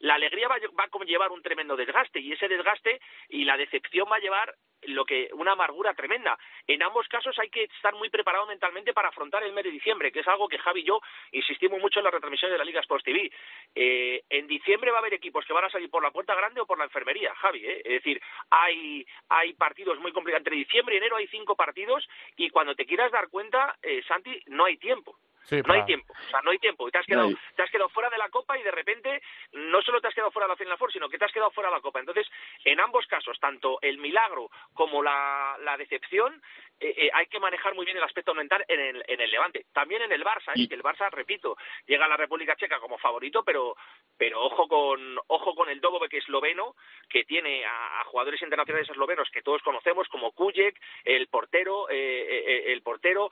la 0.00 0.14
alegría 0.14 0.48
va, 0.48 0.56
va 0.78 0.84
a 0.84 0.88
conllevar 0.88 1.30
un 1.30 1.42
tremendo 1.42 1.76
desgaste 1.76 2.20
y 2.20 2.32
ese 2.32 2.48
desgaste 2.48 2.98
y 3.28 3.44
la 3.44 3.58
decepción 3.58 4.08
va 4.10 4.16
a 4.16 4.20
llevar 4.20 4.54
lo 4.88 5.04
que 5.04 5.28
una 5.32 5.52
amargura 5.52 5.94
tremenda. 5.94 6.38
En 6.66 6.82
ambos 6.82 7.06
casos 7.08 7.38
hay 7.38 7.50
que 7.50 7.64
estar 7.64 7.94
muy 7.94 8.10
preparado 8.10 8.46
mentalmente 8.46 8.92
para 8.92 9.08
afrontar 9.08 9.42
el 9.42 9.52
mes 9.52 9.64
de 9.64 9.70
diciembre, 9.70 10.12
que 10.12 10.20
es 10.20 10.28
algo 10.28 10.48
que 10.48 10.58
Javi 10.58 10.80
y 10.80 10.84
yo 10.84 11.00
insistimos 11.32 11.80
mucho 11.80 12.00
en 12.00 12.04
la 12.04 12.10
retransmisión 12.10 12.50
de 12.50 12.58
la 12.58 12.64
Liga 12.64 12.80
Sports 12.80 13.04
TV. 13.04 13.30
Eh, 13.74 14.22
en 14.30 14.46
diciembre 14.46 14.90
va 14.90 14.98
a 14.98 15.00
haber 15.00 15.14
equipos 15.14 15.44
que 15.44 15.52
van 15.52 15.64
a 15.64 15.70
salir 15.70 15.90
por 15.90 16.02
la 16.02 16.10
puerta 16.10 16.34
grande 16.34 16.60
o 16.60 16.66
por 16.66 16.78
la 16.78 16.84
enfermería, 16.84 17.34
Javi. 17.34 17.64
¿eh? 17.64 17.82
Es 17.84 17.92
decir, 18.02 18.20
hay, 18.50 19.06
hay 19.28 19.52
partidos 19.54 19.98
muy 19.98 20.12
complicados. 20.12 20.40
Entre 20.40 20.56
diciembre 20.56 20.94
y 20.94 20.98
enero 20.98 21.16
hay 21.16 21.26
cinco 21.28 21.56
partidos 21.56 22.08
y 22.36 22.50
cuando 22.50 22.74
te 22.74 22.86
quieras 22.86 23.10
dar 23.10 23.28
cuenta, 23.28 23.76
eh, 23.82 24.02
Santi, 24.06 24.40
no 24.46 24.64
hay 24.64 24.76
tiempo. 24.76 25.18
Sí, 25.44 25.56
No 25.56 25.62
para- 25.64 25.80
hay 25.80 25.86
tiempo, 25.86 26.12
o 26.12 26.30
sea, 26.30 26.40
no 26.42 26.50
hay 26.50 26.58
tiempo. 26.58 26.88
Y 26.88 26.90
te 26.90 26.98
has, 26.98 27.06
quedado, 27.06 27.28
te 27.56 27.62
has 27.62 27.70
quedado 27.70 27.88
fuera 27.88 28.10
de 28.10 28.18
la 28.18 28.28
Copa 28.28 28.58
y 28.58 28.62
de 28.62 28.70
repente 28.70 29.22
no 29.52 29.80
solo 29.82 30.00
te 30.00 30.08
has 30.08 30.14
quedado 30.14 30.30
fuera 30.30 30.46
de 30.46 30.52
la 30.52 30.56
Final 30.56 30.76
Four, 30.78 30.92
sino 30.92 31.08
que 31.08 31.18
te 31.18 31.24
has 31.24 31.32
quedado 31.32 31.50
fuera 31.50 31.70
de 31.70 31.76
la 31.76 31.80
Copa. 31.82 32.00
Entonces, 32.00 32.26
en 32.64 32.80
ambos 32.80 33.06
casos, 33.06 33.38
tanto 33.40 33.78
el 33.82 33.98
milagro 33.98 34.50
como 34.74 35.02
la, 35.02 35.56
la 35.60 35.76
decepción, 35.76 36.42
eh, 36.80 36.94
eh, 36.96 37.10
hay 37.12 37.26
que 37.26 37.40
manejar 37.40 37.74
muy 37.74 37.84
bien 37.84 37.96
el 37.96 38.04
aspecto 38.04 38.34
mental 38.34 38.64
en 38.68 38.78
el, 38.78 39.04
en 39.08 39.20
el 39.20 39.30
Levante. 39.30 39.66
También 39.72 40.02
en 40.02 40.12
el 40.12 40.22
Barça, 40.24 40.50
¿eh? 40.50 40.54
Y- 40.56 40.68
que 40.68 40.74
el 40.76 40.82
Barça, 40.82 41.10
repito, 41.10 41.56
llega 41.86 42.04
a 42.04 42.08
la 42.08 42.16
República 42.16 42.54
Checa 42.56 42.78
como 42.78 42.98
favorito, 42.98 43.42
pero 43.44 43.74
pero 44.16 44.40
ojo 44.42 44.66
con 44.68 45.18
ojo 45.28 45.54
con 45.54 45.68
el 45.68 45.80
Dogobek 45.80 46.12
esloveno, 46.14 46.74
que 47.08 47.24
tiene 47.24 47.64
a, 47.64 48.00
a 48.00 48.04
jugadores 48.04 48.42
internacionales 48.42 48.88
eslovenos 48.90 49.28
que 49.30 49.42
todos 49.42 49.62
conocemos, 49.62 50.08
como 50.08 50.32
Kujek, 50.32 50.76
el 51.04 51.28
portero, 51.28 51.88
eh, 51.90 51.94
eh, 51.96 52.72
el 52.72 52.82
portero, 52.82 53.30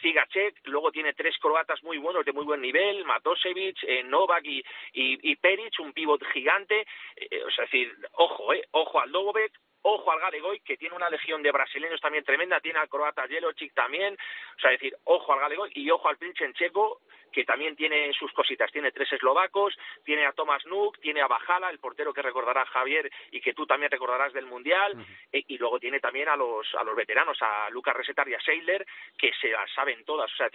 Cigacek, 0.00 0.60
luego 0.64 0.90
tiene 0.90 1.12
tres 1.14 1.37
croatas 1.38 1.82
muy 1.82 1.98
buenos, 1.98 2.24
de 2.24 2.32
muy 2.32 2.44
buen 2.44 2.60
nivel, 2.60 3.04
Matosevic, 3.04 3.78
eh, 3.82 4.02
Novak 4.04 4.44
y, 4.44 4.62
y, 4.92 5.36
Peric, 5.36 5.78
un 5.80 5.92
pívot 5.92 6.22
gigante, 6.32 6.86
eh, 7.16 7.42
o 7.44 7.50
sea, 7.50 7.64
decir, 7.64 7.92
ojo, 8.12 8.52
eh, 8.52 8.66
ojo 8.72 9.00
al 9.00 9.12
Dogobek, 9.12 9.52
Ojo 9.82 10.10
al 10.10 10.18
Galegoy, 10.18 10.60
que 10.60 10.76
tiene 10.76 10.96
una 10.96 11.08
legión 11.08 11.40
de 11.40 11.52
brasileños 11.52 12.00
también 12.00 12.24
tremenda, 12.24 12.60
tiene 12.60 12.80
al 12.80 12.88
croata 12.88 13.28
Jelocic 13.28 13.72
también, 13.74 14.14
o 14.14 14.60
sea, 14.60 14.72
decir, 14.72 14.94
ojo 15.04 15.32
al 15.32 15.38
Galegoy 15.38 15.70
y 15.74 15.88
ojo 15.90 16.08
al 16.08 16.18
Checo, 16.54 17.00
que 17.32 17.44
también 17.44 17.76
tiene 17.76 18.12
sus 18.12 18.32
cositas, 18.32 18.70
tiene 18.72 18.92
tres 18.92 19.12
eslovacos, 19.12 19.76
tiene 20.04 20.26
a 20.26 20.32
Thomas 20.32 20.64
Nuk, 20.66 20.98
tiene 21.00 21.20
a 21.20 21.26
Bajala, 21.28 21.70
el 21.70 21.78
portero 21.78 22.12
que 22.12 22.22
recordará 22.22 22.64
Javier 22.66 23.10
y 23.30 23.40
que 23.40 23.54
tú 23.54 23.66
también 23.66 23.90
recordarás 23.90 24.32
del 24.32 24.46
Mundial, 24.46 24.94
e- 25.32 25.44
y 25.48 25.58
luego 25.58 25.78
tiene 25.78 26.00
también 26.00 26.28
a 26.28 26.36
los 26.36 26.66
a 26.74 26.84
los 26.84 26.96
veteranos, 26.96 27.38
a 27.40 27.68
Lucas 27.70 27.94
Resetar 27.96 28.28
y 28.28 28.34
a 28.34 28.40
Seiler, 28.40 28.86
que 29.16 29.30
se 29.40 29.48
las 29.48 29.70
saben 29.72 30.04
todas, 30.04 30.32
o 30.32 30.36
sea, 30.36 30.48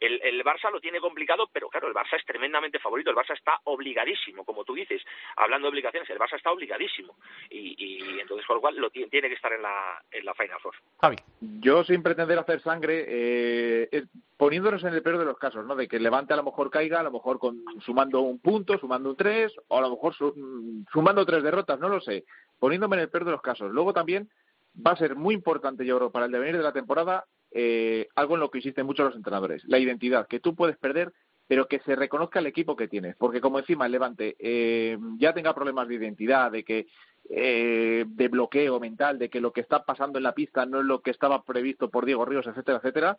el, 0.00 0.20
el 0.22 0.44
Barça 0.44 0.70
lo 0.70 0.80
tiene 0.80 1.00
complicado, 1.00 1.48
pero 1.52 1.68
claro, 1.68 1.88
el 1.88 1.94
Barça 1.94 2.16
es 2.16 2.24
tremendamente 2.24 2.78
favorito, 2.78 3.10
el 3.10 3.16
Barça 3.16 3.34
está 3.34 3.60
obligadísimo, 3.64 4.44
como 4.44 4.64
tú 4.64 4.74
dices, 4.74 5.02
hablando 5.36 5.66
de 5.66 5.70
obligaciones, 5.70 6.08
el 6.10 6.18
Barça 6.18 6.36
está 6.36 6.50
obligadísimo, 6.50 7.16
y, 7.50 7.74
y 7.78 8.20
entonces 8.20 8.46
con 8.46 8.56
lo 8.56 8.60
cual 8.60 8.76
lo 8.76 8.90
tiene, 8.90 9.08
tiene 9.08 9.28
que 9.28 9.34
estar 9.34 9.52
en 9.52 9.62
la, 9.62 10.02
en 10.10 10.24
la 10.24 10.34
Final 10.34 10.60
Four. 10.60 10.74
Javi. 11.00 11.16
Yo, 11.40 11.84
sin 11.84 12.02
pretender 12.02 12.38
hacer 12.38 12.60
sangre, 12.60 13.04
eh, 13.06 13.88
es- 13.92 14.04
poniéndonos 14.36 14.82
en 14.84 14.92
el 14.94 15.02
peor 15.02 15.18
de 15.18 15.24
los 15.24 15.38
casos, 15.38 15.64
¿no? 15.64 15.76
De 15.76 15.86
que 15.86 16.00
Levante 16.14 16.32
a 16.32 16.36
lo 16.36 16.44
mejor 16.44 16.70
caiga, 16.70 17.00
a 17.00 17.02
lo 17.02 17.10
mejor 17.10 17.40
con, 17.40 17.64
sumando 17.84 18.20
un 18.20 18.38
punto, 18.38 18.78
sumando 18.78 19.10
un 19.10 19.16
tres, 19.16 19.52
o 19.66 19.78
a 19.78 19.80
lo 19.80 19.90
mejor 19.90 20.14
su- 20.14 20.84
sumando 20.92 21.26
tres 21.26 21.42
derrotas, 21.42 21.80
no 21.80 21.88
lo 21.88 22.00
sé. 22.00 22.24
Poniéndome 22.60 22.94
en 22.96 23.02
el 23.02 23.08
peor 23.08 23.24
de 23.24 23.32
los 23.32 23.42
casos. 23.42 23.72
Luego 23.72 23.92
también 23.92 24.28
va 24.74 24.92
a 24.92 24.96
ser 24.96 25.16
muy 25.16 25.34
importante, 25.34 25.84
yo 25.84 25.96
creo, 25.98 26.10
para 26.12 26.26
el 26.26 26.32
devenir 26.32 26.56
de 26.56 26.62
la 26.62 26.72
temporada, 26.72 27.24
eh, 27.50 28.06
algo 28.14 28.34
en 28.34 28.40
lo 28.40 28.50
que 28.50 28.58
insisten 28.58 28.86
mucho 28.86 29.02
los 29.02 29.16
entrenadores, 29.16 29.64
la 29.66 29.78
identidad, 29.80 30.28
que 30.28 30.38
tú 30.38 30.54
puedes 30.54 30.76
perder, 30.76 31.12
pero 31.48 31.66
que 31.66 31.80
se 31.80 31.96
reconozca 31.96 32.38
el 32.38 32.46
equipo 32.46 32.76
que 32.76 32.86
tienes. 32.88 33.16
Porque 33.16 33.40
como 33.40 33.58
encima 33.58 33.86
el 33.86 33.92
Levante 33.92 34.36
eh, 34.38 34.96
ya 35.18 35.34
tenga 35.34 35.52
problemas 35.52 35.88
de 35.88 35.96
identidad, 35.96 36.52
de 36.52 36.64
que 36.64 36.86
eh, 37.28 38.04
de 38.06 38.28
bloqueo 38.28 38.78
mental, 38.78 39.18
de 39.18 39.30
que 39.30 39.40
lo 39.40 39.52
que 39.52 39.62
está 39.62 39.84
pasando 39.84 40.18
en 40.18 40.22
la 40.24 40.32
pista 40.34 40.64
no 40.64 40.78
es 40.80 40.84
lo 40.86 41.00
que 41.00 41.10
estaba 41.10 41.42
previsto 41.42 41.90
por 41.90 42.04
Diego 42.06 42.24
Ríos, 42.24 42.46
etcétera, 42.46 42.78
etcétera, 42.78 43.16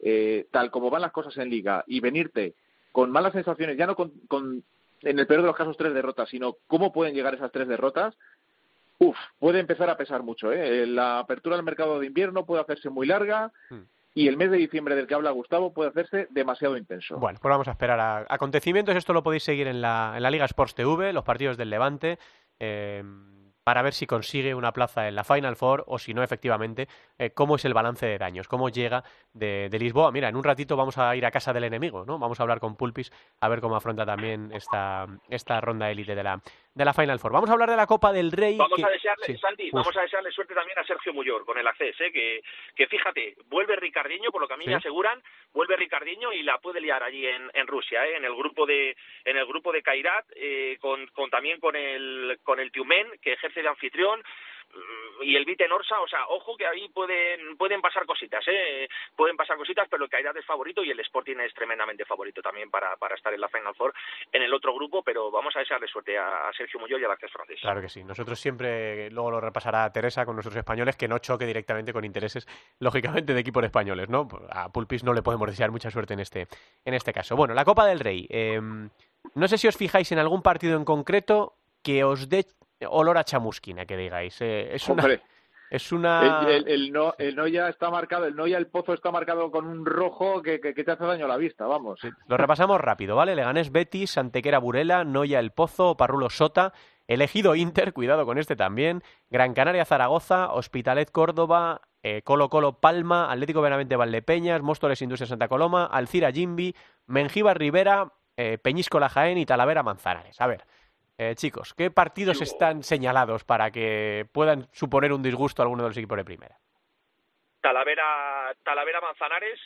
eh, 0.00 0.46
tal 0.50 0.70
como 0.70 0.90
van 0.90 1.02
las 1.02 1.12
cosas 1.12 1.36
en 1.38 1.50
liga 1.50 1.84
y 1.86 2.00
venirte 2.00 2.54
con 2.92 3.10
malas 3.10 3.32
sensaciones, 3.32 3.76
ya 3.76 3.86
no 3.86 3.94
con, 3.94 4.12
con, 4.28 4.62
en 5.02 5.18
el 5.18 5.26
peor 5.26 5.42
de 5.42 5.46
los 5.46 5.56
casos 5.56 5.76
tres 5.76 5.94
derrotas, 5.94 6.28
sino 6.28 6.56
cómo 6.66 6.92
pueden 6.92 7.14
llegar 7.14 7.34
esas 7.34 7.52
tres 7.52 7.68
derrotas, 7.68 8.16
Uf, 9.00 9.16
puede 9.38 9.60
empezar 9.60 9.88
a 9.90 9.96
pesar 9.96 10.24
mucho. 10.24 10.50
¿eh? 10.52 10.84
La 10.84 11.20
apertura 11.20 11.54
del 11.54 11.64
mercado 11.64 12.00
de 12.00 12.06
invierno 12.06 12.44
puede 12.44 12.62
hacerse 12.62 12.90
muy 12.90 13.06
larga 13.06 13.52
Hmm. 13.70 13.82
y 14.14 14.26
el 14.26 14.36
mes 14.36 14.50
de 14.50 14.56
diciembre 14.56 14.96
del 14.96 15.06
que 15.06 15.14
habla 15.14 15.30
Gustavo 15.30 15.72
puede 15.72 15.90
hacerse 15.90 16.26
demasiado 16.30 16.76
intenso. 16.76 17.16
Bueno, 17.16 17.38
pues 17.40 17.48
vamos 17.50 17.68
a 17.68 17.70
esperar 17.70 18.00
a 18.00 18.26
acontecimientos. 18.28 18.96
Esto 18.96 19.12
lo 19.12 19.22
podéis 19.22 19.44
seguir 19.44 19.68
en 19.68 19.80
la, 19.80 20.14
en 20.16 20.22
la 20.24 20.30
Liga 20.32 20.46
Sports 20.46 20.74
TV, 20.74 21.12
los 21.12 21.22
partidos 21.22 21.56
del 21.56 21.70
Levante, 21.70 22.18
eh, 22.58 23.04
para 23.68 23.82
ver 23.82 23.92
si 23.92 24.06
consigue 24.06 24.54
una 24.54 24.72
plaza 24.72 25.08
en 25.08 25.14
la 25.14 25.24
Final 25.24 25.54
Four 25.54 25.84
o 25.88 25.98
si 25.98 26.14
no, 26.14 26.22
efectivamente, 26.22 26.88
eh, 27.18 27.32
cómo 27.32 27.56
es 27.56 27.66
el 27.66 27.74
balance 27.74 28.06
de 28.06 28.16
daños, 28.16 28.48
cómo 28.48 28.70
llega 28.70 29.04
de, 29.34 29.68
de 29.70 29.78
Lisboa. 29.78 30.10
Mira, 30.10 30.30
en 30.30 30.36
un 30.36 30.42
ratito 30.42 30.74
vamos 30.74 30.96
a 30.96 31.14
ir 31.14 31.26
a 31.26 31.30
casa 31.30 31.52
del 31.52 31.64
enemigo, 31.64 32.06
¿no? 32.06 32.18
Vamos 32.18 32.40
a 32.40 32.44
hablar 32.44 32.60
con 32.60 32.76
Pulpis 32.76 33.12
a 33.38 33.46
ver 33.46 33.60
cómo 33.60 33.76
afronta 33.76 34.06
también 34.06 34.52
esta, 34.54 35.06
esta 35.28 35.60
ronda 35.60 35.90
élite 35.90 36.14
de 36.14 36.22
la, 36.22 36.40
de 36.74 36.84
la 36.84 36.94
Final 36.94 37.18
Four. 37.18 37.32
Vamos 37.32 37.50
a 37.50 37.54
hablar 37.54 37.70
de 37.70 37.76
la 37.76 37.86
Copa 37.86 38.12
del 38.12 38.30
Rey. 38.30 38.56
Vamos 38.56 38.76
que- 38.76 38.84
a 38.84 38.88
desearle, 38.88 39.26
sí, 39.26 39.36
Santi, 39.38 39.70
vamos 39.72 39.96
a 39.96 40.02
desearle 40.02 40.30
suerte 40.30 40.54
también 40.54 40.78
a 40.78 40.84
Sergio 40.84 41.12
Muyor 41.12 41.44
con 41.44 41.58
el 41.58 41.66
acceso, 41.66 42.04
¿eh? 42.04 42.12
que, 42.12 42.40
que 42.76 42.86
fíjate, 42.86 43.34
vuelve 43.46 43.74
Ricardiño, 43.76 44.30
por 44.30 44.40
lo 44.40 44.46
que 44.48 44.54
a 44.54 44.56
mí 44.56 44.64
Sí. 44.64 44.70
me 44.70 44.76
aseguran, 44.76 45.20
vuelve 45.52 45.76
Ricardiño 45.76 46.32
y 46.32 46.42
la 46.44 46.58
puede 46.58 46.80
liar 46.80 47.02
allí 47.02 47.26
en, 47.26 47.50
en 47.54 47.66
Rusia, 47.66 48.06
¿eh? 48.06 48.16
en 48.16 48.24
el 48.24 48.34
grupo 48.34 48.64
de 48.66 48.96
en 49.24 49.36
el 49.36 49.46
grupo 49.46 49.72
de 49.72 49.82
Kairat, 49.82 50.26
eh, 50.36 50.78
con, 50.80 51.06
con 51.08 51.30
también 51.30 51.58
con 51.58 51.74
el 51.74 52.38
con 52.44 52.60
el 52.60 52.70
Tiumen 52.70 53.08
que 53.22 53.32
ejerce 53.32 53.62
de 53.62 53.68
anfitrión 53.68 54.22
y 55.22 55.34
el 55.36 55.44
Vite 55.44 55.66
Norsa, 55.66 56.00
o 56.00 56.08
sea, 56.08 56.26
ojo 56.28 56.56
que 56.56 56.66
ahí 56.66 56.88
pueden 56.88 57.56
pueden 57.56 57.80
pasar 57.80 58.06
cositas, 58.06 58.44
¿eh? 58.46 58.88
pueden 59.16 59.36
pasar 59.36 59.56
cositas, 59.56 59.88
pero 59.90 60.04
el 60.04 60.10
Kairat 60.10 60.36
es 60.36 60.46
favorito 60.46 60.84
y 60.84 60.90
el 60.90 61.00
Sporting 61.00 61.36
es 61.40 61.52
tremendamente 61.54 62.04
favorito 62.04 62.40
también 62.40 62.70
para, 62.70 62.96
para 62.96 63.14
estar 63.16 63.32
en 63.32 63.40
la 63.40 63.48
Final 63.48 63.74
Four 63.74 63.92
en 64.32 64.42
el 64.42 64.54
otro 64.54 64.74
grupo, 64.74 65.02
pero 65.02 65.30
vamos 65.30 65.54
a 65.56 65.60
desearle 65.60 65.88
suerte 65.88 66.16
a, 66.16 66.48
a 66.48 66.52
Sergio 66.52 66.78
Muyor 66.80 67.00
y 67.00 67.04
al 67.04 67.10
acceso 67.10 67.32
francés. 67.32 67.58
Claro 67.60 67.80
que 67.80 67.88
sí. 67.88 68.04
Nosotros 68.04 68.38
siempre, 68.38 69.10
luego 69.10 69.30
lo 69.32 69.40
repasará 69.40 69.92
Teresa 69.92 70.24
con 70.24 70.36
nuestros 70.36 70.56
españoles, 70.56 70.96
que 70.96 71.08
no 71.08 71.18
choque 71.18 71.46
directamente 71.46 71.92
con 71.92 72.04
intereses, 72.04 72.46
lógicamente, 72.78 73.34
de 73.34 73.40
equipos 73.40 73.64
españoles, 73.64 74.08
¿no? 74.08 74.28
A 74.50 74.70
Pulpis 74.70 75.04
no 75.04 75.12
le 75.12 75.22
podemos 75.22 75.48
desear 75.48 75.70
mucha 75.70 75.90
suerte 75.90 76.14
en 76.14 76.20
este, 76.20 76.46
en 76.84 76.94
este 76.94 77.12
caso. 77.12 77.36
Bueno, 77.36 77.54
la 77.54 77.64
Copa 77.64 77.86
del 77.86 78.00
Rey. 78.00 78.26
eh, 78.30 78.60
no 79.34 79.48
sé 79.48 79.58
si 79.58 79.68
os 79.68 79.76
fijáis 79.76 80.10
en 80.12 80.18
algún 80.18 80.42
partido 80.42 80.76
en 80.76 80.84
concreto 80.84 81.54
que 81.82 82.04
os 82.04 82.28
dé 82.28 82.44
olor 82.86 83.18
a 83.18 83.24
chamusquina, 83.24 83.86
que 83.86 83.96
digáis. 83.96 84.40
Eh, 84.40 84.74
es 84.74 84.88
una... 84.88 85.02
Hombre, 85.02 85.20
Es 85.70 85.92
una... 85.92 86.42
el, 86.46 86.48
el, 86.48 86.68
el 86.68 86.92
no, 86.92 87.14
el 87.18 87.36
Noya 87.36 87.68
está 87.68 87.90
marcado, 87.90 88.24
el 88.24 88.34
Noya, 88.34 88.56
el 88.56 88.68
pozo 88.68 88.94
está 88.94 89.10
marcado 89.10 89.50
con 89.50 89.66
un 89.66 89.84
rojo 89.84 90.40
que, 90.40 90.60
que, 90.60 90.72
que 90.72 90.82
te 90.82 90.92
hace 90.92 91.04
daño 91.04 91.26
a 91.26 91.28
la 91.28 91.36
vista, 91.36 91.66
vamos. 91.66 92.00
Lo 92.26 92.36
repasamos 92.38 92.80
rápido, 92.80 93.16
¿vale? 93.16 93.36
Leganés 93.36 93.70
Betis, 93.70 94.16
Antequera 94.16 94.58
Burela, 94.60 95.04
Noya 95.04 95.40
El 95.40 95.50
Pozo, 95.50 95.96
Parrulo 95.96 96.30
Sota, 96.30 96.72
Elegido 97.06 97.54
Inter, 97.54 97.92
cuidado 97.92 98.24
con 98.24 98.38
este 98.38 98.56
también, 98.56 99.02
Gran 99.28 99.52
Canaria 99.52 99.84
Zaragoza, 99.84 100.52
Hospitalet 100.52 101.10
Córdoba, 101.10 101.82
eh, 102.02 102.22
Colo 102.22 102.48
Colo 102.48 102.80
Palma, 102.80 103.30
Atlético 103.30 103.60
Benavente 103.60 103.96
Valdepeñas, 103.96 104.62
Móstoles 104.62 105.02
Industria 105.02 105.26
Santa 105.26 105.48
Coloma, 105.48 105.84
Alcira 105.84 106.32
Jimbi, 106.32 106.74
Mengíbar 107.06 107.58
Rivera, 107.58 108.12
eh, 108.38 108.56
Peñíscola 108.56 109.10
Jaén 109.10 109.36
y 109.36 109.44
Talavera 109.44 109.82
Manzanares. 109.82 110.40
A 110.40 110.46
ver, 110.46 110.64
eh, 111.18 111.34
chicos, 111.34 111.74
¿qué 111.74 111.90
partidos 111.90 112.40
están 112.40 112.82
señalados 112.82 113.44
para 113.44 113.70
que 113.70 114.24
puedan 114.32 114.68
suponer 114.72 115.12
un 115.12 115.22
disgusto 115.22 115.60
a 115.60 115.64
alguno 115.64 115.82
de 115.82 115.88
los 115.90 115.96
equipos 115.98 116.16
de 116.16 116.24
primera? 116.24 116.56
Talavera, 117.60 118.54
Talavera 118.62 119.00
Manzanares 119.00 119.58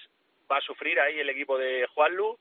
va 0.50 0.56
a 0.56 0.60
sufrir 0.62 0.98
ahí 0.98 1.20
el 1.20 1.28
equipo 1.30 1.58
de 1.58 1.86
Juanlu. 1.94 2.38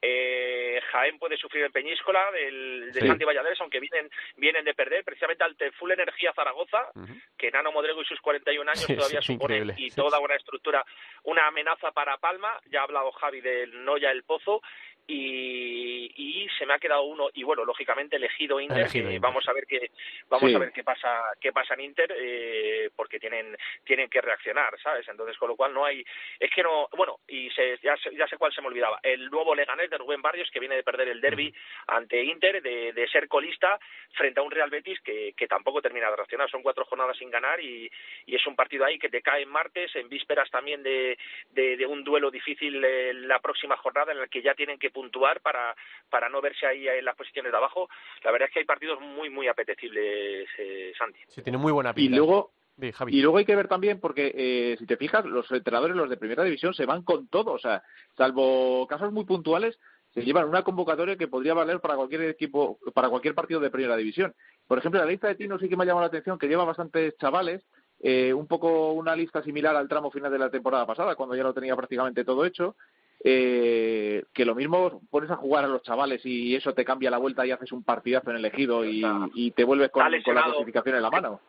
Eh, 0.00 0.80
Jaén 0.92 1.18
puede 1.18 1.36
sufrir 1.36 1.64
en 1.64 1.72
Peñíscola 1.72 2.30
del, 2.30 2.92
de 2.92 3.00
Sí. 3.00 3.06
Santi 3.08 3.24
Valladares, 3.24 3.60
aunque 3.60 3.80
vienen, 3.80 4.08
vienen 4.36 4.64
de 4.64 4.72
perder 4.74 5.02
precisamente 5.04 5.42
al 5.42 5.56
Full 5.72 5.90
Energía 5.90 6.32
Zaragoza, 6.34 6.90
que 7.36 7.50
Nano 7.50 7.72
Modrego 7.72 8.00
y 8.02 8.04
sus 8.04 8.20
41 8.20 8.70
años 8.70 8.84
Sí, 8.84 8.94
todavía 8.94 9.20
sí, 9.22 9.32
suponen 9.32 9.74
y 9.76 9.90
toda 9.90 10.20
una 10.20 10.36
estructura, 10.36 10.84
una 11.24 11.48
amenaza 11.48 11.90
para 11.90 12.16
Palma. 12.18 12.60
Ya 12.70 12.80
ha 12.80 12.84
hablado 12.84 13.10
Javi 13.12 13.40
del 13.40 13.84
Noya 13.84 14.12
El 14.12 14.22
Pozo 14.22 14.62
y, 15.08 16.12
y 16.16 16.48
se 16.58 16.66
me 16.66 16.74
ha 16.74 16.78
quedado 16.78 17.02
uno 17.02 17.28
y 17.34 17.42
bueno, 17.42 17.64
lógicamente 17.64 18.16
elegido 18.16 18.60
Inter. 18.60 18.78
Elegido 18.78 19.08
que 19.08 19.14
Inter. 19.14 19.20
Vamos 19.20 19.48
a 19.48 19.52
ver 19.52 19.66
qué 19.66 19.90
vamos 20.28 20.48
Sí. 20.50 20.54
a 20.54 20.58
ver 20.58 20.72
qué 20.72 20.84
pasa 20.84 21.22
qué 21.40 21.50
pasa 21.52 21.74
en 21.74 21.80
Inter 21.80 22.14
eh, 22.16 22.90
porque 22.94 23.18
tienen 23.18 23.56
tienen 23.84 24.08
que 24.10 24.20
reaccionar, 24.20 24.78
¿sabes? 24.80 25.08
Entonces 25.08 25.36
con 25.38 25.48
lo 25.48 25.56
cual 25.56 25.72
no 25.74 25.84
hay 25.84 26.04
es 26.38 26.50
que 26.50 26.62
no 26.62 26.88
bueno 26.96 27.18
y 27.26 27.50
se, 27.50 27.78
ya 27.82 27.96
sé, 27.96 28.14
ya 28.14 28.26
sé 28.28 28.36
cuál 28.36 28.52
se 28.52 28.60
me 28.60 28.68
olvidaba 28.68 29.00
el 29.02 29.30
nuevo 29.30 29.54
Leganés 29.54 29.90
de 29.90 29.98
Rubén 29.98 30.22
Barrios 30.22 30.50
que 30.50 30.60
viene 30.60 30.76
de 30.76 30.82
perder 30.82 31.08
el 31.08 31.20
derby 31.20 31.52
ante 31.86 32.22
Inter 32.22 32.62
de, 32.62 32.92
de 32.92 33.08
ser 33.08 33.28
colista 33.28 33.78
frente 34.12 34.40
a 34.40 34.42
un 34.42 34.50
Real 34.50 34.70
Betis 34.70 35.00
que, 35.00 35.32
que 35.36 35.48
tampoco 35.48 35.80
termina 35.82 36.10
de 36.10 36.16
reaccionar 36.16 36.50
son 36.50 36.62
cuatro 36.62 36.84
jornadas 36.84 37.16
sin 37.16 37.30
ganar 37.30 37.60
y, 37.60 37.90
y 38.26 38.34
es 38.36 38.46
un 38.46 38.54
partido 38.56 38.84
ahí 38.84 38.98
que 38.98 39.08
te 39.08 39.22
cae 39.22 39.42
en 39.42 39.48
martes 39.48 39.94
en 39.96 40.08
vísperas 40.08 40.50
también 40.50 40.82
de, 40.82 41.18
de, 41.50 41.76
de 41.76 41.86
un 41.86 42.04
duelo 42.04 42.30
difícil 42.30 42.84
eh, 42.84 43.14
la 43.14 43.38
próxima 43.40 43.76
jornada 43.76 44.12
en 44.12 44.18
el 44.18 44.28
que 44.28 44.42
ya 44.42 44.54
tienen 44.54 44.78
que 44.78 44.90
puntuar 44.98 45.40
para 45.40 45.74
para 46.10 46.28
no 46.28 46.40
verse 46.40 46.66
ahí 46.66 46.88
en 46.88 47.04
las 47.04 47.14
posiciones 47.16 47.52
de 47.52 47.58
abajo 47.58 47.88
la 48.24 48.32
verdad 48.32 48.48
es 48.48 48.52
que 48.52 48.60
hay 48.60 48.64
partidos 48.66 49.00
muy 49.00 49.30
muy 49.30 49.46
apetecibles 49.46 50.48
eh, 50.58 50.92
Santi 50.98 51.20
Sí, 51.28 51.42
tiene 51.42 51.58
muy 51.58 51.70
buena 51.72 51.90
Y 51.90 51.94
pinta. 51.94 52.16
luego, 52.16 52.50
Di, 52.76 52.92
Javi. 52.92 53.16
Y 53.16 53.22
luego 53.22 53.38
hay 53.38 53.44
que 53.44 53.56
ver 53.56 53.66
también, 53.66 53.98
porque 54.00 54.32
eh, 54.34 54.76
si 54.78 54.86
te 54.86 54.96
fijas, 54.96 55.24
los 55.24 55.50
entrenadores, 55.50 55.96
los 55.96 56.08
de 56.08 56.16
primera 56.16 56.44
división, 56.44 56.72
se 56.74 56.86
van 56.86 57.02
con 57.02 57.26
todo. 57.28 57.50
O 57.52 57.58
sea, 57.58 57.82
salvo 58.16 58.86
casos 58.86 59.12
muy 59.12 59.24
puntuales, 59.24 59.78
se 60.14 60.22
llevan 60.22 60.48
una 60.48 60.62
convocatoria 60.62 61.16
que 61.16 61.26
podría 61.26 61.54
valer 61.54 61.80
para 61.80 61.96
cualquier 61.96 62.22
equipo, 62.22 62.78
para 62.94 63.08
cualquier 63.08 63.34
partido 63.34 63.58
de 63.58 63.70
primera 63.70 63.96
división. 63.96 64.32
Por 64.68 64.78
ejemplo, 64.78 65.00
la 65.00 65.10
lista 65.10 65.26
de 65.26 65.34
Tino 65.34 65.58
sí 65.58 65.68
que 65.68 65.76
me 65.76 65.82
ha 65.82 65.86
llamado 65.86 66.02
la 66.02 66.08
atención, 66.08 66.38
que 66.38 66.46
lleva 66.46 66.64
bastantes 66.64 67.16
chavales, 67.18 67.66
eh, 68.00 68.32
un 68.32 68.46
poco 68.46 68.92
una 68.92 69.16
lista 69.16 69.42
similar 69.42 69.74
al 69.74 69.88
tramo 69.88 70.12
final 70.12 70.30
de 70.30 70.38
la 70.38 70.50
temporada 70.50 70.86
pasada, 70.86 71.16
cuando 71.16 71.34
ya 71.34 71.42
lo 71.42 71.52
tenía 71.54 71.74
prácticamente 71.74 72.24
todo 72.24 72.44
hecho. 72.44 72.76
Eh, 73.24 74.24
que 74.32 74.44
lo 74.44 74.54
mismo 74.54 75.00
pones 75.10 75.30
a 75.30 75.36
jugar 75.36 75.64
a 75.64 75.68
los 75.68 75.82
chavales 75.82 76.24
y 76.24 76.54
eso 76.54 76.72
te 76.72 76.84
cambia 76.84 77.10
la 77.10 77.18
vuelta 77.18 77.44
y 77.44 77.50
haces 77.50 77.72
un 77.72 77.82
partidazo 77.82 78.30
en 78.30 78.36
el 78.36 78.44
ejido 78.44 78.84
y, 78.84 79.04
y 79.34 79.50
te 79.50 79.64
vuelves 79.64 79.90
con, 79.90 80.04
la 80.10 80.20
clasificación 80.20 80.96
en 80.96 81.02
la 81.02 81.10
mano. 81.10 81.40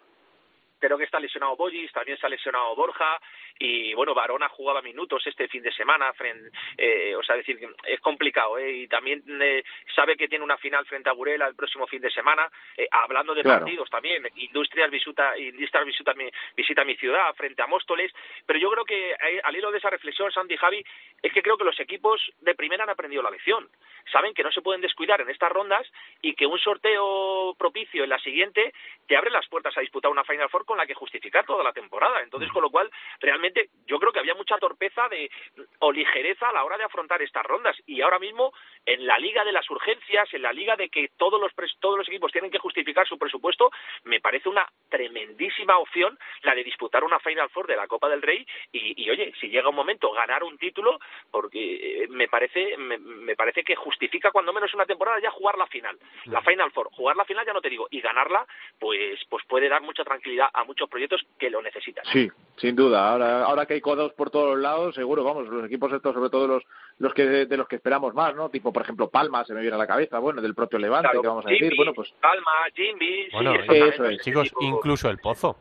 Creo 0.80 0.98
que 0.98 1.04
está 1.04 1.20
lesionado 1.20 1.56
Bollis, 1.56 1.92
también 1.92 2.18
se 2.18 2.26
ha 2.26 2.30
lesionado 2.30 2.76
Borja 2.76 3.20
y 3.58 3.94
bueno, 3.94 4.14
Barona 4.14 4.48
jugaba 4.50 4.82
minutos 4.82 5.26
este 5.28 5.48
fin 5.48 5.62
de 5.62 5.72
semana, 5.74 6.14
frente, 6.14 6.50
eh, 6.78 7.16
o 7.16 7.24
sea, 7.24 7.36
decir, 7.36 7.60
es 7.86 8.00
complicado 8.00 8.58
¿eh? 8.58 8.72
y 8.72 8.88
también 8.88 9.24
eh, 9.42 9.64
sabe 9.96 10.16
que 10.16 10.28
tiene 10.28 10.46
una 10.46 10.58
final 10.58 10.86
frente 10.86 11.10
a 11.10 11.14
Burela 11.14 11.48
el 11.48 11.56
próximo 11.56 11.86
fin 11.88 12.02
de 12.02 12.10
semana, 12.12 12.50
eh, 12.78 12.88
hablando 12.92 13.34
de 13.36 13.44
Claro. 13.44 13.60
partidos 13.66 13.90
también, 13.90 14.28
Industrias 14.36 14.90
visita, 14.90 15.38
Industrias 15.38 15.86
visita 15.86 16.14
mi, 16.14 16.30
visita 16.56 16.84
mi 16.86 16.96
ciudad 16.96 17.34
frente 17.36 17.62
a 17.62 17.68
Móstoles, 17.68 18.14
pero 18.46 18.60
yo 18.60 18.70
creo 18.72 18.86
que 18.86 19.12
eh, 19.12 19.42
al 19.44 19.56
hilo 19.56 19.72
de 19.72 19.78
esa 19.80 19.90
reflexión, 19.90 20.32
Sandy 20.32 20.54
y 20.54 20.58
Javi, 20.58 20.86
es 21.22 21.34
que 21.34 21.42
creo 21.42 21.58
que 21.58 21.64
los 21.66 21.80
equipos 21.80 22.22
de 22.42 22.56
primera 22.56 22.84
han 22.84 22.90
aprendido 22.90 23.22
la 23.24 23.30
lección, 23.32 23.68
saben 24.12 24.34
que 24.34 24.44
no 24.44 24.52
se 24.52 24.62
pueden 24.62 24.82
descuidar 24.82 25.20
en 25.22 25.30
estas 25.30 25.52
rondas 25.52 25.86
y 26.22 26.34
que 26.34 26.46
un 26.46 26.60
sorteo 26.60 27.56
propicio 27.58 28.04
en 28.04 28.10
la 28.10 28.20
siguiente 28.20 28.74
te 29.08 29.18
abre 29.18 29.30
las 29.32 29.48
puertas 29.48 29.78
a 29.78 29.82
disputar 29.82 30.12
una 30.12 30.24
Final 30.24 30.50
Four 30.50 30.66
con 30.70 30.78
la 30.78 30.86
que 30.86 30.94
justificar 30.94 31.48
toda 31.48 31.64
la 31.64 31.74
temporada. 31.74 32.22
Entonces, 32.22 32.52
con 32.52 32.62
lo 32.62 32.70
cual, 32.70 32.92
realmente 33.20 33.70
yo 33.88 33.98
creo 33.98 34.12
que 34.12 34.20
había 34.20 34.36
mucha 34.36 34.60
torpeza 34.60 35.10
de 35.10 35.32
o 35.80 35.92
ligereza 35.92 36.48
a 36.48 36.54
la 36.54 36.64
hora 36.64 36.78
de 36.78 36.84
afrontar 36.84 37.20
estas 37.24 37.44
rondas. 37.44 37.76
Y 37.88 38.02
ahora 38.02 38.20
mismo, 38.20 38.54
en 38.86 39.08
la 39.08 39.18
liga 39.18 39.44
de 39.44 39.52
las 39.52 39.68
urgencias, 39.72 40.32
en 40.32 40.44
la 40.44 40.54
liga 40.54 40.76
de 40.76 40.90
que 40.90 41.10
todos 41.18 41.42
los 41.42 41.52
todos 41.80 41.98
los 41.98 42.08
equipos 42.08 42.32
tienen 42.32 42.52
que 42.52 42.60
justificar 42.60 43.08
su 43.08 43.18
presupuesto, 43.18 43.72
me 44.04 44.22
parece 44.22 44.48
una 44.48 44.68
tremendísima 44.90 45.80
opción 45.80 46.20
la 46.44 46.54
de 46.54 46.64
disputar 46.64 47.04
una 47.04 47.20
Final 47.20 47.50
Four 47.50 47.66
de 47.66 47.76
la 47.76 47.88
Copa 47.88 48.08
del 48.08 48.22
Rey. 48.22 48.46
Y, 48.72 49.04
y, 49.04 49.10
oye, 49.10 49.34
si 49.42 49.50
llega 49.50 49.70
un 49.70 49.76
momento 49.76 50.12
ganar 50.12 50.44
un 50.44 50.60
título, 50.60 51.00
porque 51.32 52.04
eh, 52.04 52.08
me 52.10 52.28
parece 52.28 52.78
me, 52.78 53.00
me 53.00 53.36
parece 53.36 53.64
que 53.64 53.76
justifica 53.76 54.30
cuando 54.30 54.54
menos 54.54 54.74
una 54.76 54.86
temporada 54.86 55.20
ya 55.20 55.32
jugar 55.32 55.58
la 55.58 55.66
final, 55.66 55.98
la 56.26 56.42
Final 56.42 56.72
Four, 56.72 56.90
jugar 56.92 57.16
la 57.16 57.26
final 57.26 57.44
ya 57.44 57.54
no 57.54 57.62
te 57.62 57.70
digo 57.70 57.88
y 57.90 58.02
ganarla, 58.02 58.46
pues 58.80 59.20
pues 59.30 59.44
puede 59.46 59.68
dar 59.68 59.82
mucha 59.82 60.04
tranquilidad 60.04 60.50
a 60.60 60.64
muchos 60.66 60.90
proyectos 60.90 61.22
que 61.38 61.50
lo 61.50 61.62
necesitan. 61.62 62.04
Sí, 62.12 62.30
sin 62.58 62.76
duda. 62.76 63.10
Ahora, 63.12 63.44
ahora 63.46 63.66
que 63.66 63.74
hay 63.76 63.82
codos 63.82 64.14
por 64.14 64.30
todos 64.30 64.52
los 64.56 64.60
lados, 64.60 64.96
seguro, 64.96 65.24
vamos, 65.24 65.48
los 65.48 65.66
equipos 65.66 65.92
estos, 65.94 66.14
sobre 66.14 66.30
todo 66.30 66.48
los, 66.48 66.64
los 67.00 67.14
que 67.14 67.26
de 67.26 67.58
los 67.58 67.68
que 67.68 67.78
esperamos 67.78 68.14
más, 68.14 68.36
¿no? 68.36 68.50
Tipo, 68.50 68.72
por 68.74 68.84
ejemplo, 68.84 69.10
Palma 69.10 69.44
se 69.46 69.54
me 69.54 69.62
viene 69.62 69.76
a 69.76 69.80
la 69.80 69.88
cabeza, 69.88 70.20
bueno, 70.20 70.42
del 70.42 70.56
propio 70.56 70.80
Levante, 70.80 71.08
Claro, 71.10 71.22
que 71.22 71.28
vamos 71.28 71.46
a 71.46 71.50
decir, 71.50 71.64
Jimmy, 71.66 71.78
bueno, 71.78 71.94
pues 71.94 72.12
Palma, 72.22 72.52
Jimby, 72.76 73.30
Bueno, 73.34 73.54
sí, 73.68 73.76
eso 73.78 74.06
es. 74.06 74.22
chicos, 74.22 74.50
tipo- 74.50 74.64
incluso 74.64 75.10
el 75.10 75.18
Pozo. 75.20 75.58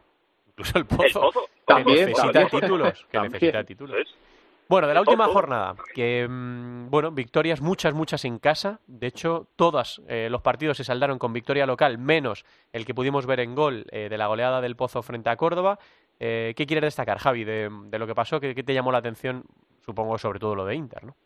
Incluso 0.48 0.78
el 0.78 0.82
el 0.82 0.86
Pozo. 0.96 1.20
Pozo, 1.20 1.46
que 1.46 1.64
También, 1.66 1.98
necesita 2.08 2.32
también. 2.32 2.48
títulos. 2.62 3.04
Que 3.04 3.12
También. 3.18 3.32
necesita 3.32 3.64
títulos. 3.64 3.96
Es. 3.98 4.14
Bueno, 4.68 4.86
de 4.86 4.94
la 4.94 5.00
El 5.00 5.06
última 5.08 5.24
Pozo. 5.24 5.38
jornada, 5.38 5.74
que 5.94 6.26
mm, 6.28 6.90
bueno, 6.90 7.10
victorias 7.10 7.60
muchas, 7.60 7.94
muchas 7.94 8.24
en 8.24 8.38
casa. 8.38 8.80
De 8.86 9.06
hecho, 9.06 9.48
todos 9.56 10.02
los 10.06 10.42
partidos 10.42 10.76
se 10.76 10.84
saldaron 10.84 11.18
con 11.18 11.32
victoria 11.32 11.66
local, 11.66 11.98
menos 11.98 12.44
el 12.72 12.84
que 12.84 12.94
pudimos 12.94 13.24
ver 13.26 13.40
en 13.40 13.54
gol 13.54 13.86
eh, 13.90 14.08
de 14.10 14.18
la 14.18 14.26
goleada 14.26 14.60
del 14.60 14.76
Pozo 14.76 15.02
frente 15.02 15.30
a 15.30 15.36
Córdoba. 15.36 15.78
Eh, 16.20 16.52
¿Qué 16.56 16.66
quieres 16.66 16.82
destacar, 16.82 17.18
Javi, 17.18 17.44
de, 17.44 17.70
de 17.86 17.98
lo 17.98 18.06
que 18.06 18.14
pasó? 18.14 18.40
¿Qué, 18.40 18.54
qué 18.54 18.62
te 18.62 18.74
llamó 18.74 18.92
la 18.92 18.98
atención? 18.98 19.44
Supongo 19.84 20.18
sobre 20.18 20.38
todo 20.38 20.54
lo 20.54 20.66
de 20.66 20.74
Inter, 20.74 21.04
¿no? 21.04 21.16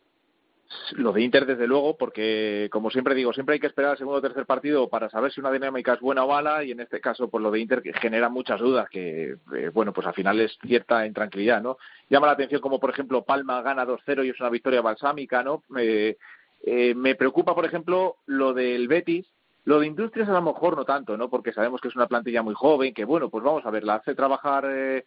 Lo 0.93 1.13
de 1.13 1.21
Inter, 1.21 1.45
desde 1.45 1.67
luego, 1.67 1.97
porque, 1.97 2.69
como 2.71 2.89
siempre 2.89 3.15
digo, 3.15 3.33
siempre 3.33 3.53
hay 3.53 3.59
que 3.59 3.67
esperar 3.67 3.91
al 3.91 3.97
segundo 3.97 4.19
o 4.19 4.21
tercer 4.21 4.45
partido 4.45 4.89
para 4.89 5.09
saber 5.09 5.31
si 5.31 5.39
una 5.39 5.51
dinámica 5.51 5.93
es 5.93 5.99
buena 5.99 6.23
o 6.23 6.27
mala, 6.27 6.63
y 6.63 6.71
en 6.71 6.79
este 6.79 7.01
caso, 7.01 7.29
pues 7.29 7.41
lo 7.41 7.51
de 7.51 7.59
Inter 7.59 7.81
que 7.81 7.93
genera 7.93 8.29
muchas 8.29 8.59
dudas, 8.59 8.89
que, 8.89 9.35
eh, 9.55 9.69
bueno, 9.73 9.93
pues 9.93 10.07
al 10.07 10.13
final 10.13 10.39
es 10.39 10.57
cierta 10.61 11.05
intranquilidad, 11.05 11.61
¿no? 11.61 11.77
Llama 12.09 12.27
la 12.27 12.33
atención 12.33 12.61
como, 12.61 12.79
por 12.79 12.89
ejemplo, 12.89 13.23
Palma 13.23 13.61
gana 13.61 13.85
2-0 13.85 14.25
y 14.25 14.29
es 14.29 14.39
una 14.39 14.49
victoria 14.49 14.81
balsámica, 14.81 15.43
¿no? 15.43 15.63
Eh, 15.77 16.17
eh, 16.65 16.95
me 16.95 17.15
preocupa, 17.15 17.53
por 17.53 17.65
ejemplo, 17.65 18.17
lo 18.25 18.53
del 18.53 18.87
Betis, 18.87 19.27
lo 19.65 19.79
de 19.79 19.87
Industrias 19.87 20.29
a 20.29 20.33
lo 20.33 20.41
mejor 20.41 20.75
no 20.77 20.85
tanto, 20.85 21.17
¿no? 21.17 21.29
Porque 21.29 21.53
sabemos 21.53 21.81
que 21.81 21.87
es 21.87 21.95
una 21.95 22.07
plantilla 22.07 22.41
muy 22.41 22.53
joven, 22.53 22.93
que 22.93 23.05
bueno, 23.05 23.29
pues 23.29 23.43
vamos 23.43 23.65
a 23.65 23.71
ver, 23.71 23.83
la 23.83 23.95
hace 23.95 24.15
trabajar 24.15 24.65
eh, 24.69 25.05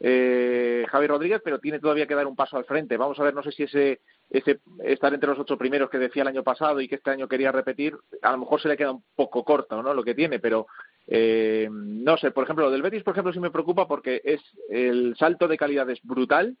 eh, 0.00 0.86
Javi 0.88 1.06
Rodríguez, 1.06 1.40
pero 1.44 1.58
tiene 1.58 1.80
todavía 1.80 2.06
que 2.06 2.14
dar 2.14 2.26
un 2.26 2.36
paso 2.36 2.56
al 2.56 2.64
frente. 2.64 2.96
Vamos 2.96 3.18
a 3.18 3.24
ver, 3.24 3.34
no 3.34 3.42
sé 3.42 3.52
si 3.52 3.64
ese, 3.64 4.00
ese 4.30 4.60
estar 4.84 5.12
entre 5.12 5.30
los 5.30 5.38
ocho 5.38 5.58
primeros 5.58 5.90
que 5.90 5.98
decía 5.98 6.22
el 6.22 6.28
año 6.28 6.42
pasado 6.42 6.80
y 6.80 6.88
que 6.88 6.96
este 6.96 7.10
año 7.10 7.28
quería 7.28 7.52
repetir, 7.52 7.96
a 8.22 8.32
lo 8.32 8.38
mejor 8.38 8.60
se 8.60 8.68
le 8.68 8.76
queda 8.76 8.92
un 8.92 9.04
poco 9.14 9.44
corto, 9.44 9.82
¿no? 9.82 9.94
Lo 9.94 10.04
que 10.04 10.14
tiene, 10.14 10.38
pero 10.38 10.66
eh, 11.06 11.68
no 11.70 12.16
sé, 12.16 12.30
por 12.30 12.44
ejemplo, 12.44 12.66
lo 12.66 12.70
del 12.70 12.82
Betis, 12.82 13.02
por 13.02 13.14
ejemplo, 13.14 13.32
sí 13.32 13.40
me 13.40 13.50
preocupa 13.50 13.88
porque 13.88 14.20
es 14.24 14.40
el 14.68 15.16
salto 15.16 15.48
de 15.48 15.56
calidad 15.56 15.88
es 15.90 16.00
brutal 16.02 16.56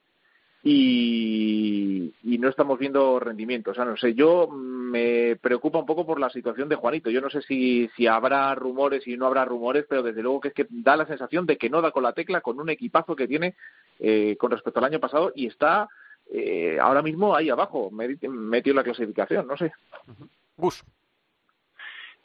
y, 0.62 2.12
y 2.24 2.38
no 2.38 2.48
estamos 2.48 2.78
viendo 2.78 3.18
rendimiento. 3.20 3.70
O 3.70 3.74
sea, 3.74 3.84
no 3.84 3.96
sé, 3.96 4.14
yo 4.14 4.48
me 4.48 5.36
preocupa 5.36 5.78
un 5.78 5.86
poco 5.86 6.04
por 6.04 6.20
la 6.20 6.30
situación 6.30 6.68
de 6.68 6.76
Juanito. 6.76 7.10
Yo 7.10 7.20
no 7.20 7.30
sé 7.30 7.42
si, 7.42 7.88
si 7.96 8.06
habrá 8.06 8.54
rumores 8.54 9.06
y 9.06 9.16
no 9.16 9.26
habrá 9.26 9.44
rumores, 9.44 9.86
pero 9.88 10.02
desde 10.02 10.22
luego 10.22 10.40
que 10.40 10.48
es 10.48 10.54
que 10.54 10.66
da 10.68 10.96
la 10.96 11.06
sensación 11.06 11.46
de 11.46 11.56
que 11.56 11.70
no 11.70 11.80
da 11.80 11.90
con 11.90 12.02
la 12.02 12.12
tecla 12.12 12.40
con 12.40 12.58
un 12.60 12.70
equipazo 12.70 13.14
que 13.14 13.28
tiene 13.28 13.54
eh, 14.00 14.36
con 14.38 14.50
respecto 14.50 14.80
al 14.80 14.86
año 14.86 15.00
pasado 15.00 15.32
y 15.34 15.46
está 15.46 15.88
eh, 16.30 16.78
ahora 16.80 17.02
mismo 17.02 17.34
ahí 17.34 17.50
abajo, 17.50 17.90
metido 17.90 18.72
en 18.72 18.76
la 18.76 18.84
clasificación, 18.84 19.46
no 19.46 19.56
sé. 19.56 19.72
Gus. 20.56 20.84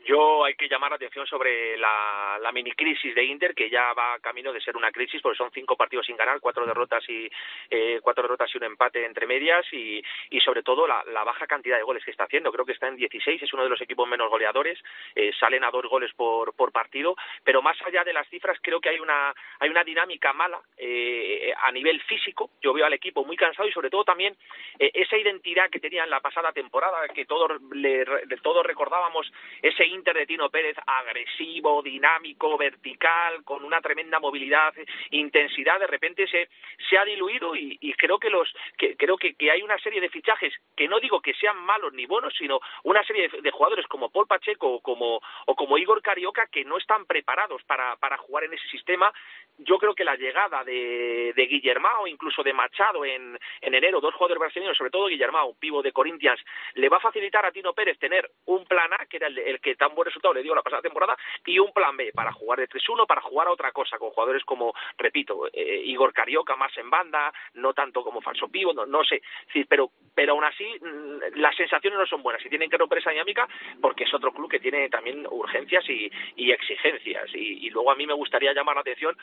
Yo 0.05 0.43
hay 0.43 0.55
que 0.55 0.67
llamar 0.67 0.91
la 0.91 0.97
atención 0.97 1.25
sobre 1.25 1.77
la, 1.77 2.51
mini 2.53 2.71
crisis 2.73 3.15
de 3.15 3.23
Inter, 3.23 3.55
que 3.55 3.69
ya 3.69 3.93
va 3.93 4.19
camino 4.19 4.53
de 4.53 4.61
ser 4.61 4.77
una 4.77 4.91
crisis, 4.91 5.21
porque 5.21 5.37
son 5.37 5.49
cinco 5.51 5.75
partidos 5.75 6.05
sin 6.05 6.15
ganar, 6.15 6.39
cuatro 6.39 6.65
derrotas 6.67 7.03
y 7.09 7.27
eh, 7.69 7.99
cuatro 8.01 8.21
derrotas 8.21 8.53
y 8.53 8.57
un 8.57 8.65
empate 8.65 9.03
entre 9.05 9.25
medias, 9.25 9.65
y, 9.71 10.03
y 10.29 10.39
sobre 10.41 10.61
todo 10.61 10.85
la, 10.85 11.03
la, 11.05 11.23
baja 11.23 11.47
cantidad 11.47 11.77
de 11.77 11.83
goles 11.83 12.05
que 12.05 12.11
está 12.11 12.25
haciendo. 12.25 12.51
Creo 12.51 12.65
que 12.65 12.73
está 12.73 12.87
en 12.87 12.95
16, 12.95 13.41
es 13.41 13.53
uno 13.53 13.63
de 13.63 13.69
los 13.69 13.81
equipos 13.81 14.07
menos 14.07 14.29
goleadores, 14.29 14.77
eh, 15.15 15.31
salen 15.39 15.63
a 15.63 15.71
dos 15.71 15.85
goles 15.87 16.13
por, 16.13 16.53
por 16.53 16.71
partido, 16.71 17.15
pero 17.43 17.61
más 17.63 17.81
allá 17.81 18.03
de 18.03 18.13
las 18.13 18.27
cifras, 18.27 18.59
creo 18.61 18.79
que 18.79 18.89
hay 18.89 18.99
una 18.99 19.33
hay 19.59 19.69
una 19.69 19.83
dinámica 19.83 20.33
mala 20.33 20.61
eh, 20.77 21.53
a 21.57 21.71
nivel 21.71 22.01
físico. 22.01 22.51
Yo 22.61 22.73
veo 22.73 22.85
al 22.85 22.93
equipo 22.93 23.25
muy 23.25 23.37
cansado 23.37 23.67
y 23.67 23.71
sobre 23.71 23.89
todo 23.89 24.03
también 24.03 24.35
eh, 24.77 24.91
esa 24.93 25.17
identidad 25.17 25.69
que 25.69 25.79
tenía 25.79 26.03
en 26.03 26.09
la 26.09 26.19
pasada 26.19 26.51
temporada, 26.51 27.07
que 27.09 27.25
todos 27.25 27.61
le, 27.71 28.05
todos 28.41 28.65
recordábamos 28.65 29.31
ese 29.61 29.85
Inter 29.93 30.15
de 30.15 30.25
Tino 30.25 30.49
Pérez 30.49 30.75
agresivo, 30.85 31.81
dinámico, 31.81 32.57
vertical, 32.57 33.43
con 33.43 33.63
una 33.63 33.81
tremenda 33.81 34.19
movilidad, 34.19 34.73
intensidad, 35.11 35.79
de 35.79 35.87
repente 35.87 36.27
se, 36.27 36.49
se 36.89 36.97
ha 36.97 37.05
diluido 37.05 37.55
y, 37.55 37.93
creo 37.93 38.19
que 38.19 38.29
los 38.29 38.51
que, 38.77 38.97
creo 38.97 39.17
que, 39.17 39.35
hay 39.51 39.61
una 39.61 39.77
serie 39.77 40.01
de 40.01 40.09
fichajes 40.09 40.53
que 40.75 40.87
no 40.87 40.99
digo 40.99 41.21
que 41.21 41.33
sean 41.35 41.57
malos 41.57 41.93
ni 41.93 42.05
buenos, 42.05 42.33
sino 42.37 42.59
una 42.83 43.03
serie 43.03 43.29
de, 43.29 43.51
jugadores 43.51 43.85
como 43.87 44.09
Paul 44.09 44.27
Pacheco 44.27 44.67
o 44.67 44.81
como, 44.81 45.21
o 45.45 45.55
como 45.55 45.77
Igor 45.77 46.01
Carioca 46.01 46.47
que 46.47 46.65
no 46.65 46.77
están 46.77 47.05
preparados 47.05 47.63
para, 47.63 47.95
para 47.97 48.17
jugar 48.17 48.45
en 48.45 48.53
ese 48.53 48.67
sistema. 48.69 49.13
Yo 49.59 49.77
creo 49.77 49.93
que 49.93 50.03
la 50.03 50.15
llegada 50.15 50.63
de, 50.63 51.33
de 51.35 51.45
Guillermao, 51.45 52.07
incluso 52.07 52.41
de 52.43 52.53
Machado 52.53 53.05
en, 53.05 53.37
en 53.61 53.73
enero, 53.73 54.01
dos 54.01 54.15
jugadores 54.15 54.39
brasileños, 54.39 54.75
sobre 54.75 54.89
todo 54.89 55.07
Guillermao, 55.07 55.53
pivo 55.59 55.81
de 55.81 55.91
Corinthians, 55.91 56.41
le 56.73 56.89
va 56.89 56.97
a 56.97 57.01
facilitar 57.01 57.45
a 57.45 57.51
Tino 57.51 57.73
Pérez 57.73 57.99
tener 57.99 58.29
un 58.45 58.65
plan 58.65 58.91
A, 58.93 59.05
que 59.05 59.17
era 59.17 59.27
el 59.27 59.59
que 59.59 59.75
tan 59.83 59.95
buen 59.95 60.05
resultado 60.05 60.33
le 60.33 60.43
dio 60.43 60.55
la 60.55 60.61
pasada 60.61 60.81
temporada, 60.81 61.17
y 61.45 61.59
un 61.59 61.73
plan 61.73 61.97
B 61.97 62.11
para 62.13 62.31
jugar 62.31 62.59
de 62.59 62.69
3-1, 62.69 63.05
para 63.05 63.21
jugar 63.21 63.47
a 63.47 63.51
otra 63.51 63.71
cosa, 63.73 63.97
con 63.97 64.11
jugadores 64.11 64.45
como, 64.45 64.73
repito, 64.97 65.47
eh, 65.51 65.81
Igor 65.85 66.13
Carioca 66.13 66.55
más 66.55 66.75
en 66.77 66.89
banda, 66.89 67.33
no 67.55 67.73
tanto 67.73 68.01
como 68.01 68.21
falso 68.21 68.47
pivo, 68.47 68.73
no, 68.73 68.85
no 68.85 69.03
sé, 69.03 69.21
pero, 69.67 69.89
pero 70.15 70.33
aún 70.33 70.45
así 70.45 70.65
mm, 70.79 71.37
las 71.39 71.53
sensaciones 71.57 71.99
no 71.99 72.05
son 72.05 72.23
buenas 72.23 72.45
y 72.45 72.49
tienen 72.49 72.69
que 72.69 72.77
romper 72.77 72.99
esa 72.99 73.11
dinámica 73.11 73.45
porque 73.81 74.05
es 74.05 74.13
otro 74.13 74.31
club 74.31 74.49
que 74.49 74.59
tiene 74.59 74.89
también 74.89 75.27
urgencias 75.29 75.83
y, 75.89 76.09
y 76.37 76.51
exigencias. 76.51 77.29
Y, 77.33 77.69
luego 77.73 77.91
a 77.91 77.95
mí 77.95 78.05
me 78.05 78.13
gustaría 78.13 78.53
llamar 78.53 78.75
la 78.75 78.81
atención 78.81 79.17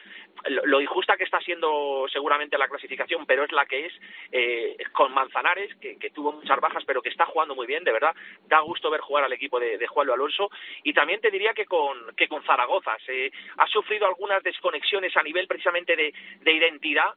lo, 0.48 0.80
injusta 0.80 1.16
que 1.16 1.24
está 1.24 1.40
siendo 1.40 2.06
seguramente 2.12 2.58
la 2.58 2.68
clasificación, 2.68 3.24
pero 3.26 3.44
es 3.44 3.52
la 3.52 3.64
que 3.64 3.86
es 3.86 3.92
eh, 4.32 4.76
con 4.92 5.14
Manzanares, 5.14 5.74
que, 5.76 5.96
que, 5.98 6.10
tuvo 6.10 6.32
muchas 6.32 6.58
bajas, 6.60 6.82
pero 6.84 7.00
que 7.00 7.10
está 7.10 7.26
jugando 7.26 7.54
muy 7.54 7.66
bien, 7.66 7.84
de 7.84 7.92
verdad. 7.92 8.14
Da 8.48 8.60
gusto 8.60 8.90
ver 8.90 9.00
jugar 9.00 9.24
al 9.24 9.32
equipo 9.32 9.60
de, 9.60 9.78
de 9.78 9.86
Juan 9.86 10.10
Alonso. 10.10 10.49
Y 10.84 10.92
también 10.92 11.20
te 11.20 11.30
diría 11.30 11.52
que 11.54 11.66
con, 11.66 12.14
que 12.16 12.28
con 12.28 12.42
Zaragoza. 12.44 12.96
Se 13.04 13.32
ha 13.58 13.66
sufrido 13.66 14.06
algunas 14.06 14.42
desconexiones 14.42 15.16
a 15.16 15.22
nivel 15.22 15.46
precisamente 15.46 15.96
de, 15.96 16.12
de 16.40 16.52
identidad 16.52 17.14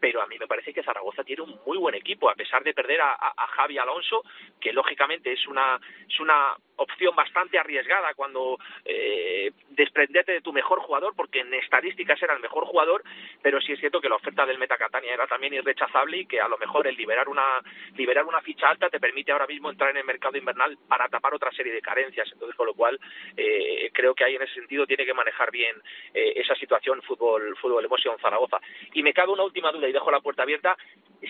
pero 0.00 0.22
a 0.22 0.26
mí 0.26 0.38
me 0.38 0.46
parece 0.46 0.72
que 0.72 0.82
Zaragoza 0.82 1.22
tiene 1.22 1.42
un 1.42 1.60
muy 1.66 1.76
buen 1.76 1.94
equipo, 1.94 2.30
a 2.30 2.34
pesar 2.34 2.64
de 2.64 2.74
perder 2.74 3.00
a, 3.02 3.12
a, 3.12 3.46
Javi 3.48 3.78
Alonso, 3.78 4.24
que 4.60 4.72
lógicamente 4.72 5.32
es 5.32 5.46
una, 5.46 5.78
es 6.08 6.18
una 6.18 6.56
opción 6.76 7.14
bastante 7.14 7.58
arriesgada 7.58 8.14
cuando 8.14 8.58
eh, 8.84 9.52
desprenderte 9.68 10.32
de 10.32 10.40
tu 10.40 10.52
mejor 10.52 10.80
jugador, 10.80 11.14
porque 11.14 11.40
en 11.40 11.52
estadísticas 11.54 12.22
era 12.22 12.34
el 12.34 12.40
mejor 12.40 12.64
jugador, 12.64 13.04
pero 13.42 13.60
sí 13.60 13.72
es 13.72 13.80
cierto 13.80 14.00
que 14.00 14.08
la 14.08 14.16
oferta 14.16 14.46
del 14.46 14.58
Meta 14.58 14.78
Catania 14.78 15.12
era 15.12 15.26
también 15.26 15.52
irrechazable 15.52 16.18
y 16.18 16.26
que 16.26 16.40
a 16.40 16.48
lo 16.48 16.56
mejor 16.56 16.86
el 16.86 16.96
liberar 16.96 17.28
una, 17.28 17.60
liberar 17.96 18.24
una 18.24 18.40
ficha 18.40 18.70
alta 18.70 18.88
te 18.88 18.98
permite 18.98 19.32
ahora 19.32 19.46
mismo 19.46 19.68
entrar 19.68 19.90
en 19.90 19.98
el 19.98 20.04
mercado 20.04 20.38
invernal 20.38 20.78
para 20.88 21.08
tapar 21.08 21.34
otra 21.34 21.52
serie 21.52 21.72
de 21.72 21.82
carencias. 21.82 22.28
Entonces, 22.32 22.56
con 22.56 22.66
lo 22.66 22.74
cual, 22.74 22.98
eh, 23.36 23.90
creo 23.92 24.14
que 24.14 24.24
ahí 24.24 24.36
en 24.36 24.42
ese 24.42 24.54
sentido 24.54 24.86
tiene 24.86 25.04
que 25.04 25.14
manejar 25.14 25.50
bien 25.50 25.76
eh, 26.14 26.32
esa 26.36 26.54
situación 26.54 27.02
fútbol, 27.02 27.56
fútbol 27.58 27.84
emoción 27.84 28.16
Zaragoza. 28.20 28.58
Y 28.94 29.02
me 29.02 29.12
cabe 29.12 29.32
una 29.32 29.44
última 29.44 29.70
duda 29.70 29.89
y 29.90 29.92
dejo 29.92 30.10
la 30.10 30.20
puerta 30.20 30.42
abierta, 30.42 30.76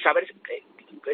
saber 0.03 0.33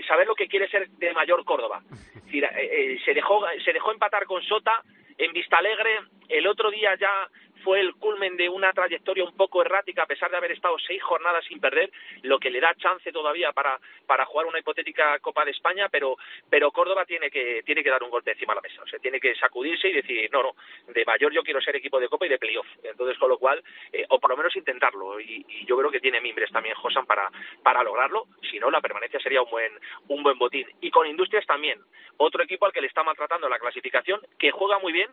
saber 0.06 0.26
lo 0.26 0.34
que 0.34 0.48
quiere 0.48 0.68
ser 0.68 0.88
de 0.88 1.12
mayor 1.12 1.44
Córdoba. 1.44 1.82
Decir, 2.24 2.44
eh, 2.44 2.98
se 3.04 3.14
dejó 3.14 3.44
se 3.64 3.72
dejó 3.72 3.92
empatar 3.92 4.26
con 4.26 4.42
Sota 4.42 4.82
en 5.18 5.32
Vista 5.32 5.58
Alegre, 5.58 6.00
el 6.28 6.46
otro 6.46 6.70
día 6.70 6.94
ya 6.96 7.30
fue 7.66 7.80
el 7.80 7.96
culmen 7.96 8.36
de 8.36 8.48
una 8.48 8.72
trayectoria 8.72 9.24
un 9.24 9.36
poco 9.36 9.60
errática 9.60 10.04
a 10.04 10.06
pesar 10.06 10.30
de 10.30 10.36
haber 10.36 10.52
estado 10.52 10.78
seis 10.78 11.02
jornadas 11.02 11.44
sin 11.46 11.58
perder, 11.58 11.90
lo 12.22 12.38
que 12.38 12.48
le 12.48 12.60
da 12.60 12.72
chance 12.76 13.10
todavía 13.10 13.50
para, 13.50 13.80
para 14.06 14.24
jugar 14.24 14.46
una 14.46 14.60
hipotética 14.60 15.18
Copa 15.18 15.44
de 15.44 15.50
España, 15.50 15.88
pero, 15.88 16.16
pero 16.48 16.70
Córdoba 16.70 17.04
tiene 17.04 17.28
que, 17.28 17.64
tiene 17.64 17.82
que 17.82 17.90
dar 17.90 18.04
un 18.04 18.10
golpe 18.10 18.30
encima 18.30 18.54
de 18.54 18.60
la 18.60 18.68
mesa, 18.68 18.84
o 18.84 18.86
sea, 18.86 19.00
tiene 19.00 19.18
que 19.18 19.34
sacudirse 19.34 19.88
y 19.88 19.94
decir, 19.94 20.30
no, 20.32 20.44
no, 20.44 20.54
de 20.92 21.04
mayor 21.04 21.32
yo 21.32 21.42
quiero 21.42 21.60
ser 21.60 21.74
equipo 21.74 21.98
de 21.98 22.08
Copa 22.08 22.26
y 22.26 22.28
de 22.28 22.38
playoff, 22.38 22.68
entonces 22.84 23.18
con 23.18 23.30
lo 23.30 23.38
cual, 23.38 23.60
eh, 23.92 24.06
o 24.10 24.20
por 24.20 24.30
lo 24.30 24.36
menos 24.36 24.54
intentarlo, 24.54 25.18
y, 25.18 25.44
y, 25.48 25.66
yo 25.66 25.76
creo 25.76 25.90
que 25.90 25.98
tiene 25.98 26.20
mimbres 26.20 26.52
también 26.52 26.76
Josan 26.76 27.04
para, 27.04 27.28
para 27.64 27.82
lograrlo, 27.82 28.28
si 28.48 28.60
no 28.60 28.70
la 28.70 28.80
permanencia 28.80 29.18
sería 29.18 29.42
un 29.42 29.50
buen, 29.50 29.72
un 30.06 30.22
buen 30.22 30.38
botín, 30.38 30.68
y 30.80 30.92
con 30.92 31.08
Industrias 31.08 31.44
también, 31.46 31.80
otro 32.18 32.44
equipo 32.44 32.64
al 32.64 32.72
que 32.72 32.80
le 32.80 32.86
está 32.86 33.02
maltratando 33.02 33.48
la 33.48 33.58
clasificación, 33.58 34.20
que 34.38 34.52
juega 34.52 34.78
muy 34.78 34.92
bien, 34.92 35.10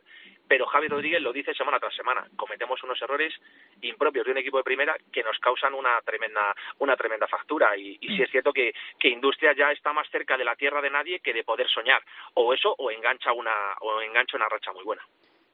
pero 0.48 0.66
Javi 0.68 0.88
Rodríguez 0.88 1.22
lo 1.22 1.34
dice 1.34 1.54
semana 1.54 1.80
tras 1.80 1.96
semana, 1.96 2.28
cometemos 2.44 2.84
unos 2.84 3.02
errores 3.02 3.34
impropios 3.82 4.26
de 4.26 4.32
un 4.32 4.38
equipo 4.38 4.58
de 4.58 4.64
primera 4.64 4.98
que 5.12 5.24
nos 5.24 5.40
causan 5.40 5.74
una 5.74 6.02
tremenda 6.06 6.54
una 6.80 6.98
tremenda 6.98 7.26
factura. 7.26 7.78
Y, 7.78 7.98
y 8.02 8.18
sí 8.18 8.22
es 8.22 8.30
cierto 8.30 8.52
que, 8.52 8.74
que 9.00 9.08
Industria 9.08 9.54
ya 9.56 9.72
está 9.72 9.94
más 9.94 10.10
cerca 10.10 10.36
de 10.38 10.44
la 10.44 10.58
tierra 10.58 10.82
de 10.82 10.90
nadie 10.90 11.22
que 11.22 11.34
de 11.34 11.46
poder 11.46 11.70
soñar. 11.70 12.02
O 12.34 12.54
eso 12.54 12.76
o 12.78 12.92
engancha 12.92 13.32
una 13.32 13.54
o 13.80 14.02
engancha 14.02 14.36
una 14.36 14.50
racha 14.50 14.74
muy 14.74 14.84
buena. 14.84 15.04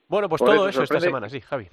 Bueno 0.08 0.28
pues 0.28 0.40
Por 0.40 0.48
todo 0.48 0.68
eso, 0.68 0.82
eso 0.82 0.94
esta 0.94 1.00
semana 1.00 1.28
sí 1.28 1.40
Javi 1.40 1.68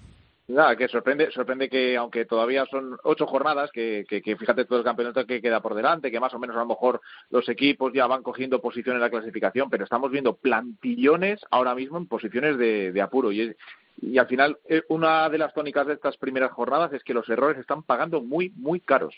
Nada, 0.50 0.78
que 0.78 0.88
sorprende, 0.88 1.30
sorprende 1.32 1.70
que 1.70 1.98
aunque 1.98 2.24
todavía 2.26 2.66
son 2.68 2.98
ocho 3.04 3.28
jornadas, 3.28 3.70
que, 3.70 4.06
que, 4.08 4.22
que, 4.22 4.38
fíjate 4.38 4.64
todo 4.64 4.80
el 4.80 4.86
campeonato 4.86 5.26
que 5.26 5.42
queda 5.42 5.60
por 5.60 5.76
delante, 5.76 6.10
que 6.10 6.22
más 6.22 6.34
o 6.34 6.40
menos 6.40 6.56
a 6.56 6.60
lo 6.60 6.68
mejor 6.68 7.02
los 7.30 7.50
equipos 7.50 7.92
ya 7.92 8.08
van 8.08 8.24
cogiendo 8.24 8.62
posición 8.62 8.96
en 8.96 9.02
la 9.02 9.10
clasificación, 9.10 9.70
pero 9.70 9.84
estamos 9.84 10.10
viendo 10.10 10.38
plantillones 10.38 11.42
ahora 11.52 11.76
mismo 11.76 11.98
en 11.98 12.08
posiciones 12.08 12.58
de, 12.58 12.94
de 12.94 13.02
apuro. 13.02 13.34
Y, 13.34 13.54
y 14.02 14.18
al 14.18 14.28
final, 14.28 14.58
eh, 14.70 14.84
una 14.88 15.28
de 15.28 15.38
las 15.38 15.54
tónicas 15.54 15.86
de 15.86 15.96
estas 15.96 16.16
primeras 16.16 16.54
jornadas 16.54 16.94
es 16.94 17.04
que 17.04 17.14
los 17.14 17.28
errores 17.28 17.58
están 17.58 17.84
pagando 17.84 18.22
muy, 18.22 18.50
muy 18.56 18.80
caros. 18.80 19.16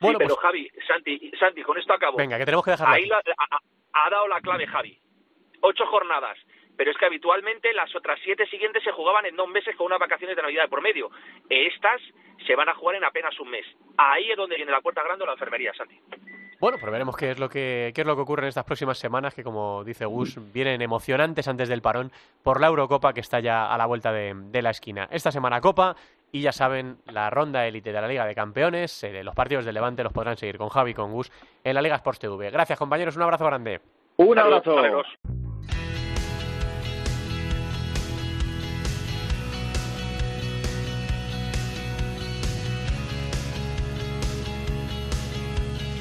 Bueno, 0.00 0.18
sí, 0.18 0.24
pero 0.24 0.34
pues... 0.34 0.42
Javi, 0.42 0.70
Santi, 0.88 1.32
Santi, 1.38 1.62
con 1.62 1.78
esto 1.78 1.92
acabo. 1.92 2.16
Venga, 2.16 2.36
que 2.36 2.44
tenemos 2.44 2.64
que 2.64 2.72
dejar. 2.72 2.88
Ahí 2.88 3.06
la, 3.06 3.18
ha, 3.18 3.58
ha 3.92 4.10
dado 4.10 4.26
la 4.26 4.40
clave 4.40 4.66
Javi. 4.66 4.98
Ocho 5.60 5.86
jornadas 5.86 6.36
pero 6.76 6.90
es 6.90 6.96
que 6.96 7.06
habitualmente 7.06 7.72
las 7.72 7.94
otras 7.94 8.18
siete 8.22 8.46
siguientes 8.46 8.82
se 8.82 8.92
jugaban 8.92 9.26
en 9.26 9.36
dos 9.36 9.48
meses 9.48 9.76
con 9.76 9.86
unas 9.86 9.98
vacaciones 9.98 10.36
de 10.36 10.42
Navidad 10.42 10.64
de 10.64 10.68
por 10.68 10.82
medio. 10.82 11.10
Estas 11.48 12.00
se 12.46 12.56
van 12.56 12.68
a 12.68 12.74
jugar 12.74 12.96
en 12.96 13.04
apenas 13.04 13.38
un 13.40 13.50
mes. 13.50 13.66
Ahí 13.96 14.30
es 14.30 14.36
donde 14.36 14.56
viene 14.56 14.72
la 14.72 14.80
puerta 14.80 15.02
grande 15.02 15.22
de 15.22 15.26
la 15.26 15.32
enfermería, 15.32 15.72
Santi. 15.74 15.98
Bueno, 16.60 16.78
pues 16.78 16.92
veremos 16.92 17.16
qué 17.16 17.32
es 17.32 17.40
lo 17.40 17.48
que 17.48 17.90
qué 17.92 18.02
es 18.02 18.06
lo 18.06 18.14
que 18.14 18.22
ocurre 18.22 18.44
en 18.44 18.48
estas 18.50 18.64
próximas 18.64 18.96
semanas, 18.96 19.34
que 19.34 19.42
como 19.42 19.82
dice 19.82 20.04
Gus, 20.04 20.38
vienen 20.52 20.80
emocionantes 20.80 21.48
antes 21.48 21.68
del 21.68 21.82
parón 21.82 22.12
por 22.44 22.60
la 22.60 22.68
Eurocopa 22.68 23.12
que 23.12 23.20
está 23.20 23.40
ya 23.40 23.66
a 23.66 23.76
la 23.76 23.86
vuelta 23.86 24.12
de, 24.12 24.32
de 24.36 24.62
la 24.62 24.70
esquina. 24.70 25.08
Esta 25.10 25.32
semana 25.32 25.60
Copa 25.60 25.96
y 26.32 26.40
ya 26.40 26.52
saben, 26.52 26.96
la 27.06 27.28
ronda 27.28 27.66
élite 27.66 27.92
de 27.92 28.00
la 28.00 28.08
Liga 28.08 28.24
de 28.24 28.34
Campeones, 28.34 29.04
eh, 29.04 29.22
los 29.22 29.34
partidos 29.34 29.66
del 29.66 29.74
Levante 29.74 30.02
los 30.02 30.14
podrán 30.14 30.38
seguir 30.38 30.56
con 30.56 30.70
Javi 30.70 30.92
y 30.92 30.94
con 30.94 31.12
Gus 31.12 31.30
en 31.62 31.74
la 31.74 31.82
Liga 31.82 31.96
Sports 31.96 32.20
TV. 32.20 32.50
Gracias 32.50 32.78
compañeros, 32.78 33.16
un 33.16 33.22
abrazo 33.22 33.44
grande. 33.44 33.80
Un 34.16 34.38
abrazo. 34.38 34.74
Saludos. 34.74 35.06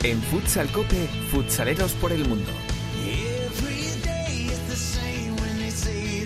En 0.03 0.19
Futsal 0.19 0.67
Cope, 0.71 1.07
futsaleros 1.29 1.93
por 1.93 2.11
el 2.11 2.27
mundo. 2.27 2.49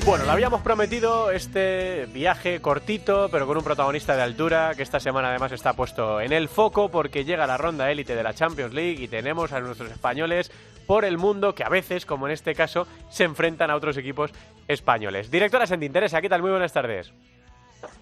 Bueno, 0.05 0.23
lo 0.23 0.31
habíamos 0.31 0.61
prometido 0.61 1.29
este 1.29 2.05
viaje 2.13 2.61
cortito, 2.61 3.27
pero 3.29 3.45
con 3.45 3.57
un 3.57 3.65
protagonista 3.65 4.15
de 4.15 4.21
altura, 4.21 4.75
que 4.77 4.83
esta 4.83 5.01
semana 5.01 5.27
además 5.27 5.51
está 5.51 5.73
puesto 5.73 6.21
en 6.21 6.31
el 6.31 6.47
foco 6.47 6.89
porque 6.89 7.25
llega 7.25 7.45
la 7.47 7.57
ronda 7.57 7.91
élite 7.91 8.15
de 8.15 8.23
la 8.23 8.33
Champions 8.33 8.73
League 8.73 9.03
y 9.03 9.09
tenemos 9.09 9.51
a 9.51 9.59
nuestros 9.59 9.91
españoles 9.91 10.51
por 10.87 11.03
el 11.03 11.17
mundo 11.17 11.53
que 11.53 11.65
a 11.65 11.69
veces, 11.69 12.05
como 12.05 12.27
en 12.27 12.33
este 12.33 12.55
caso, 12.55 12.87
se 13.09 13.25
enfrentan 13.25 13.71
a 13.71 13.75
otros 13.75 13.97
equipos 13.97 14.31
españoles. 14.69 15.29
Directora 15.29 15.67
Santi 15.67 15.87
Interesa, 15.87 16.21
¿qué 16.21 16.29
tal? 16.29 16.41
Muy 16.41 16.51
buenas 16.51 16.71
tardes. 16.71 17.11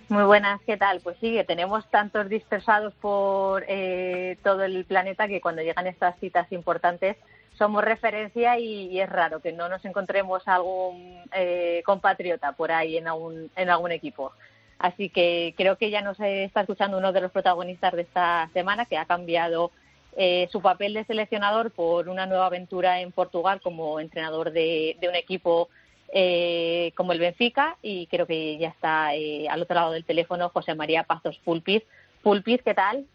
Muy 0.10 0.24
buenas, 0.26 0.62
¿qué 0.66 0.76
tal? 0.78 1.00
Pues 1.02 1.18
sí, 1.22 1.40
tenemos 1.48 1.90
tantos 1.90 2.28
dispersados 2.28 2.94
por 2.96 3.64
eh, 3.68 4.38
todo 4.44 4.64
el 4.64 4.84
planeta 4.86 5.28
que 5.28 5.40
cuando 5.40 5.62
llegan 5.62 5.88
estas 5.88 6.20
citas 6.20 6.52
importantes 6.52 7.16
somos 7.58 7.84
referencia 7.84 8.60
y, 8.60 8.88
y 8.90 9.00
es 9.00 9.10
raro 9.10 9.40
que 9.40 9.54
no 9.54 9.70
nos 9.70 9.86
encontremos 9.86 10.46
algún 10.48 11.22
eh, 11.34 11.82
compatriota 11.86 12.52
por 12.52 12.72
ahí 12.72 12.98
en 12.98 13.08
algún, 13.08 13.50
en 13.56 13.70
algún 13.70 13.92
equipo. 13.92 14.34
Así 14.78 15.10
que 15.10 15.54
creo 15.56 15.78
que 15.78 15.90
ya 15.90 16.02
nos 16.02 16.20
está 16.20 16.62
escuchando 16.62 16.98
uno 16.98 17.14
de 17.14 17.22
los 17.22 17.32
protagonistas 17.32 17.94
de 17.94 18.02
esta 18.02 18.50
semana 18.54 18.86
que 18.86 18.98
ha 18.98 19.06
cambiado 19.06 19.72
eh, 20.18 20.50
su 20.52 20.62
papel 20.62 20.94
de 20.94 21.06
seleccionador 21.06 21.72
por 21.72 22.10
una 22.10 22.26
nueva 22.26 22.48
aventura 22.48 23.00
en 23.00 23.14
Portugal 23.14 23.62
como 23.62 24.00
entrenador 24.02 24.52
de, 24.52 24.98
de 25.00 25.08
un 25.08 25.16
equipo 25.16 25.70
eh, 26.16 26.92
como 26.96 27.12
el 27.12 27.20
Benfica 27.20 27.76
y 27.82 28.06
creo 28.06 28.28
que 28.28 28.60
ya 28.60 28.68
está 28.68 29.16
eh, 29.16 29.48
al 29.50 29.64
otro 29.64 29.74
lado 29.74 29.92
del 29.92 30.06
teléfono 30.06 30.50
José 30.50 30.76
María 30.76 31.04
Pazos 31.06 31.40
Pulpiz. 31.40 31.84
Pulpiz, 32.22 32.62
¿qué 32.62 32.76
tal? 32.76 33.08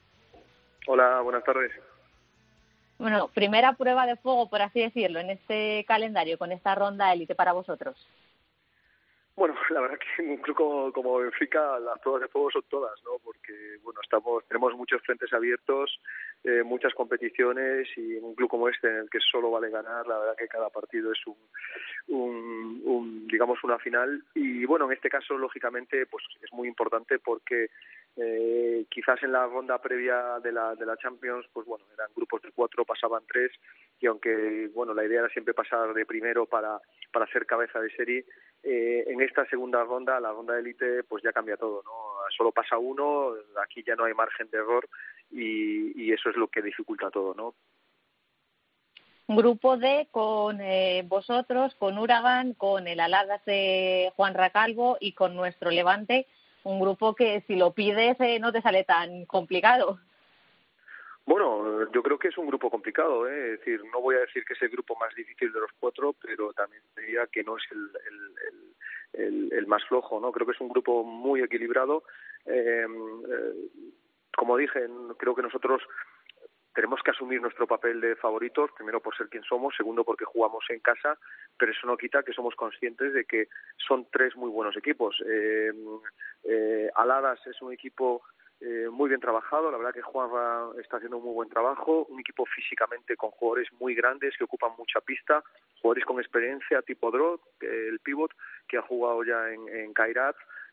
Hola, 0.88 1.20
buenas 1.20 1.44
tardes. 1.44 1.70
Bueno, 2.98 3.28
primera 3.28 3.74
prueba 3.74 4.04
de 4.04 4.16
fuego, 4.16 4.50
por 4.50 4.62
así 4.62 4.80
decirlo, 4.80 5.20
en 5.20 5.30
este 5.30 5.84
calendario, 5.86 6.38
con 6.38 6.50
esta 6.50 6.74
ronda 6.74 7.12
élite 7.12 7.36
para 7.36 7.52
vosotros. 7.52 7.96
Bueno, 9.38 9.54
la 9.70 9.80
verdad 9.80 9.98
que 9.98 10.22
en 10.22 10.30
un 10.30 10.36
club 10.38 10.92
como, 10.92 11.18
Benfica 11.18 11.78
las 11.78 12.00
pruebas 12.00 12.22
de 12.22 12.28
fuego 12.28 12.50
son 12.50 12.64
todas, 12.68 13.00
¿no? 13.04 13.18
Porque 13.22 13.78
bueno, 13.84 14.00
estamos 14.02 14.44
tenemos 14.48 14.74
muchos 14.74 15.00
frentes 15.02 15.32
abiertos, 15.32 16.00
eh, 16.42 16.64
muchas 16.64 16.92
competiciones 16.92 17.86
y 17.96 18.16
en 18.16 18.24
un 18.24 18.34
club 18.34 18.50
como 18.50 18.68
este 18.68 18.88
en 18.88 18.96
el 18.96 19.10
que 19.10 19.20
solo 19.20 19.52
vale 19.52 19.70
ganar, 19.70 20.08
la 20.08 20.18
verdad 20.18 20.36
que 20.36 20.48
cada 20.48 20.68
partido 20.70 21.12
es 21.12 21.20
un, 21.26 21.36
un, 22.84 23.28
digamos 23.28 23.62
una 23.62 23.78
final 23.78 24.24
y 24.34 24.64
bueno 24.64 24.86
en 24.86 24.92
este 24.92 25.08
caso 25.08 25.38
lógicamente 25.38 26.06
pues 26.06 26.24
es 26.42 26.52
muy 26.52 26.66
importante 26.66 27.20
porque 27.20 27.70
eh, 28.16 28.86
quizás 28.88 29.22
en 29.22 29.30
la 29.30 29.46
ronda 29.46 29.78
previa 29.78 30.40
de 30.40 30.50
la 30.50 30.74
de 30.74 30.84
la 30.84 30.96
Champions 30.96 31.46
pues 31.52 31.64
bueno 31.66 31.84
eran 31.94 32.10
grupos 32.16 32.42
de 32.42 32.50
cuatro 32.50 32.84
pasaban 32.84 33.22
tres 33.28 33.52
y 34.00 34.06
aunque 34.06 34.68
bueno 34.74 34.94
la 34.94 35.04
idea 35.04 35.20
era 35.20 35.28
siempre 35.28 35.54
pasar 35.54 35.94
de 35.94 36.06
primero 36.06 36.46
para 36.46 36.80
para 37.12 37.26
ser 37.28 37.46
cabeza 37.46 37.80
de 37.80 37.90
serie 37.90 38.24
eh, 38.62 39.04
en 39.06 39.20
esta 39.20 39.46
segunda 39.46 39.84
ronda 39.84 40.20
la 40.20 40.32
ronda 40.32 40.54
de 40.54 40.60
élite 40.60 41.04
pues 41.04 41.22
ya 41.22 41.32
cambia 41.32 41.56
todo 41.56 41.82
no 41.84 41.92
solo 42.36 42.52
pasa 42.52 42.78
uno 42.78 43.32
aquí 43.62 43.82
ya 43.86 43.94
no 43.94 44.04
hay 44.04 44.14
margen 44.14 44.50
de 44.50 44.58
error 44.58 44.88
y, 45.30 46.02
y 46.02 46.12
eso 46.12 46.30
es 46.30 46.36
lo 46.36 46.48
que 46.48 46.62
dificulta 46.62 47.10
todo 47.10 47.34
no 47.34 47.54
Grupo 49.30 49.76
D 49.76 50.08
con 50.10 50.58
eh, 50.62 51.04
vosotros, 51.06 51.74
con 51.74 51.98
Uragan, 51.98 52.54
con 52.54 52.88
el 52.88 52.98
Aladas 52.98 53.44
de 53.44 54.10
Juan 54.16 54.32
Racalvo 54.32 54.96
y 55.00 55.12
con 55.12 55.36
nuestro 55.36 55.70
Levante, 55.70 56.26
un 56.64 56.80
grupo 56.80 57.14
que 57.14 57.42
si 57.46 57.54
lo 57.54 57.72
pides 57.72 58.18
eh, 58.20 58.38
no 58.38 58.52
te 58.52 58.62
sale 58.62 58.84
tan 58.84 59.26
complicado. 59.26 60.00
Bueno, 61.28 61.92
yo 61.92 62.02
creo 62.02 62.18
que 62.18 62.28
es 62.28 62.38
un 62.38 62.46
grupo 62.46 62.70
complicado, 62.70 63.28
¿eh? 63.28 63.52
es 63.52 63.58
decir, 63.58 63.84
no 63.92 64.00
voy 64.00 64.16
a 64.16 64.20
decir 64.20 64.46
que 64.46 64.54
es 64.54 64.62
el 64.62 64.70
grupo 64.70 64.96
más 64.96 65.14
difícil 65.14 65.52
de 65.52 65.60
los 65.60 65.70
cuatro, 65.78 66.14
pero 66.18 66.54
también 66.54 66.82
diría 66.96 67.26
que 67.26 67.44
no 67.44 67.58
es 67.58 67.64
el, 69.12 69.52
el, 69.52 69.66
más 69.66 69.84
flojo, 69.84 70.18
¿no? 70.20 70.32
Creo 70.32 70.46
que 70.46 70.54
es 70.54 70.60
un 70.62 70.70
grupo 70.70 71.04
muy 71.04 71.42
equilibrado. 71.42 72.04
Eh, 72.46 72.86
eh, 72.86 73.52
como 74.34 74.56
dije, 74.56 74.88
creo 75.18 75.34
que 75.34 75.42
nosotros 75.42 75.82
tenemos 76.74 77.02
que 77.02 77.10
asumir 77.10 77.42
nuestro 77.42 77.66
papel 77.66 78.00
de 78.00 78.16
favoritos, 78.16 78.70
primero 78.72 79.00
por 79.00 79.14
ser 79.14 79.28
quien 79.28 79.42
somos, 79.42 79.76
segundo 79.76 80.04
porque 80.04 80.24
jugamos 80.24 80.64
en 80.70 80.80
casa, 80.80 81.18
pero 81.58 81.72
eso 81.72 81.86
no 81.86 81.98
quita 81.98 82.22
que 82.22 82.32
somos 82.32 82.54
conscientes 82.54 83.12
de 83.12 83.26
que 83.26 83.48
son 83.86 84.06
tres 84.10 84.34
muy 84.34 84.48
buenos 84.48 84.78
equipos. 84.78 85.22
Eh, 85.26 85.72
eh, 86.44 86.88
Aladas 86.94 87.46
es 87.46 87.60
un 87.60 87.74
equipo 87.74 88.22
eh, 88.60 88.88
muy 88.90 89.08
bien 89.08 89.20
trabajado, 89.20 89.70
la 89.70 89.78
verdad 89.78 89.94
que 89.94 90.02
Juanra 90.02 90.68
está 90.80 90.96
haciendo 90.96 91.18
un 91.18 91.24
muy 91.24 91.34
buen 91.34 91.48
trabajo, 91.48 92.06
un 92.08 92.20
equipo 92.20 92.44
físicamente 92.46 93.16
con 93.16 93.30
jugadores 93.30 93.68
muy 93.78 93.94
grandes 93.94 94.36
que 94.36 94.44
ocupan 94.44 94.72
mucha 94.76 95.00
pista, 95.00 95.42
jugadores 95.80 96.04
con 96.04 96.18
experiencia 96.18 96.82
tipo 96.82 97.10
Drot, 97.10 97.40
el 97.60 98.00
pivot 98.00 98.32
que 98.66 98.78
ha 98.78 98.82
jugado 98.82 99.22
ya 99.24 99.50
en, 99.50 99.68
en 99.68 99.92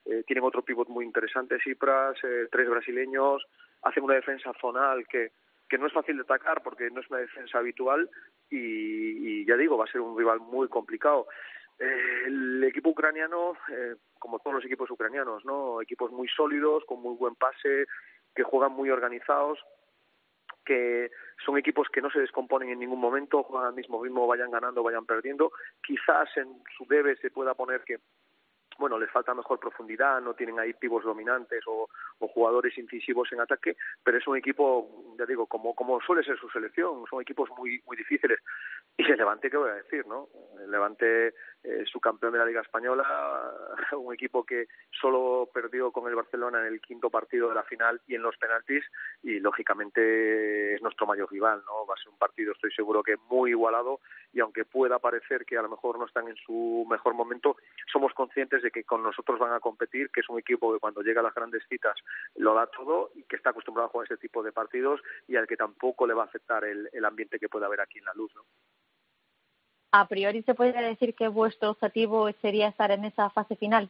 eh, 0.06 0.24
tienen 0.26 0.44
otro 0.44 0.64
pivot 0.64 0.88
muy 0.90 1.06
interesante, 1.06 1.60
Cipras, 1.64 2.18
eh, 2.24 2.48
tres 2.52 2.70
brasileños, 2.70 3.46
hacen 3.84 4.04
una 4.04 4.16
defensa 4.16 4.52
zonal 4.60 5.08
que 5.08 5.32
que 5.70 5.78
no 5.78 5.88
es 5.88 5.94
fácil 5.94 6.18
de 6.18 6.24
atacar 6.24 6.62
porque 6.64 6.90
no 6.92 7.02
es 7.02 7.10
una 7.10 7.20
defensa 7.20 7.58
habitual. 7.58 8.10
Y, 8.50 8.58
y 9.42 9.46
ya 9.46 9.56
digo, 9.58 9.78
va 9.78 9.86
a 9.86 9.92
ser 9.92 10.02
un 10.02 10.18
rival 10.18 10.40
muy 10.40 10.68
complicado. 10.68 11.28
Eh, 11.80 12.24
el 12.28 12.64
equipo 12.64 12.90
ucraniano, 12.90 13.54
eh, 13.70 13.96
como 14.20 14.40
todos 14.40 14.56
los 14.56 14.66
equipos 14.66 14.90
ucranianos, 14.90 15.44
¿no? 15.46 15.82
Equipos 15.82 16.12
muy 16.12 16.28
sólidos, 16.30 16.84
con 16.86 17.02
muy 17.02 17.16
buen 17.16 17.36
pase, 17.36 17.86
que 18.34 18.44
juegan 18.44 18.72
muy 18.72 18.90
organizados, 18.90 19.60
que 20.64 21.12
son 21.46 21.58
equipos 21.58 21.88
que 21.90 22.02
no 22.02 22.10
se 22.10 22.20
descomponen 22.20 22.70
en 22.70 22.80
ningún 22.80 23.00
momento, 23.00 23.44
juegan 23.44 23.68
al 23.68 23.76
mismo 23.76 24.04
ritmo, 24.04 24.28
vayan 24.28 24.52
ganando, 24.52 24.84
vayan 24.84 25.06
perdiendo. 25.06 25.52
Quizás 25.82 26.30
en 26.38 26.64
su 26.78 26.86
debe 26.88 27.16
se 27.18 27.30
pueda 27.30 27.54
poner 27.54 27.84
que 27.84 28.00
bueno, 28.78 29.00
les 29.00 29.10
falta 29.10 29.34
mejor 29.34 29.60
profundidad, 29.60 30.22
no 30.22 30.34
tienen 30.34 30.60
ahí 30.60 30.74
pivos 30.74 31.04
dominantes 31.04 31.64
o, 31.68 31.88
jugadores 32.20 32.78
incisivos 32.78 33.32
en 33.32 33.40
ataque, 33.40 33.78
pero 34.04 34.18
es 34.18 34.28
un 34.28 34.36
equipo, 34.36 35.16
ya 35.18 35.26
digo, 35.26 35.46
como, 35.48 35.74
como 35.74 36.02
suele 36.02 36.24
ser 36.24 36.38
su 36.38 36.50
selección, 36.50 37.06
son 37.10 37.22
equipos 37.22 37.50
muy, 37.58 37.82
muy 37.86 37.96
difíciles. 37.96 38.40
Y 38.98 39.04
el 39.10 39.18
Levante, 39.18 39.50
¿qué 39.50 39.58
voy 39.58 39.70
a 39.70 39.76
decir, 39.76 40.06
no? 40.08 40.28
El 40.60 40.70
Levante, 40.70 41.34
eh, 41.66 41.84
su 41.92 42.00
campeón 42.00 42.34
de 42.34 42.40
la 42.40 42.46
Liga 42.46 42.62
Española, 42.62 43.04
un 43.98 44.14
equipo 44.14 44.46
que 44.46 44.68
solo 44.92 45.50
perdió 45.52 45.92
con 45.92 46.08
el 46.08 46.16
Barcelona 46.16 46.62
en 46.62 46.68
el 46.68 46.82
quinto 46.82 47.10
partido 47.10 47.50
de 47.50 47.56
la 47.56 47.64
final 47.64 48.02
y 48.08 48.14
en 48.14 48.22
los 48.22 48.38
penaltis, 48.38 48.84
y 49.24 49.40
lógicamente 49.40 50.76
es 50.76 50.82
nuestro 50.84 51.08
mayor 51.08 51.32
rival, 51.32 51.64
¿no? 51.66 51.88
Va 51.88 51.96
a 51.96 51.98
ser 51.98 52.10
un 52.10 52.20
partido, 52.20 52.52
estoy 52.52 52.72
seguro 52.72 53.02
que 53.02 53.18
muy 53.30 53.50
igualado, 53.50 54.00
y 54.32 54.42
aunque 54.42 54.64
pueda 54.64 55.00
parecer 55.00 55.46
que 55.46 55.58
a 55.58 55.64
lo 55.64 55.70
mejor 55.70 55.98
no 55.98 56.06
están 56.06 56.28
en 56.28 56.36
su 56.36 56.86
mejor 56.88 57.16
momento, 57.16 57.58
somos 57.92 58.14
conscientes 58.14 58.62
de 58.62 58.70
que 58.70 58.84
con 58.84 59.02
nosotros 59.02 59.40
van 59.40 59.54
a 59.54 59.60
competir, 59.60 60.12
que 60.12 60.20
es 60.20 60.30
un 60.30 60.38
equipo 60.38 60.72
que 60.72 60.80
cuando 60.80 61.02
llega 61.02 61.22
a 61.22 61.24
las 61.24 61.34
grandes 61.34 61.64
citas 61.68 61.96
lo 62.36 62.54
da 62.54 62.68
todo 62.68 63.12
y 63.16 63.24
que 63.24 63.38
está 63.38 63.50
acostumbrado 63.50 63.88
a 63.88 63.92
jugar 63.92 64.06
ese 64.06 64.18
tipo 64.18 64.44
de 64.44 64.52
partidos 64.52 65.02
y 65.28 65.36
al 65.36 65.48
que 65.48 65.58
tampoco 65.58 66.06
le 66.06 66.14
va 66.14 66.24
a 66.24 66.26
afectar 66.26 66.64
el, 66.64 66.90
el 66.94 67.06
ambiente 67.06 67.40
que 67.40 67.50
pueda 67.50 67.66
haber 67.66 67.82
aquí 67.82 68.00
en 68.00 68.06
la 68.06 68.14
luz, 68.14 68.32
¿no? 68.36 68.44
A 69.98 70.10
priori 70.10 70.42
se 70.44 70.54
podría 70.54 70.82
decir 70.82 71.16
que 71.16 71.30
vuestro 71.30 71.70
objetivo 71.70 72.30
sería 72.42 72.68
estar 72.68 72.92
en 72.92 73.06
esa 73.06 73.30
fase 73.30 73.56
final. 73.56 73.90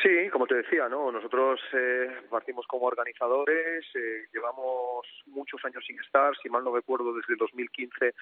Sí, 0.00 0.30
como 0.30 0.46
te 0.46 0.54
decía, 0.54 0.88
¿no? 0.88 1.10
Nosotros 1.10 1.60
eh, 1.72 2.06
partimos 2.30 2.68
como 2.68 2.86
organizadores, 2.86 3.84
eh, 3.96 4.28
llevamos 4.32 5.04
muchos 5.26 5.64
años 5.64 5.84
sin 5.84 5.98
estar, 5.98 6.36
si 6.40 6.48
mal 6.48 6.62
no 6.62 6.72
recuerdo, 6.72 7.12
desde 7.12 7.32
el 7.32 7.38
2015 7.38 8.14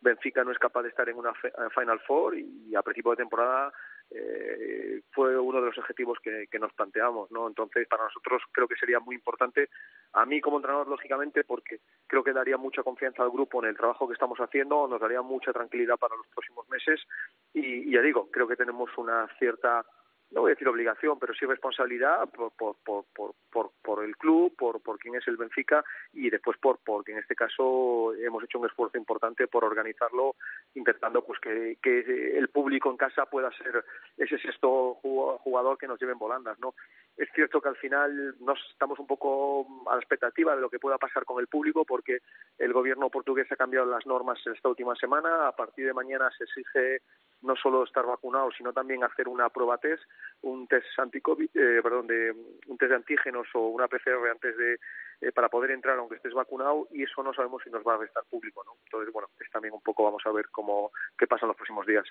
Benfica 0.00 0.42
no 0.42 0.50
es 0.50 0.58
capaz 0.58 0.82
de 0.82 0.88
estar 0.88 1.08
en 1.08 1.16
una 1.16 1.32
Final 1.34 2.00
Four 2.00 2.36
y 2.36 2.74
a 2.74 2.82
principio 2.82 3.12
de 3.12 3.18
temporada 3.18 3.72
eh, 4.14 5.02
fue 5.10 5.38
uno 5.38 5.60
de 5.60 5.66
los 5.66 5.78
objetivos 5.78 6.18
que, 6.22 6.46
nos 6.58 6.72
planteamos, 6.72 7.30
¿no? 7.30 7.48
Entonces, 7.48 7.86
para 7.88 8.04
nosotros 8.04 8.42
creo 8.52 8.68
que 8.68 8.76
sería 8.76 9.00
muy 9.00 9.16
importante, 9.16 9.68
a 10.12 10.24
mí 10.24 10.40
como 10.40 10.58
entrenador, 10.58 10.88
lógicamente, 10.88 11.44
porque 11.44 11.80
creo 12.06 12.22
que 12.22 12.32
daría 12.32 12.56
mucha 12.56 12.82
confianza 12.82 13.22
al 13.22 13.30
grupo 13.30 13.62
en 13.62 13.70
el 13.70 13.76
trabajo 13.76 14.06
que 14.06 14.14
estamos 14.14 14.38
haciendo, 14.38 14.86
nos 14.86 15.00
daría 15.00 15.22
mucha 15.22 15.52
tranquilidad 15.52 15.98
para 15.98 16.16
los 16.16 16.26
próximos 16.28 16.68
meses 16.68 17.00
y 17.52 17.90
ya 17.90 18.00
digo, 18.00 18.30
creo 18.30 18.46
que 18.46 18.56
tenemos 18.56 18.90
una 18.96 19.28
cierta 19.38 19.84
no 20.32 20.40
voy 20.40 20.50
a 20.50 20.54
decir 20.54 20.68
obligación, 20.68 21.18
pero 21.18 21.34
sí 21.34 21.44
responsabilidad 21.46 22.28
por, 22.30 22.52
por, 22.52 22.76
por, 22.84 23.34
por, 23.50 23.70
por, 23.82 24.04
el 24.04 24.16
club, 24.16 24.54
por, 24.56 24.80
por 24.80 24.98
quien 24.98 25.14
es 25.14 25.28
el 25.28 25.36
Benfica 25.36 25.84
y 26.12 26.30
después 26.30 26.58
por 26.58 26.78
porque 26.84 27.12
en 27.12 27.18
este 27.18 27.34
caso 27.34 28.14
hemos 28.14 28.42
hecho 28.42 28.58
un 28.58 28.66
esfuerzo 28.66 28.96
importante 28.96 29.46
por 29.46 29.64
organizarlo, 29.64 30.36
intentando 30.74 31.22
pues 31.24 31.38
que, 31.40 31.78
que 31.82 32.38
el 32.38 32.48
público 32.48 32.90
en 32.90 32.96
casa 32.96 33.26
pueda 33.26 33.50
ser 33.52 33.84
ese 34.16 34.38
sexto 34.38 34.94
jugador 34.94 35.76
que 35.76 35.86
nos 35.86 36.00
lleve 36.00 36.12
en 36.12 36.18
volandas, 36.18 36.58
¿no? 36.58 36.74
Es 37.16 37.28
cierto 37.34 37.60
que 37.60 37.68
al 37.68 37.76
final 37.76 38.34
nos 38.40 38.58
estamos 38.70 38.98
un 38.98 39.06
poco 39.06 39.66
a 39.90 39.94
la 39.94 40.00
expectativa 40.00 40.54
de 40.54 40.62
lo 40.62 40.70
que 40.70 40.78
pueda 40.78 40.98
pasar 40.98 41.24
con 41.24 41.40
el 41.40 41.46
público 41.46 41.84
porque 41.84 42.20
el 42.58 42.72
gobierno 42.72 43.10
portugués 43.10 43.50
ha 43.52 43.56
cambiado 43.56 43.86
las 43.86 44.06
normas 44.06 44.38
esta 44.46 44.68
última 44.68 44.96
semana. 44.96 45.46
A 45.48 45.52
partir 45.52 45.86
de 45.86 45.92
mañana 45.92 46.30
se 46.36 46.44
exige 46.44 47.02
no 47.42 47.56
solo 47.56 47.84
estar 47.84 48.06
vacunado, 48.06 48.50
sino 48.56 48.72
también 48.72 49.04
hacer 49.04 49.28
una 49.28 49.48
prueba 49.50 49.76
test, 49.78 50.02
un 50.42 50.66
test 50.68 50.86
anticovid, 50.98 51.50
eh, 51.54 51.80
perdón, 51.82 52.06
de 52.06 52.30
un 52.66 52.78
test 52.78 52.90
de 52.90 52.96
antígenos 52.96 53.48
o 53.54 53.66
una 53.68 53.88
PCR 53.88 54.30
antes 54.30 54.56
de 54.56 54.78
eh, 55.20 55.32
para 55.32 55.48
poder 55.48 55.72
entrar 55.72 55.98
aunque 55.98 56.16
estés 56.16 56.34
vacunado 56.34 56.88
y 56.92 57.02
eso 57.02 57.22
no 57.22 57.34
sabemos 57.34 57.62
si 57.62 57.70
nos 57.70 57.86
va 57.86 57.94
a 57.94 57.98
restar 57.98 58.24
público, 58.30 58.64
¿no? 58.64 58.72
Entonces, 58.84 59.12
bueno, 59.12 59.28
es 59.38 59.50
también 59.50 59.74
un 59.74 59.82
poco 59.82 60.04
vamos 60.04 60.22
a 60.24 60.32
ver 60.32 60.48
cómo 60.50 60.92
qué 61.18 61.26
pasa 61.26 61.44
en 61.44 61.48
los 61.48 61.56
próximos 61.56 61.86
días. 61.86 62.06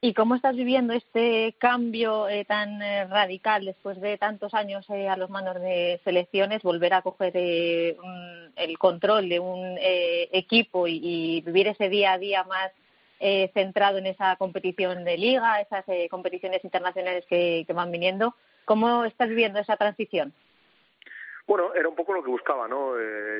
¿Y 0.00 0.14
cómo 0.14 0.36
estás 0.36 0.54
viviendo 0.54 0.92
este 0.92 1.56
cambio 1.58 2.28
eh, 2.28 2.44
tan 2.44 2.80
eh, 2.80 3.04
radical 3.06 3.64
después 3.64 4.00
de 4.00 4.16
tantos 4.16 4.54
años 4.54 4.88
eh, 4.90 5.08
a 5.08 5.16
los 5.16 5.28
manos 5.28 5.56
de 5.56 6.00
selecciones, 6.04 6.62
volver 6.62 6.94
a 6.94 7.02
coger 7.02 7.32
eh, 7.34 7.96
un, 8.00 8.52
el 8.54 8.78
control 8.78 9.28
de 9.28 9.40
un 9.40 9.76
eh, 9.80 10.28
equipo 10.30 10.86
y, 10.86 11.42
vivir 11.44 11.66
ese 11.66 11.88
día 11.88 12.12
a 12.12 12.18
día 12.18 12.44
más 12.44 12.70
centrado 13.52 13.98
en 13.98 14.06
esa 14.06 14.36
competición 14.36 15.02
de 15.04 15.18
liga, 15.18 15.60
esas 15.60 15.84
competiciones 16.08 16.62
internacionales 16.62 17.24
que, 17.28 17.64
que 17.66 17.72
van 17.72 17.90
viniendo? 17.90 18.36
¿Cómo 18.64 19.04
estás 19.04 19.28
viviendo 19.28 19.58
esa 19.58 19.76
transición? 19.76 20.32
Bueno, 21.44 21.74
era 21.74 21.88
un 21.88 21.96
poco 21.96 22.12
lo 22.12 22.22
que 22.22 22.30
buscaba, 22.30 22.68
¿no? 22.68 22.94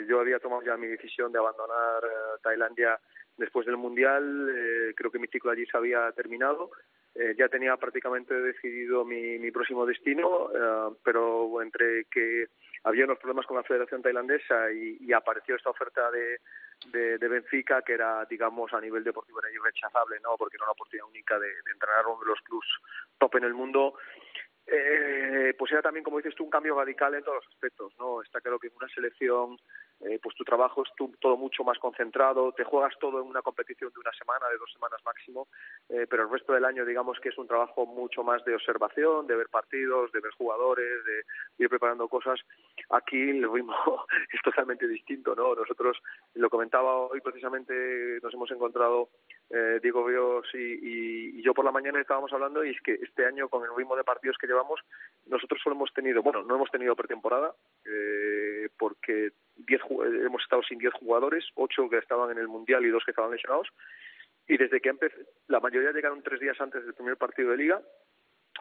Yo 0.08 0.18
había 0.18 0.40
tomado 0.40 0.62
ya 0.62 0.76
mi 0.76 0.88
decisión 0.88 1.30
de 1.30 1.38
abandonar 1.38 2.02
Tailandia 2.42 2.98
después 3.38 3.66
del 3.66 3.76
Mundial, 3.76 4.48
eh, 4.54 4.94
creo 4.94 5.10
que 5.10 5.18
mi 5.18 5.28
ciclo 5.28 5.50
allí 5.50 5.64
se 5.66 5.76
había 5.76 6.10
terminado, 6.12 6.70
eh, 7.14 7.34
ya 7.38 7.48
tenía 7.48 7.76
prácticamente 7.76 8.34
decidido 8.34 9.04
mi, 9.04 9.38
mi 9.38 9.50
próximo 9.50 9.86
destino, 9.86 10.50
eh, 10.54 10.94
pero 11.02 11.62
entre 11.62 12.04
que 12.04 12.48
había 12.84 13.04
unos 13.04 13.18
problemas 13.18 13.46
con 13.46 13.56
la 13.56 13.62
Federación 13.62 14.02
Tailandesa 14.02 14.70
y, 14.72 15.12
apareció 15.12 15.56
esta 15.56 15.70
oferta 15.70 16.10
de, 16.10 16.38
de, 17.18 17.28
Benfica, 17.28 17.82
que 17.82 17.94
era, 17.94 18.24
digamos, 18.26 18.72
a 18.72 18.80
nivel 18.80 19.02
deportivo 19.02 19.40
era 19.40 19.50
irrechazable, 19.50 20.18
¿no? 20.22 20.36
porque 20.36 20.56
era 20.56 20.66
una 20.66 20.72
oportunidad 20.72 21.08
única 21.08 21.38
de, 21.38 21.48
de 21.48 21.72
entrenar 21.72 22.06
uno 22.06 22.20
de 22.20 22.26
los 22.26 22.40
clubs 22.42 22.68
top 23.18 23.36
en 23.36 23.44
el 23.44 23.54
mundo, 23.54 23.94
eh, 24.70 25.54
pues 25.58 25.72
era 25.72 25.80
también, 25.80 26.04
como 26.04 26.18
dices 26.18 26.34
tú, 26.34 26.44
un 26.44 26.50
cambio 26.50 26.74
radical 26.76 27.14
en 27.14 27.24
todos 27.24 27.42
los 27.42 27.54
aspectos, 27.54 27.92
¿no? 27.98 28.20
Está 28.22 28.40
claro 28.40 28.58
que 28.58 28.66
en 28.66 28.76
una 28.76 28.88
selección 28.88 29.56
eh, 30.00 30.18
pues 30.22 30.34
tu 30.36 30.44
trabajo 30.44 30.82
es 30.84 30.90
tu- 30.96 31.12
todo 31.20 31.36
mucho 31.36 31.64
más 31.64 31.78
concentrado, 31.78 32.52
te 32.52 32.64
juegas 32.64 32.94
todo 33.00 33.20
en 33.20 33.26
una 33.26 33.42
competición 33.42 33.90
de 33.92 34.00
una 34.00 34.12
semana, 34.12 34.48
de 34.48 34.58
dos 34.58 34.72
semanas 34.72 35.00
máximo, 35.04 35.48
eh, 35.88 36.06
pero 36.08 36.22
el 36.24 36.30
resto 36.30 36.52
del 36.52 36.64
año 36.64 36.84
digamos 36.84 37.18
que 37.20 37.30
es 37.30 37.38
un 37.38 37.46
trabajo 37.48 37.86
mucho 37.86 38.22
más 38.22 38.44
de 38.44 38.54
observación, 38.54 39.26
de 39.26 39.36
ver 39.36 39.48
partidos, 39.48 40.12
de 40.12 40.20
ver 40.20 40.32
jugadores, 40.32 41.04
de 41.04 41.24
ir 41.58 41.68
preparando 41.68 42.08
cosas. 42.08 42.38
Aquí 42.90 43.20
el 43.30 43.50
ritmo 43.52 43.74
es 44.32 44.40
totalmente 44.42 44.86
distinto, 44.86 45.34
¿no? 45.34 45.54
Nosotros, 45.54 45.98
lo 46.34 46.48
comentaba 46.50 46.94
hoy 46.96 47.20
precisamente, 47.20 48.18
nos 48.22 48.32
hemos 48.34 48.50
encontrado 48.50 49.08
eh, 49.50 49.80
Diego 49.82 50.06
Ríos 50.06 50.46
y, 50.54 50.58
y- 50.58 51.38
y 51.38 51.42
yo 51.42 51.54
por 51.54 51.64
la 51.64 51.72
mañana 51.72 52.00
estábamos 52.00 52.32
hablando 52.32 52.64
y 52.64 52.70
es 52.70 52.80
que 52.82 52.94
este 52.94 53.24
año 53.26 53.48
con 53.48 53.64
el 53.64 53.74
ritmo 53.76 53.96
de 53.96 54.04
partidos 54.04 54.36
que 54.38 54.46
llevamos, 54.46 54.80
nosotros 55.26 55.60
solo 55.62 55.74
hemos 55.76 55.92
tenido, 55.92 56.22
bueno, 56.22 56.42
no 56.42 56.54
hemos 56.56 56.70
tenido 56.70 56.94
pretemporada 56.96 57.54
eh, 57.84 58.68
porque 58.78 59.30
diez, 59.68 59.80
eh, 59.82 60.22
hemos 60.26 60.42
estado 60.42 60.62
sin 60.62 60.78
10 60.78 60.92
jugadores, 60.94 61.44
ocho 61.54 61.88
que 61.88 61.98
estaban 61.98 62.30
en 62.30 62.38
el 62.38 62.48
Mundial 62.48 62.84
y 62.84 62.88
dos 62.88 63.04
que 63.04 63.12
estaban 63.12 63.30
lesionados. 63.30 63.68
Y 64.48 64.56
desde 64.56 64.80
que 64.80 64.88
empecé, 64.88 65.26
la 65.46 65.60
mayoría 65.60 65.92
llegaron 65.92 66.22
tres 66.22 66.40
días 66.40 66.60
antes 66.60 66.84
del 66.84 66.94
primer 66.94 67.16
partido 67.16 67.50
de 67.50 67.58
liga. 67.58 67.82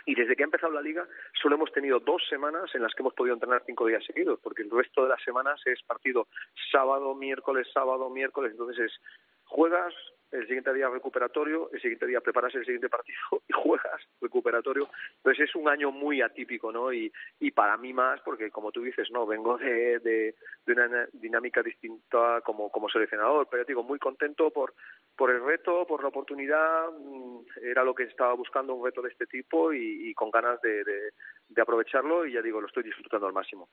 Y 0.05 0.15
desde 0.15 0.35
que 0.35 0.43
ha 0.43 0.45
empezado 0.45 0.71
la 0.71 0.81
liga, 0.81 1.07
solo 1.41 1.55
hemos 1.55 1.71
tenido 1.71 1.99
dos 1.99 2.21
semanas 2.29 2.73
en 2.75 2.81
las 2.81 2.93
que 2.93 3.01
hemos 3.01 3.13
podido 3.13 3.33
entrenar 3.33 3.63
cinco 3.65 3.85
días 3.87 4.03
seguidos, 4.05 4.39
porque 4.41 4.61
el 4.61 4.69
resto 4.69 5.03
de 5.03 5.09
las 5.09 5.21
semanas 5.23 5.59
es 5.65 5.81
partido 5.83 6.27
sábado, 6.71 7.15
miércoles, 7.15 7.67
sábado, 7.73 8.09
miércoles. 8.09 8.51
Entonces 8.51 8.79
es 8.85 9.01
juegas, 9.45 9.93
el 10.31 10.45
siguiente 10.45 10.73
día 10.73 10.89
recuperatorio, 10.89 11.69
el 11.71 11.81
siguiente 11.81 12.05
día 12.05 12.21
preparas 12.21 12.53
el 12.55 12.65
siguiente 12.65 12.89
partido 12.89 13.17
y 13.47 13.53
juegas 13.53 14.01
recuperatorio. 14.21 14.89
Entonces 15.17 15.49
es 15.49 15.55
un 15.55 15.69
año 15.69 15.91
muy 15.91 16.21
atípico, 16.21 16.71
¿no? 16.71 16.91
Y, 16.91 17.11
y 17.39 17.51
para 17.51 17.77
mí 17.77 17.93
más, 17.93 18.19
porque 18.21 18.51
como 18.51 18.71
tú 18.71 18.81
dices, 18.81 19.09
no, 19.11 19.25
vengo 19.25 19.57
de, 19.57 19.99
de, 19.99 20.35
una 20.67 21.07
dinámica 21.13 21.63
distinta 21.63 22.41
como, 22.41 22.69
como 22.69 22.89
seleccionador, 22.89 23.47
pero 23.49 23.63
digo, 23.65 23.83
muy 23.83 23.99
contento 23.99 24.51
por, 24.51 24.73
por 25.15 25.31
el 25.31 25.43
reto, 25.43 25.85
por 25.87 26.01
la 26.01 26.09
oportunidad, 26.09 26.89
mm, 26.91 27.39
era 27.63 27.83
lo 27.83 27.95
que 27.95 28.03
estaba 28.03 28.33
buscando, 28.33 28.75
un 28.75 28.85
reto 28.85 29.01
de 29.01 29.09
este 29.09 29.25
tipo 29.25 29.73
y, 29.73 30.09
y 30.09 30.13
con 30.13 30.29
ganas 30.31 30.61
de, 30.61 30.83
de, 30.83 31.11
de 31.49 31.61
aprovecharlo 31.61 32.25
y 32.25 32.33
ya 32.33 32.41
digo, 32.41 32.61
lo 32.61 32.67
estoy 32.67 32.83
disfrutando 32.83 33.27
al 33.27 33.33
máximo. 33.33 33.69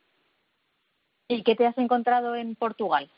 ¿Y 1.28 1.42
qué 1.42 1.56
te 1.56 1.66
has 1.66 1.76
encontrado 1.78 2.34
en 2.36 2.54
Portugal? 2.54 3.10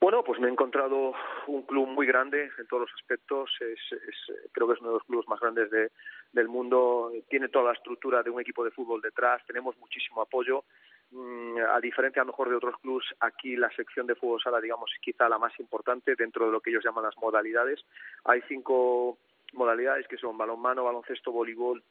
Bueno, 0.00 0.22
pues 0.22 0.38
me 0.38 0.48
he 0.48 0.50
encontrado 0.50 1.14
un 1.46 1.62
club 1.62 1.86
muy 1.88 2.06
grande 2.06 2.50
en 2.58 2.66
todos 2.66 2.82
los 2.82 2.92
aspectos. 2.94 3.50
Es, 3.60 3.80
es- 3.92 4.36
creo 4.52 4.66
que 4.68 4.74
es 4.74 4.80
uno 4.80 4.90
de 4.90 4.94
los 4.96 5.04
clubes 5.04 5.26
más 5.28 5.40
grandes 5.40 5.70
de- 5.70 5.90
del 6.32 6.48
mundo. 6.48 7.10
Tiene 7.30 7.48
toda 7.48 7.66
la 7.66 7.72
estructura 7.72 8.22
de 8.22 8.28
un 8.30 8.40
equipo 8.40 8.64
de 8.64 8.70
fútbol 8.70 9.00
detrás. 9.00 9.42
Tenemos 9.46 9.76
muchísimo 9.78 10.20
apoyo. 10.20 10.64
Mm, 11.10 11.58
a 11.70 11.80
diferencia 11.80 12.20
a 12.20 12.24
lo 12.24 12.32
mejor 12.32 12.50
de 12.50 12.56
otros 12.56 12.76
clubes, 12.80 13.06
aquí 13.20 13.56
la 13.56 13.70
sección 13.70 14.06
de 14.06 14.14
fútbol 14.16 14.42
sala, 14.42 14.60
digamos, 14.60 14.90
es 14.92 15.00
quizá 15.00 15.28
la 15.28 15.38
más 15.38 15.58
importante 15.60 16.14
dentro 16.16 16.44
de 16.46 16.52
lo 16.52 16.60
que 16.60 16.70
ellos 16.70 16.84
llaman 16.84 17.04
las 17.04 17.16
modalidades. 17.16 17.82
Hay 18.24 18.42
cinco 18.48 19.16
modalidades 19.52 20.06
que 20.08 20.16
son 20.18 20.36
balonmano, 20.36 20.84
baloncesto, 20.84 21.30
voleibol, 21.32 21.82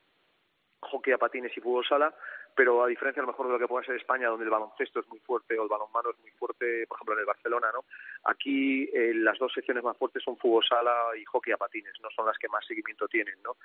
hockey 0.81 1.13
a 1.13 1.17
patines 1.17 1.55
y 1.55 1.61
fútbol 1.61 1.85
sala, 1.87 2.13
pero 2.55 2.83
a 2.83 2.87
diferencia 2.87 3.21
a 3.21 3.25
lo 3.25 3.31
mejor 3.31 3.47
de 3.47 3.53
lo 3.53 3.59
que 3.59 3.67
pueda 3.67 3.85
ser 3.85 3.95
España, 3.95 4.27
donde 4.27 4.45
el 4.45 4.51
baloncesto 4.51 4.99
es 4.99 5.07
muy 5.07 5.19
fuerte 5.19 5.57
o 5.57 5.63
el 5.63 5.69
balonmano 5.69 6.11
es 6.11 6.19
muy 6.19 6.31
fuerte, 6.31 6.85
por 6.87 6.97
ejemplo 6.97 7.13
en 7.15 7.19
el 7.21 7.25
Barcelona, 7.25 7.67
¿no? 7.73 7.85
Aquí 8.25 8.89
eh, 8.93 9.13
las 9.15 9.37
dos 9.39 9.51
secciones 9.53 9.83
más 9.83 9.97
fuertes 9.97 10.23
son 10.23 10.37
fútbol 10.37 10.63
sala 10.63 10.93
y 11.19 11.25
hockey 11.25 11.53
a 11.53 11.57
patines, 11.57 11.93
no 12.01 12.09
son 12.11 12.25
las 12.25 12.37
que 12.37 12.47
más 12.47 12.65
seguimiento 12.65 13.07
tienen, 13.07 13.41
¿no? 13.43 13.55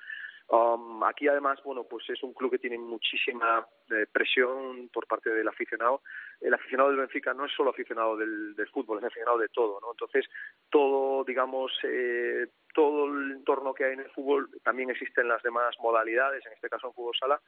Um, 0.51 1.05
aquí 1.05 1.29
además, 1.29 1.61
bueno, 1.63 1.85
pues 1.85 2.09
es 2.09 2.23
un 2.23 2.33
club 2.33 2.53
que 2.53 2.59
tiene 2.59 2.79
muchísima 2.79 3.67
eh, 3.91 4.07
presión 4.11 4.89
por 4.89 5.07
parte 5.07 5.29
del 5.29 5.47
aficionado. 5.47 6.01
El 6.41 6.55
aficionado 6.55 6.89
del 6.89 7.01
Benfica 7.01 7.35
no 7.35 7.45
es 7.45 7.53
solo 7.53 7.71
aficionado 7.71 8.17
del, 8.17 8.55
del 8.55 8.69
fútbol, 8.69 8.99
es 8.99 9.05
aficionado 9.05 9.37
de 9.37 9.49
todo, 9.51 9.79
¿no? 9.81 9.91
Entonces, 9.91 10.25
todo, 10.71 11.23
digamos, 11.25 11.73
eh, 11.83 12.47
todo 12.73 13.07
el 13.07 13.33
entorno 13.33 13.75
que 13.75 13.85
hay 13.85 13.95
en 13.95 14.01
el 14.01 14.11
fútbol 14.11 14.49
también 14.63 14.89
existe 14.89 15.21
en 15.21 15.29
las 15.29 15.43
demás 15.43 15.75
modalidades, 15.81 16.47
en 16.47 16.53
este 16.53 16.69
caso 16.69 16.87
en 16.87 16.95
fútbol 16.95 17.17
sala. 17.19 17.41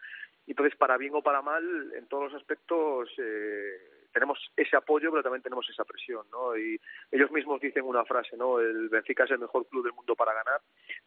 Entonces, 0.47 0.77
para 0.77 0.97
bien 0.97 1.15
o 1.15 1.23
para 1.23 1.30
mal, 1.41 1.93
en 1.95 2.07
todos 2.09 2.25
los 2.25 2.35
aspectos 2.35 3.09
eh, 3.19 4.01
tenemos 4.13 4.39
ese 4.57 4.77
apoyo, 4.77 5.11
pero 5.11 5.23
también 5.23 5.43
tenemos 5.43 5.69
esa 5.71 5.85
presión, 5.85 6.27
¿no? 6.31 6.57
Y 6.57 6.81
ellos 7.11 7.31
mismos 7.31 7.61
dicen 7.61 7.85
una 7.85 8.05
frase, 8.05 8.37
¿no? 8.37 8.59
El 8.59 8.89
Benfica 8.89 9.25
es 9.25 9.31
el 9.31 9.39
mejor 9.39 9.67
club 9.69 9.85
del 9.85 9.93
mundo 9.93 10.15
para 10.17 10.35
ganar 10.35 10.61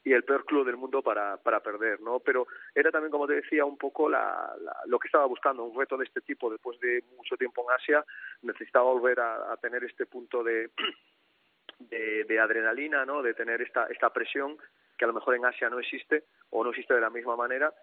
y 0.04 0.14
el 0.14 0.24
peor 0.24 0.46
club 0.46 0.66
del 0.66 0.78
mundo 0.78 1.02
para, 1.02 1.38
para 1.38 1.60
perder, 1.60 2.02
¿no? 2.02 2.20
Pero 2.20 2.48
era 2.74 2.92
también, 2.92 3.12
como 3.12 3.28
te 3.28 3.34
decía, 3.34 3.66
un 3.66 3.78
poco 3.78 4.10
la, 4.10 4.54
lo 4.88 5.00
que 5.00 5.08
estaba 5.08 5.26
buscando, 5.26 5.64
un 5.64 5.78
reto 5.78 5.98
de 5.98 6.06
este 6.06 6.22
tipo 6.22 6.50
después 6.50 6.80
de 6.80 7.04
mucho 7.18 7.36
tiempo 7.36 7.66
en 7.68 7.76
Asia, 7.76 8.06
necesitaba 8.42 8.86
volver 8.86 9.20
a, 9.20 9.52
a 9.52 9.58
tener 9.58 9.84
este 9.84 10.06
punto 10.06 10.44
de, 10.44 10.72
de, 11.80 12.24
de 12.24 12.40
adrenalina, 12.40 13.06
¿no? 13.06 13.22
De 13.22 13.34
tener 13.34 13.62
esta, 13.62 13.88
esta 13.88 14.12
presión 14.12 14.58
que 14.98 15.06
a 15.06 15.08
lo 15.08 15.14
mejor 15.14 15.36
en 15.36 15.46
Asia 15.46 15.70
no 15.70 15.80
existe 15.80 16.24
o 16.52 16.64
no 16.64 16.70
existe 16.70 16.94
de 16.94 17.02
la 17.02 17.10
misma 17.10 17.36
manera. 17.36 17.74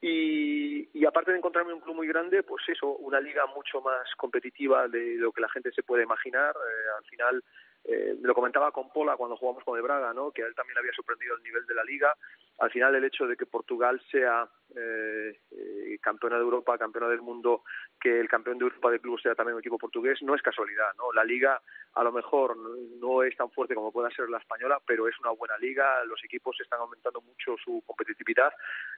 Y, 0.00 0.88
y 0.92 1.06
aparte 1.06 1.30
de 1.30 1.38
encontrarme 1.38 1.72
un 1.72 1.80
club 1.80 1.96
muy 1.96 2.06
grande, 2.06 2.42
pues 2.42 2.62
eso, 2.68 2.96
una 2.96 3.20
liga 3.20 3.46
mucho 3.46 3.80
más 3.80 4.06
competitiva 4.16 4.86
de 4.88 5.16
lo 5.16 5.32
que 5.32 5.40
la 5.40 5.48
gente 5.48 5.72
se 5.72 5.82
puede 5.82 6.02
imaginar. 6.02 6.54
Eh, 6.54 6.98
al 6.98 7.04
final, 7.04 7.44
eh, 7.86 8.16
lo 8.22 8.34
comentaba 8.34 8.72
con 8.72 8.88
Pola 8.90 9.16
cuando 9.16 9.36
jugamos 9.36 9.62
con 9.62 9.76
el 9.76 9.82
Braga, 9.82 10.14
¿no? 10.14 10.30
que 10.30 10.42
a 10.42 10.46
él 10.46 10.54
también 10.54 10.74
le 10.74 10.80
había 10.80 10.92
sorprendido 10.94 11.36
el 11.36 11.42
nivel 11.42 11.66
de 11.66 11.74
la 11.74 11.84
liga. 11.84 12.16
Al 12.58 12.70
final, 12.70 12.94
el 12.94 13.04
hecho 13.04 13.26
de 13.26 13.36
que 13.36 13.44
Portugal 13.44 14.00
sea 14.10 14.48
eh, 14.74 15.38
eh, 15.50 15.98
campeona 16.00 16.36
de 16.36 16.42
Europa, 16.42 16.78
campeona 16.78 17.08
del 17.08 17.20
mundo, 17.20 17.62
que 18.00 18.20
el 18.20 18.28
campeón 18.28 18.56
de 18.58 18.64
Europa 18.64 18.90
de 18.90 19.00
clubes 19.00 19.22
sea 19.22 19.34
también 19.34 19.56
un 19.56 19.60
equipo 19.60 19.76
portugués, 19.76 20.22
no 20.22 20.34
es 20.34 20.40
casualidad. 20.40 20.94
¿no? 20.96 21.12
La 21.12 21.24
liga 21.24 21.60
a 21.94 22.02
lo 22.02 22.12
mejor 22.12 22.56
no- 22.56 23.22
es 23.22 23.36
tan 23.36 23.50
fuerte 23.50 23.74
como 23.74 23.92
pueda 23.92 24.10
ser 24.10 24.28
la 24.28 24.38
española, 24.38 24.80
pero 24.86 25.06
es 25.08 25.18
una 25.20 25.30
buena 25.30 25.56
liga. 25.58 26.04
Los 26.04 26.22
equipos 26.24 26.58
están 26.60 26.80
aumentando 26.80 27.20
mucho 27.20 27.56
su 27.62 27.82
competitividad. 27.86 28.52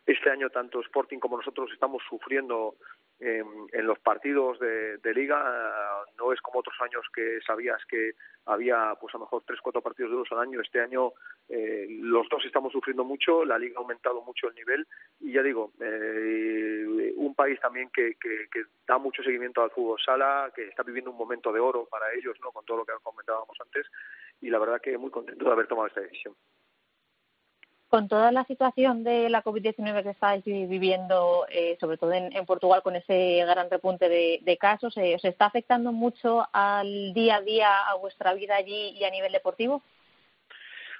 Este 0.06 0.30
año, 0.30 0.48
tanto 0.50 0.80
Sporting 0.80 1.18
como 1.18 1.36
nosotros 1.36 1.70
estamos 1.72 2.02
sufriendo 2.08 2.76
en, 3.18 3.46
en 3.72 3.86
los 3.86 3.98
partidos 3.98 4.58
de, 4.58 4.98
de 4.98 5.14
liga. 5.14 5.38
No 6.18 6.32
es 6.32 6.40
como 6.40 6.60
otros 6.60 6.76
años 6.80 7.04
que 7.14 7.38
sabías 7.46 7.84
que 7.86 8.12
había, 8.46 8.94
pues 9.00 9.14
a 9.14 9.18
lo 9.18 9.24
mejor 9.24 9.42
tres, 9.46 9.60
cuatro 9.60 9.82
partidos 9.82 10.12
duros 10.12 10.28
al 10.32 10.38
año. 10.38 10.60
Este 10.60 10.80
año 10.80 11.12
eh, 11.48 11.86
los 11.88 12.28
dos 12.28 12.44
estamos 12.44 12.72
sufriendo 12.72 13.04
mucho. 13.04 13.44
La 13.44 13.58
liga 13.58 13.74
ha 13.76 13.82
aumentado 13.82 14.22
mucho 14.22 14.48
el 14.48 14.54
nivel 14.54 14.86
y 15.20 15.32
ya 15.32 15.42
digo, 15.42 15.72
eh, 15.80 17.12
un 17.16 17.34
país 17.34 17.60
también 17.60 17.90
que, 17.92 18.14
que, 18.20 18.48
que 18.50 18.64
da 18.86 18.98
mucho 18.98 19.22
seguimiento 19.22 19.62
al 19.62 19.70
fútbol 19.70 19.98
sala, 20.04 20.50
que 20.54 20.68
está 20.68 20.82
viviendo 20.82 21.10
un 21.10 21.18
momento 21.18 21.52
de 21.52 21.60
oro 21.60 21.86
para 21.90 22.12
ellos, 22.14 22.36
¿no? 22.40 22.52
Con 22.52 22.64
todo 22.64 22.78
lo 22.78 22.84
que 22.84 22.92
comentábamos 23.02 23.56
antes 23.60 23.86
y 24.40 24.50
la 24.50 24.58
verdad 24.58 24.80
que 24.80 24.96
muy 24.98 25.10
contento 25.10 25.44
de 25.44 25.50
haber 25.50 25.66
tomado 25.66 25.88
esta 25.88 26.00
decisión. 26.00 26.34
Con 27.88 28.08
toda 28.08 28.32
la 28.32 28.44
situación 28.44 29.04
de 29.04 29.28
la 29.30 29.44
COVID-19 29.44 30.02
que 30.02 30.10
estáis 30.10 30.44
vi- 30.44 30.66
viviendo, 30.66 31.46
eh, 31.48 31.76
sobre 31.78 31.96
todo 31.96 32.12
en, 32.12 32.44
Portugal, 32.44 32.82
con 32.82 32.96
ese 32.96 33.44
gran 33.46 33.70
repunte 33.70 34.08
de, 34.08 34.40
de 34.42 34.56
casos, 34.58 34.96
eh, 34.96 35.14
¿os 35.14 35.24
está 35.24 35.46
afectando 35.46 35.92
mucho 35.92 36.46
al 36.52 37.14
día 37.14 37.36
a 37.36 37.40
día, 37.42 37.88
a 37.88 37.94
vuestra 37.94 38.34
vida 38.34 38.56
allí 38.56 38.90
y 38.98 39.04
a 39.04 39.10
nivel 39.10 39.30
deportivo? 39.32 39.82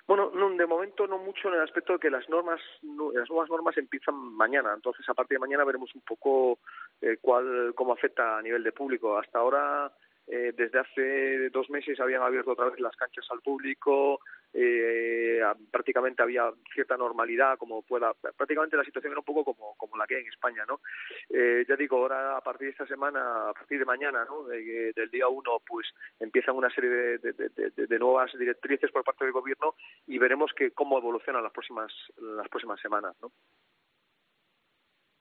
Bueno, 0.07 0.31
no, 0.33 0.49
de 0.51 0.67
momento 0.67 1.09
no 1.09 1.19
mucho 1.19 1.49
en 1.49 1.55
el 1.55 1.63
aspecto 1.63 1.95
de 1.95 1.99
que 1.99 2.11
las 2.11 2.29
normas, 2.29 2.61
no- 2.83 3.11
las 3.11 3.29
nuevas 3.29 3.51
normas 3.51 3.77
empiezan 3.77 4.15
mañana. 4.15 4.73
Entonces, 4.73 5.07
a 5.09 5.15
partir 5.15 5.37
de 5.37 5.41
mañana 5.41 5.65
veremos 5.65 5.93
un 5.97 6.03
poco 6.03 6.61
eh, 7.03 7.17
cuál, 7.21 7.73
cómo 7.75 7.93
afecta 7.95 8.39
a 8.39 8.43
nivel 8.43 8.63
de 8.63 8.71
público. 8.71 9.19
Hasta 9.19 9.41
ahora, 9.41 9.91
eh, 10.29 10.53
desde 10.57 10.79
hace 10.79 11.51
dos 11.51 11.69
meses 11.71 11.99
habían 11.99 12.23
abierto 12.23 12.53
otra 12.53 12.67
vez 12.67 12.79
las 12.79 12.95
canchas 12.95 13.27
al 13.31 13.41
público. 13.41 14.21
Eh, 14.59 15.43
prácticamente 15.71 16.23
había 16.23 16.51
cierta 16.73 16.97
normalidad, 16.97 17.59
como 17.59 17.83
pueda. 17.83 18.15
Prácticamente 18.15 18.77
la 18.77 18.85
situación 18.85 19.13
era 19.13 19.21
un 19.21 19.25
poco 19.25 19.45
como, 19.45 19.77
como 19.77 19.97
la 19.97 20.07
que 20.07 20.17
hay 20.17 20.23
en 20.23 20.29
España, 20.29 20.65
¿no? 20.67 20.81
Eh, 21.29 21.65
ya 21.69 21.77
digo, 21.77 21.99
ahora 21.99 22.37
a 22.39 22.41
partir 22.41 22.67
de 22.69 22.73
esta 22.73 22.87
semana, 22.87 23.51
a 23.51 23.53
partir 23.53 23.79
de 23.79 23.85
mañana, 23.85 24.25
¿no? 24.25 24.45
De- 24.45 24.93
del 24.95 25.11
día 25.11 25.29
uno, 25.29 25.61
pues 25.67 25.87
empiezan 26.19 26.57
una 26.57 26.71
serie 26.71 26.91
de- 26.91 27.19
de- 27.19 27.87
de 27.87 27.99
nuevas 27.99 28.33
directrices 28.39 28.91
por 28.91 29.05
parte 29.05 29.25
del 29.25 29.33
gobierno 29.33 29.75
y 30.07 30.19
veremos 30.19 30.53
que 30.55 30.71
cómo 30.71 30.99
evolucionan 30.99 31.43
las 31.43 31.53
próximas 31.53 31.93
las 32.19 32.49
próximas 32.49 32.81
semanas, 32.81 33.15
¿no? 33.21 33.31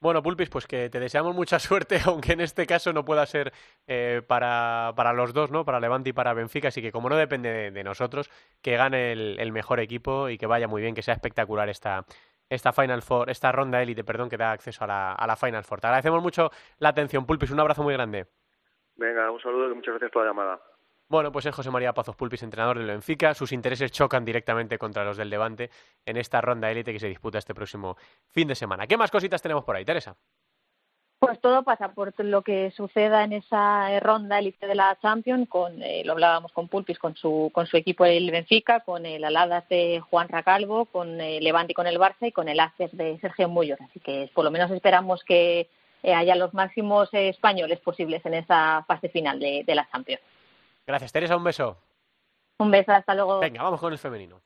Bueno, 0.06 0.22
Pulpis, 0.22 0.48
pues 0.48 0.68
que 0.68 0.88
te 0.88 1.00
deseamos 1.00 1.34
mucha 1.34 1.58
suerte, 1.58 1.98
aunque 2.06 2.34
en 2.34 2.40
este 2.40 2.64
caso 2.64 2.92
no 2.92 3.04
pueda 3.04 3.26
ser 3.26 3.52
eh, 3.88 4.22
para, 4.24 4.92
para 4.94 5.12
los 5.12 5.34
dos, 5.34 5.50
¿no? 5.50 5.64
Para 5.64 5.80
Levante 5.80 6.10
y 6.10 6.12
para 6.12 6.32
Benfica, 6.32 6.68
así 6.68 6.80
que 6.80 6.92
como 6.92 7.08
no 7.08 7.16
depende 7.16 7.72
de, 7.72 7.82
nosotros, 7.82 8.30
que 8.62 8.76
gane 8.76 9.10
el, 9.10 9.36
el 9.40 9.50
mejor 9.50 9.80
equipo 9.80 10.28
y 10.28 10.38
que 10.38 10.46
vaya 10.46 10.68
muy 10.68 10.80
bien, 10.80 10.94
que 10.94 11.02
sea 11.02 11.14
espectacular 11.14 11.68
esta, 11.68 12.04
esta 12.48 12.72
Final 12.72 13.02
Four, 13.02 13.30
esta 13.30 13.50
ronda 13.50 13.82
élite, 13.82 14.04
perdón, 14.04 14.28
que 14.28 14.36
da 14.36 14.52
acceso 14.52 14.84
a 14.84 14.86
la, 14.86 15.12
a 15.12 15.26
la 15.26 15.34
Final 15.34 15.64
Four. 15.64 15.80
Te 15.80 15.88
agradecemos 15.88 16.22
mucho 16.22 16.52
la 16.78 16.90
atención, 16.90 17.26
Pulpis, 17.26 17.50
un 17.50 17.58
abrazo 17.58 17.82
muy 17.82 17.94
grande. 17.94 18.26
Venga, 18.94 19.28
un 19.32 19.40
saludo 19.40 19.72
y 19.72 19.74
muchas 19.74 19.94
gracias 19.94 20.12
por 20.12 20.22
la 20.22 20.28
llamada. 20.28 20.60
Bueno, 21.08 21.30
pues 21.30 21.46
es 21.46 21.54
José 21.54 21.70
María 21.70 21.92
Pazos 21.92 22.16
Pulpis, 22.16 22.42
entrenador 22.42 22.78
del 22.78 22.88
Benfica. 22.88 23.32
Sus 23.32 23.52
intereses 23.52 23.92
chocan 23.92 24.24
directamente 24.24 24.76
contra 24.76 25.04
los 25.04 25.16
del 25.16 25.30
Levante 25.30 25.70
en 26.04 26.16
esta 26.16 26.40
ronda 26.40 26.68
élite 26.68 26.92
que 26.92 26.98
se 26.98 27.06
disputa 27.06 27.38
este 27.38 27.54
próximo 27.54 27.96
fin 28.28 28.48
de 28.48 28.56
semana. 28.56 28.88
¿Qué 28.88 28.96
más 28.96 29.12
cositas 29.12 29.40
tenemos 29.40 29.62
por 29.62 29.76
ahí, 29.76 29.84
Teresa? 29.84 30.16
Pues 31.20 31.40
todo 31.40 31.62
pasa 31.62 31.92
por 31.92 32.12
lo 32.24 32.42
que 32.42 32.72
suceda 32.72 33.22
en 33.22 33.34
esa 33.34 34.00
ronda 34.00 34.40
élite 34.40 34.66
de 34.66 34.74
la 34.74 34.98
Champions, 35.00 35.48
con, 35.48 35.80
eh, 35.80 36.02
lo 36.04 36.12
hablábamos 36.12 36.52
con 36.52 36.68
Pulpis, 36.68 36.98
con 36.98 37.14
su, 37.14 37.50
con 37.54 37.66
su 37.66 37.76
equipo 37.76 38.04
el 38.04 38.30
Benfica, 38.30 38.80
con 38.80 39.06
el 39.06 39.24
Aladas 39.24 39.66
de 39.68 40.00
Juan 40.10 40.28
Racalvo, 40.28 40.86
con 40.86 41.20
el 41.20 41.42
Levante 41.42 41.72
y 41.72 41.74
con 41.74 41.86
el 41.86 41.98
Barça 41.98 42.26
y 42.26 42.32
con 42.32 42.48
el 42.48 42.60
Aces 42.60 42.94
de 42.96 43.18
Sergio 43.20 43.48
Muyor. 43.48 43.78
Así 43.80 44.00
que 44.00 44.28
por 44.34 44.44
lo 44.44 44.50
menos 44.50 44.70
esperamos 44.72 45.22
que 45.24 45.68
eh, 46.02 46.14
haya 46.14 46.34
los 46.34 46.52
máximos 46.52 47.08
eh, 47.14 47.28
españoles 47.28 47.78
posibles 47.80 48.26
en 48.26 48.34
esa 48.34 48.84
fase 48.86 49.08
final 49.08 49.38
de, 49.38 49.62
de 49.64 49.74
la 49.74 49.88
Champions. 49.90 50.20
Gracias, 50.86 51.10
Teresa, 51.12 51.36
un 51.36 51.42
beso. 51.42 51.76
Un 52.58 52.70
beso, 52.70 52.92
hasta 52.92 53.14
luego. 53.14 53.40
Venga, 53.40 53.62
vamos 53.62 53.80
con 53.80 53.92
el 53.92 53.98
femenino. 53.98 54.40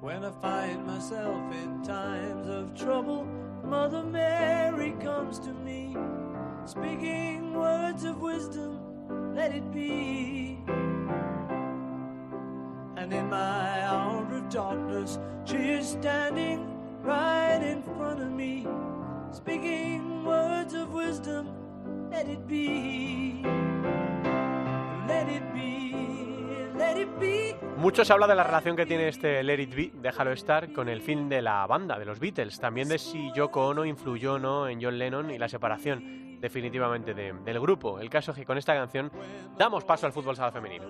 When 0.00 0.24
I 0.24 0.30
find 0.40 0.86
myself 0.86 1.52
in 1.52 1.82
times 1.82 2.48
of 2.48 2.74
trouble, 2.74 3.26
Mother 3.62 4.02
Mary 4.02 4.94
comes 5.02 5.38
to 5.40 5.52
me, 5.52 5.94
speaking 6.64 7.52
words 7.52 8.04
of 8.04 8.22
wisdom, 8.22 9.34
let 9.34 9.54
it 9.54 9.70
be. 9.70 10.58
And. 13.10 13.38
Mucho 27.78 28.04
se 28.04 28.12
habla 28.12 28.26
de 28.26 28.34
la 28.34 28.42
relación 28.42 28.76
que 28.76 28.86
tiene 28.86 29.08
este 29.08 29.42
Let 29.42 29.62
It 29.62 29.74
Be, 29.74 29.90
Déjalo 29.94 30.32
Estar, 30.32 30.72
con 30.72 30.88
el 30.88 31.00
fin 31.00 31.28
de 31.28 31.40
la 31.40 31.64
banda, 31.66 31.98
de 31.98 32.04
los 32.04 32.18
Beatles. 32.18 32.58
También 32.58 32.88
de 32.88 32.98
si 32.98 33.32
Yoko 33.34 33.68
Ono 33.68 33.84
influyó 33.84 34.34
o 34.34 34.38
no 34.38 34.68
en 34.68 34.82
John 34.82 34.98
Lennon 34.98 35.30
y 35.30 35.38
la 35.38 35.48
separación 35.48 36.27
definitivamente 36.40 37.14
de- 37.14 37.32
del 37.32 37.60
grupo. 37.60 37.98
El 38.00 38.10
caso 38.10 38.30
es 38.32 38.36
que 38.38 38.44
con 38.44 38.58
esta 38.58 38.74
canción 38.74 39.10
damos 39.56 39.84
paso 39.84 40.06
al 40.06 40.12
fútbol 40.12 40.36
sala 40.36 40.52
femenino. 40.52 40.86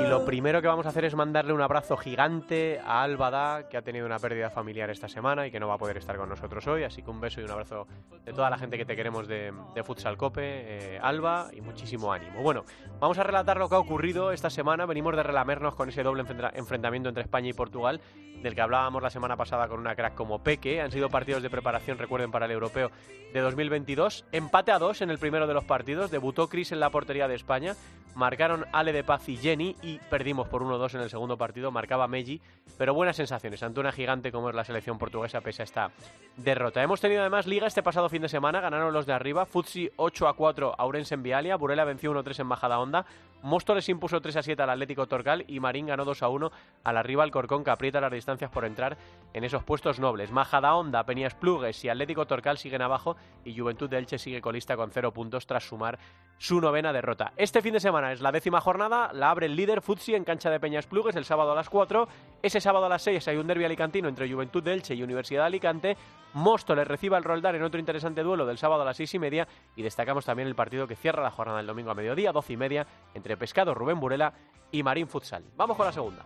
Y 0.00 0.06
lo 0.06 0.24
primero 0.24 0.62
que 0.62 0.68
vamos 0.68 0.86
a 0.86 0.88
hacer 0.88 1.04
es 1.04 1.14
mandarle 1.14 1.52
un 1.52 1.60
abrazo 1.60 1.96
gigante 1.96 2.80
a 2.84 3.02
Alba 3.02 3.30
Da, 3.30 3.68
que 3.68 3.76
ha 3.76 3.82
tenido 3.82 4.06
una 4.06 4.18
pérdida 4.18 4.48
familiar 4.50 4.88
esta 4.90 5.08
semana 5.08 5.46
y 5.46 5.50
que 5.50 5.60
no 5.60 5.68
va 5.68 5.74
a 5.74 5.78
poder 5.78 5.98
estar 5.98 6.16
con 6.16 6.28
nosotros 6.28 6.66
hoy. 6.66 6.84
Así 6.84 7.02
que 7.02 7.10
un 7.10 7.20
beso 7.20 7.40
y 7.40 7.44
un 7.44 7.50
abrazo 7.50 7.86
de 8.24 8.32
toda 8.32 8.48
la 8.48 8.56
gente 8.58 8.78
que 8.78 8.84
te 8.86 8.96
queremos 8.96 9.28
de, 9.28 9.52
Futsal 9.84 10.16
Cope, 10.16 10.94
eh, 10.94 10.98
Alba, 11.02 11.48
y 11.52 11.60
muchísimo 11.60 12.12
ánimo. 12.12 12.42
Bueno, 12.42 12.64
vamos 12.98 13.18
a 13.18 13.22
relatar 13.22 13.58
lo 13.58 13.68
que 13.68 13.74
ha 13.74 13.78
ocurrido 13.78 14.32
esta 14.32 14.48
semana. 14.48 14.86
Venimos 14.86 15.14
de 15.16 15.22
relamernos 15.22 15.74
con 15.74 15.88
ese 15.90 16.02
doble 16.02 16.22
enfrenta- 16.22 16.52
enfrentamiento 16.54 17.08
entre 17.10 17.22
España 17.22 17.48
y 17.50 17.52
Portugal, 17.52 18.00
del 18.42 18.54
que 18.54 18.60
hablábamos 18.62 19.02
la 19.02 19.10
semana 19.10 19.36
pasada 19.36 19.68
con 19.68 19.80
una 19.80 19.94
crack 19.94 20.14
como 20.14 20.42
Peque. 20.42 20.80
Han 20.80 20.90
sido 20.90 21.10
partidos 21.10 21.42
de 21.42 21.50
preparación, 21.50 21.98
recuerden, 21.98 22.30
para 22.30 22.46
el 22.46 22.52
europeo 22.52 22.90
de 23.34 23.40
2022. 23.40 24.24
Empate 24.32 24.72
a 24.72 24.78
dos 24.78 25.02
en 25.02 25.10
el 25.10 25.18
primero 25.18 25.46
de 25.46 25.52
los 25.54 25.64
partidos. 25.64 26.10
Debutó 26.10 26.48
Cris 26.48 26.72
en 26.72 26.80
la 26.80 26.88
portería 26.90 27.28
de 27.28 27.34
España. 27.34 27.74
Marcaron 28.14 28.66
Ale 28.72 28.92
de 28.92 29.04
Paz 29.04 29.28
y 29.28 29.36
Jenny 29.36 29.69
y 29.82 29.98
perdimos 30.10 30.48
por 30.48 30.62
1-2 30.62 30.94
en 30.94 31.00
el 31.02 31.10
segundo 31.10 31.36
partido. 31.36 31.70
Marcaba 31.70 32.08
Meji, 32.08 32.40
pero 32.78 32.94
buenas 32.94 33.16
sensaciones 33.16 33.62
ante 33.62 33.80
una 33.80 33.92
gigante 33.92 34.32
como 34.32 34.48
es 34.48 34.54
la 34.54 34.64
selección 34.64 34.98
portuguesa 34.98 35.40
pese 35.40 35.62
a 35.62 35.64
esta 35.64 35.90
derrota. 36.36 36.82
Hemos 36.82 37.00
tenido 37.00 37.20
además 37.20 37.46
liga 37.46 37.66
este 37.66 37.82
pasado 37.82 38.08
fin 38.08 38.22
de 38.22 38.28
semana. 38.28 38.60
Ganaron 38.60 38.92
los 38.92 39.06
de 39.06 39.12
arriba. 39.12 39.46
Futsi 39.46 39.90
8-4 39.96 40.74
a 40.76 40.84
Ourense 40.84 41.14
en 41.14 41.22
Vialia. 41.22 41.56
Burela 41.56 41.84
venció 41.84 42.12
1-3 42.12 42.40
en 42.40 42.46
Majadahonda. 42.46 43.06
Móstoles 43.42 43.88
impuso 43.88 44.20
3-7 44.20 44.60
al 44.60 44.70
Atlético 44.70 45.06
Torcal 45.06 45.44
y 45.48 45.60
Marín 45.60 45.86
ganó 45.86 46.04
2-1 46.04 46.50
al 46.84 46.96
arriba 46.96 47.24
Alcorcón 47.24 47.64
que 47.64 47.70
aprieta 47.70 48.00
las 48.00 48.12
distancias 48.12 48.50
por 48.50 48.64
entrar 48.64 48.98
en 49.32 49.44
esos 49.44 49.64
puestos 49.64 49.98
nobles. 49.98 50.30
Majadahonda, 50.30 51.04
Peñas 51.04 51.34
Plugues 51.34 51.82
y 51.84 51.88
Atlético 51.88 52.26
Torcal 52.26 52.58
siguen 52.58 52.82
abajo 52.82 53.16
y 53.44 53.58
Juventud 53.58 53.88
de 53.88 53.98
Elche 53.98 54.18
sigue 54.18 54.42
colista 54.42 54.76
con 54.76 54.90
0 54.90 55.12
puntos 55.12 55.46
tras 55.46 55.64
sumar 55.64 55.98
su 56.36 56.60
novena 56.60 56.92
derrota. 56.92 57.32
Este 57.36 57.62
fin 57.62 57.74
de 57.74 57.80
semana 57.80 58.12
es 58.12 58.20
la 58.20 58.32
décima 58.32 58.60
jornada, 58.60 59.10
la 59.12 59.30
abre 59.30 59.46
el 59.46 59.56
líder 59.60 59.82
Futsi 59.82 60.14
en 60.14 60.24
cancha 60.24 60.48
de 60.48 60.58
Peñas 60.58 60.86
Plugues 60.86 61.16
el 61.16 61.26
sábado 61.26 61.52
a 61.52 61.54
las 61.54 61.68
4. 61.68 62.08
Ese 62.42 62.62
sábado 62.62 62.86
a 62.86 62.88
las 62.88 63.02
6 63.02 63.28
hay 63.28 63.36
un 63.36 63.46
derbi 63.46 63.66
alicantino 63.66 64.08
entre 64.08 64.30
Juventud 64.32 64.62
de 64.62 64.80
y 64.88 65.02
Universidad 65.02 65.42
de 65.42 65.46
Alicante. 65.46 65.96
Móstoles 66.32 66.88
recibe 66.88 67.16
al 67.16 67.24
Roldán 67.24 67.56
en 67.56 67.62
otro 67.62 67.78
interesante 67.78 68.22
duelo 68.22 68.46
del 68.46 68.56
sábado 68.56 68.80
a 68.80 68.84
las 68.86 68.96
6 68.96 69.14
y 69.14 69.18
media 69.18 69.46
y 69.76 69.82
destacamos 69.82 70.24
también 70.24 70.48
el 70.48 70.54
partido 70.54 70.86
que 70.86 70.96
cierra 70.96 71.22
la 71.22 71.30
jornada 71.30 71.58
del 71.58 71.66
domingo 71.66 71.90
a 71.90 71.94
mediodía, 71.94 72.32
12 72.32 72.54
y 72.54 72.56
media, 72.56 72.86
entre 73.12 73.36
Pescado 73.36 73.74
Rubén 73.74 74.00
Burela 74.00 74.32
y 74.70 74.82
Marín 74.82 75.08
Futsal. 75.08 75.44
Vamos 75.56 75.76
con 75.76 75.84
la 75.84 75.92
segunda. 75.92 76.24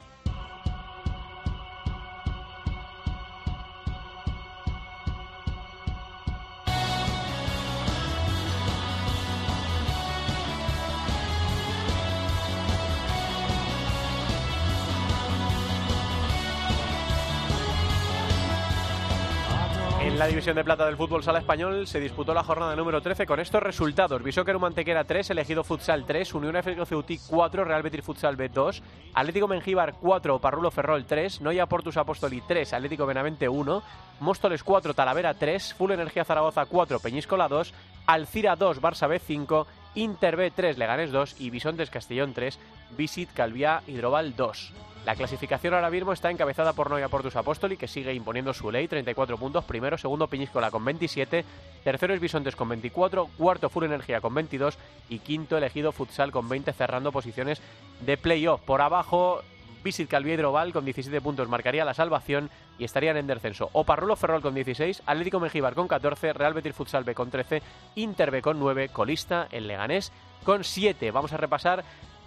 División 20.35 20.57
de 20.57 20.65
plata 20.65 20.87
del 20.87 20.97
fútbol 20.97 21.23
sala 21.23 21.39
español 21.39 21.87
se 21.87 22.01
disputó 22.01 22.35
la 22.35 22.43
jornada 22.43 22.75
número 22.75 23.01
13 23.01 23.25
con 23.25 23.39
estos 23.39 23.63
resultados. 23.63 24.21
Bisóquero 24.21 24.59
Mantequera 24.59 25.05
3, 25.05 25.31
Elegido 25.31 25.63
Futsal 25.63 26.05
3, 26.05 26.35
Unión 26.35 26.57
Atlético 26.57 26.87
Ceutí 26.87 27.21
4, 27.29 27.65
Real 27.65 27.85
Betis 27.85 28.03
Futsal 28.03 28.35
B 28.35 28.49
2, 28.49 28.83
Atlético 29.15 29.47
Mengíbar 29.47 29.95
4, 29.95 30.41
Parrulo 30.41 30.73
Ferrol 30.73 31.05
3, 31.05 31.41
Noia 31.41 31.67
Portus 31.67 31.97
Apóstoli 31.99 32.41
3, 32.41 32.73
Atlético 32.73 33.07
Benavente 33.07 33.49
1, 33.49 33.83
Móstoles 34.19 34.65
4, 34.65 34.93
Talavera 34.93 35.35
3, 35.35 35.75
Full 35.75 35.93
Energía 35.93 36.25
Zaragoza 36.25 36.67
4, 36.67 36.99
Peñíscola 36.99 37.47
2, 37.47 37.73
Alcira 38.07 38.57
2, 38.57 38.83
Barça 38.83 39.09
B 39.09 39.21
5, 39.21 39.69
Inter 39.95 40.35
B 40.35 40.51
3, 40.51 40.79
Leganés 40.79 41.13
2 41.13 41.41
y 41.41 41.51
Bisontes 41.51 41.91
Castellón 41.91 42.35
3, 42.35 42.59
Visit 42.99 43.31
Calviá 43.35 43.83
Hidrobal 43.87 44.35
2. 44.35 44.73
La 45.05 45.17
clasificación 45.17 45.75
ahora 45.75 45.91
mismo 45.91 46.15
está 46.15 46.31
encabezada 46.31 46.73
por 46.73 46.89
Noia 46.89 47.09
Portus 47.09 47.37
Apóstoli, 47.37 47.77
que 47.77 47.89
sigue 47.89 48.15
imponiendo 48.15 48.55
su 48.55 48.71
ley, 48.71 48.89
34 48.89 49.37
puntos. 49.37 49.65
Primero, 49.65 49.99
segundo 49.99 50.29
Peñíscola 50.29 50.71
con 50.71 50.83
27. 50.83 51.45
Tercero 51.85 52.15
es 52.15 52.21
Bisontes 52.21 52.57
con 52.57 52.71
24. 52.71 53.29
Cuarto 53.37 53.69
Full 53.69 53.85
Energía 53.85 54.23
con 54.23 54.33
22. 54.33 54.79
Y 55.11 55.19
quinto 55.19 55.59
elegido 55.59 55.93
Futsal 55.93 56.33
con 56.33 56.49
20, 56.49 56.73
cerrando 56.73 57.13
posiciones 57.13 57.61
de 58.01 58.17
playoff. 58.17 58.63
Por 58.63 58.81
abajo, 58.81 59.43
Visit 59.85 60.09
Calviá 60.09 60.35
Hidrobal 60.35 60.73
con 60.73 60.87
17 60.87 61.21
puntos 61.21 61.51
marcaría 61.51 61.85
la 61.85 61.93
salvación 61.93 62.49
y 62.79 62.85
estarían 62.85 63.19
en 63.19 63.27
descenso. 63.27 63.69
O 63.75 63.85
Parrulo 63.85 64.17
Ferrol 64.17 64.41
con 64.41 64.55
16, 64.55 65.03
Atlético 65.05 65.39
Mengíbar 65.39 65.75
con 65.75 65.87
14, 65.87 66.33
Real 66.33 66.55
Betis 66.55 66.75
Futsal 66.75 67.05
B 67.05 67.15
con 67.15 67.31
13, 67.31 67.61
Inter 67.97 68.31
B 68.31 68.41
con 68.41 68.59
9, 68.59 68.89
colista 68.89 69.49
el 69.53 69.69
Leganés 69.69 70.13
con 70.45 70.65
7. 70.65 71.11
Vamos 71.11 71.35
a 71.35 71.37
repasar 71.37 71.85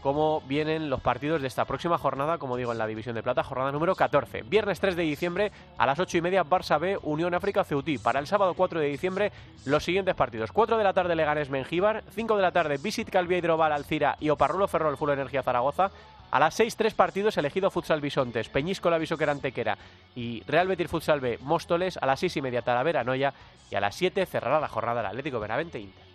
cómo 0.08 0.40
vienen 0.48 0.90
los 0.90 1.02
partidos 1.02 1.42
de 1.42 1.50
esta 1.50 1.66
próxima 1.66 1.98
jornada, 1.98 2.38
como 2.38 2.56
digo, 2.56 2.72
en 2.72 2.78
la 2.78 2.88
División 2.88 3.14
de 3.14 3.22
Plata, 3.22 3.44
jornada 3.44 3.74
número 3.74 3.94
14. 3.94 4.44
Viernes 4.44 4.80
3 4.80 4.96
de 4.96 5.04
diciembre 5.04 5.52
a 5.78 5.86
las 5.86 6.00
8 6.00 6.20
y 6.20 6.22
media, 6.22 6.46
Barça 6.46 6.80
B, 6.80 6.98
Unión 7.04 7.34
África, 7.34 7.66
Ceutí. 7.66 7.98
Para 7.98 8.22
el 8.22 8.26
sábado 8.26 8.54
4 8.54 8.80
de 8.80 8.88
diciembre, 8.88 9.34
los 9.66 9.84
siguientes 9.84 10.16
partidos. 10.16 10.54
4 10.54 10.78
de 10.78 10.84
la 10.86 10.94
tarde, 10.94 11.14
Leganés 11.14 11.50
Mengíbar. 11.50 12.06
5 12.12 12.38
de 12.38 12.42
la 12.42 12.54
tarde, 12.54 12.78
Visit 12.78 13.10
Calvia 13.10 13.38
Hidrobal, 13.38 13.74
Alcira 13.74 14.16
y 14.22 14.30
Oparrulo 14.30 14.70
Ferrol, 14.70 14.96
Full 14.96 15.10
Energía 15.10 15.44
Zaragoza. 15.44 15.92
A 16.32 16.40
las 16.40 16.54
6, 16.54 16.78
tres 16.78 16.94
partidos, 16.94 17.36
elegido 17.36 17.70
Futsal 17.70 18.00
Bisontes, 18.00 18.48
Peñíscola 18.48 18.98
Visoquera 18.98 19.34
Antequera 19.34 19.78
y 20.16 20.42
Real 20.48 20.70
Betis 20.70 20.88
Futsal 20.88 21.20
B, 21.20 21.38
Móstoles. 21.42 21.98
A 21.98 22.06
las 22.06 22.22
6 22.22 22.38
y 22.38 22.42
media, 22.42 22.62
Talavera 22.62 23.04
Noya. 23.04 23.34
Y 23.70 23.76
a 23.76 23.82
las 23.82 23.94
7 23.96 24.26
cerrará 24.26 24.62
la 24.62 24.70
jornada 24.70 25.02
el 25.02 25.08
Atlético 25.08 25.42
Benavente 25.42 25.82
Inter. 25.82 26.07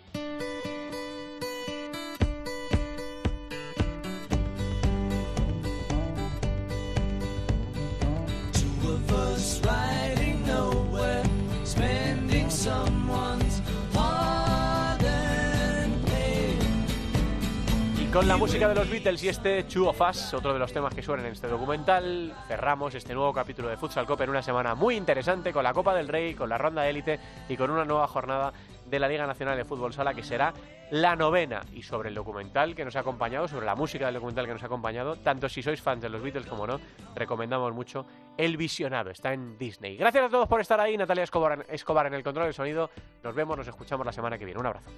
Con 18.13 18.27
la 18.27 18.37
música 18.37 18.67
de 18.67 18.75
los 18.75 18.87
Beatles 18.87 19.23
y 19.23 19.29
este 19.29 19.63
Two 19.63 19.89
of 19.89 19.99
Us, 19.99 20.35
otro 20.35 20.53
de 20.53 20.59
los 20.59 20.71
temas 20.71 20.93
que 20.93 21.01
suenan 21.01 21.25
en 21.25 21.31
este 21.31 21.47
documental, 21.47 22.31
cerramos 22.47 22.93
este 22.93 23.15
nuevo 23.15 23.33
capítulo 23.33 23.69
de 23.69 23.75
Futsal 23.75 24.05
Copa 24.05 24.23
en 24.23 24.29
una 24.29 24.43
semana 24.43 24.75
muy 24.75 24.95
interesante 24.95 25.51
con 25.51 25.63
la 25.63 25.73
Copa 25.73 25.95
del 25.95 26.07
Rey, 26.07 26.35
con 26.35 26.47
la 26.47 26.59
ronda 26.59 26.87
élite 26.87 27.19
y 27.49 27.57
con 27.57 27.71
una 27.71 27.85
nueva 27.85 28.07
jornada 28.07 28.53
de 28.85 28.99
la 28.99 29.07
Liga 29.07 29.25
Nacional 29.25 29.57
de 29.57 29.65
Fútbol 29.65 29.93
Sala, 29.93 30.13
que 30.13 30.21
será 30.21 30.53
la 30.91 31.15
novena. 31.15 31.63
Y 31.73 31.81
sobre 31.81 32.09
el 32.09 32.15
documental 32.15 32.75
que 32.75 32.85
nos 32.85 32.95
ha 32.95 32.99
acompañado, 32.99 33.47
sobre 33.47 33.65
la 33.65 33.73
música 33.73 34.05
del 34.05 34.13
documental 34.13 34.45
que 34.45 34.53
nos 34.53 34.61
ha 34.61 34.67
acompañado, 34.67 35.15
tanto 35.15 35.49
si 35.49 35.63
sois 35.63 35.81
fans 35.81 36.03
de 36.03 36.09
los 36.09 36.21
Beatles 36.21 36.45
como 36.45 36.67
no, 36.67 36.79
recomendamos 37.15 37.73
mucho 37.73 38.05
El 38.37 38.57
Visionado. 38.57 39.09
Está 39.09 39.33
en 39.33 39.57
Disney. 39.57 39.97
Gracias 39.97 40.25
a 40.25 40.29
todos 40.29 40.47
por 40.47 40.61
estar 40.61 40.79
ahí. 40.79 40.95
Natalia 40.97 41.23
Escobar, 41.23 42.05
en 42.05 42.13
el 42.13 42.23
control 42.23 42.45
del 42.45 42.53
sonido. 42.53 42.91
Nos 43.23 43.33
vemos, 43.33 43.57
nos 43.57 43.67
escuchamos 43.67 44.05
la 44.05 44.13
semana 44.13 44.37
que 44.37 44.45
viene. 44.45 44.59
Un 44.59 44.67
abrazo. 44.67 44.91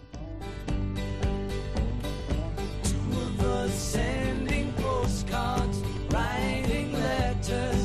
Sending 3.72 4.72
postcards, 4.74 5.80
writing 6.12 6.94
letters 6.94 7.85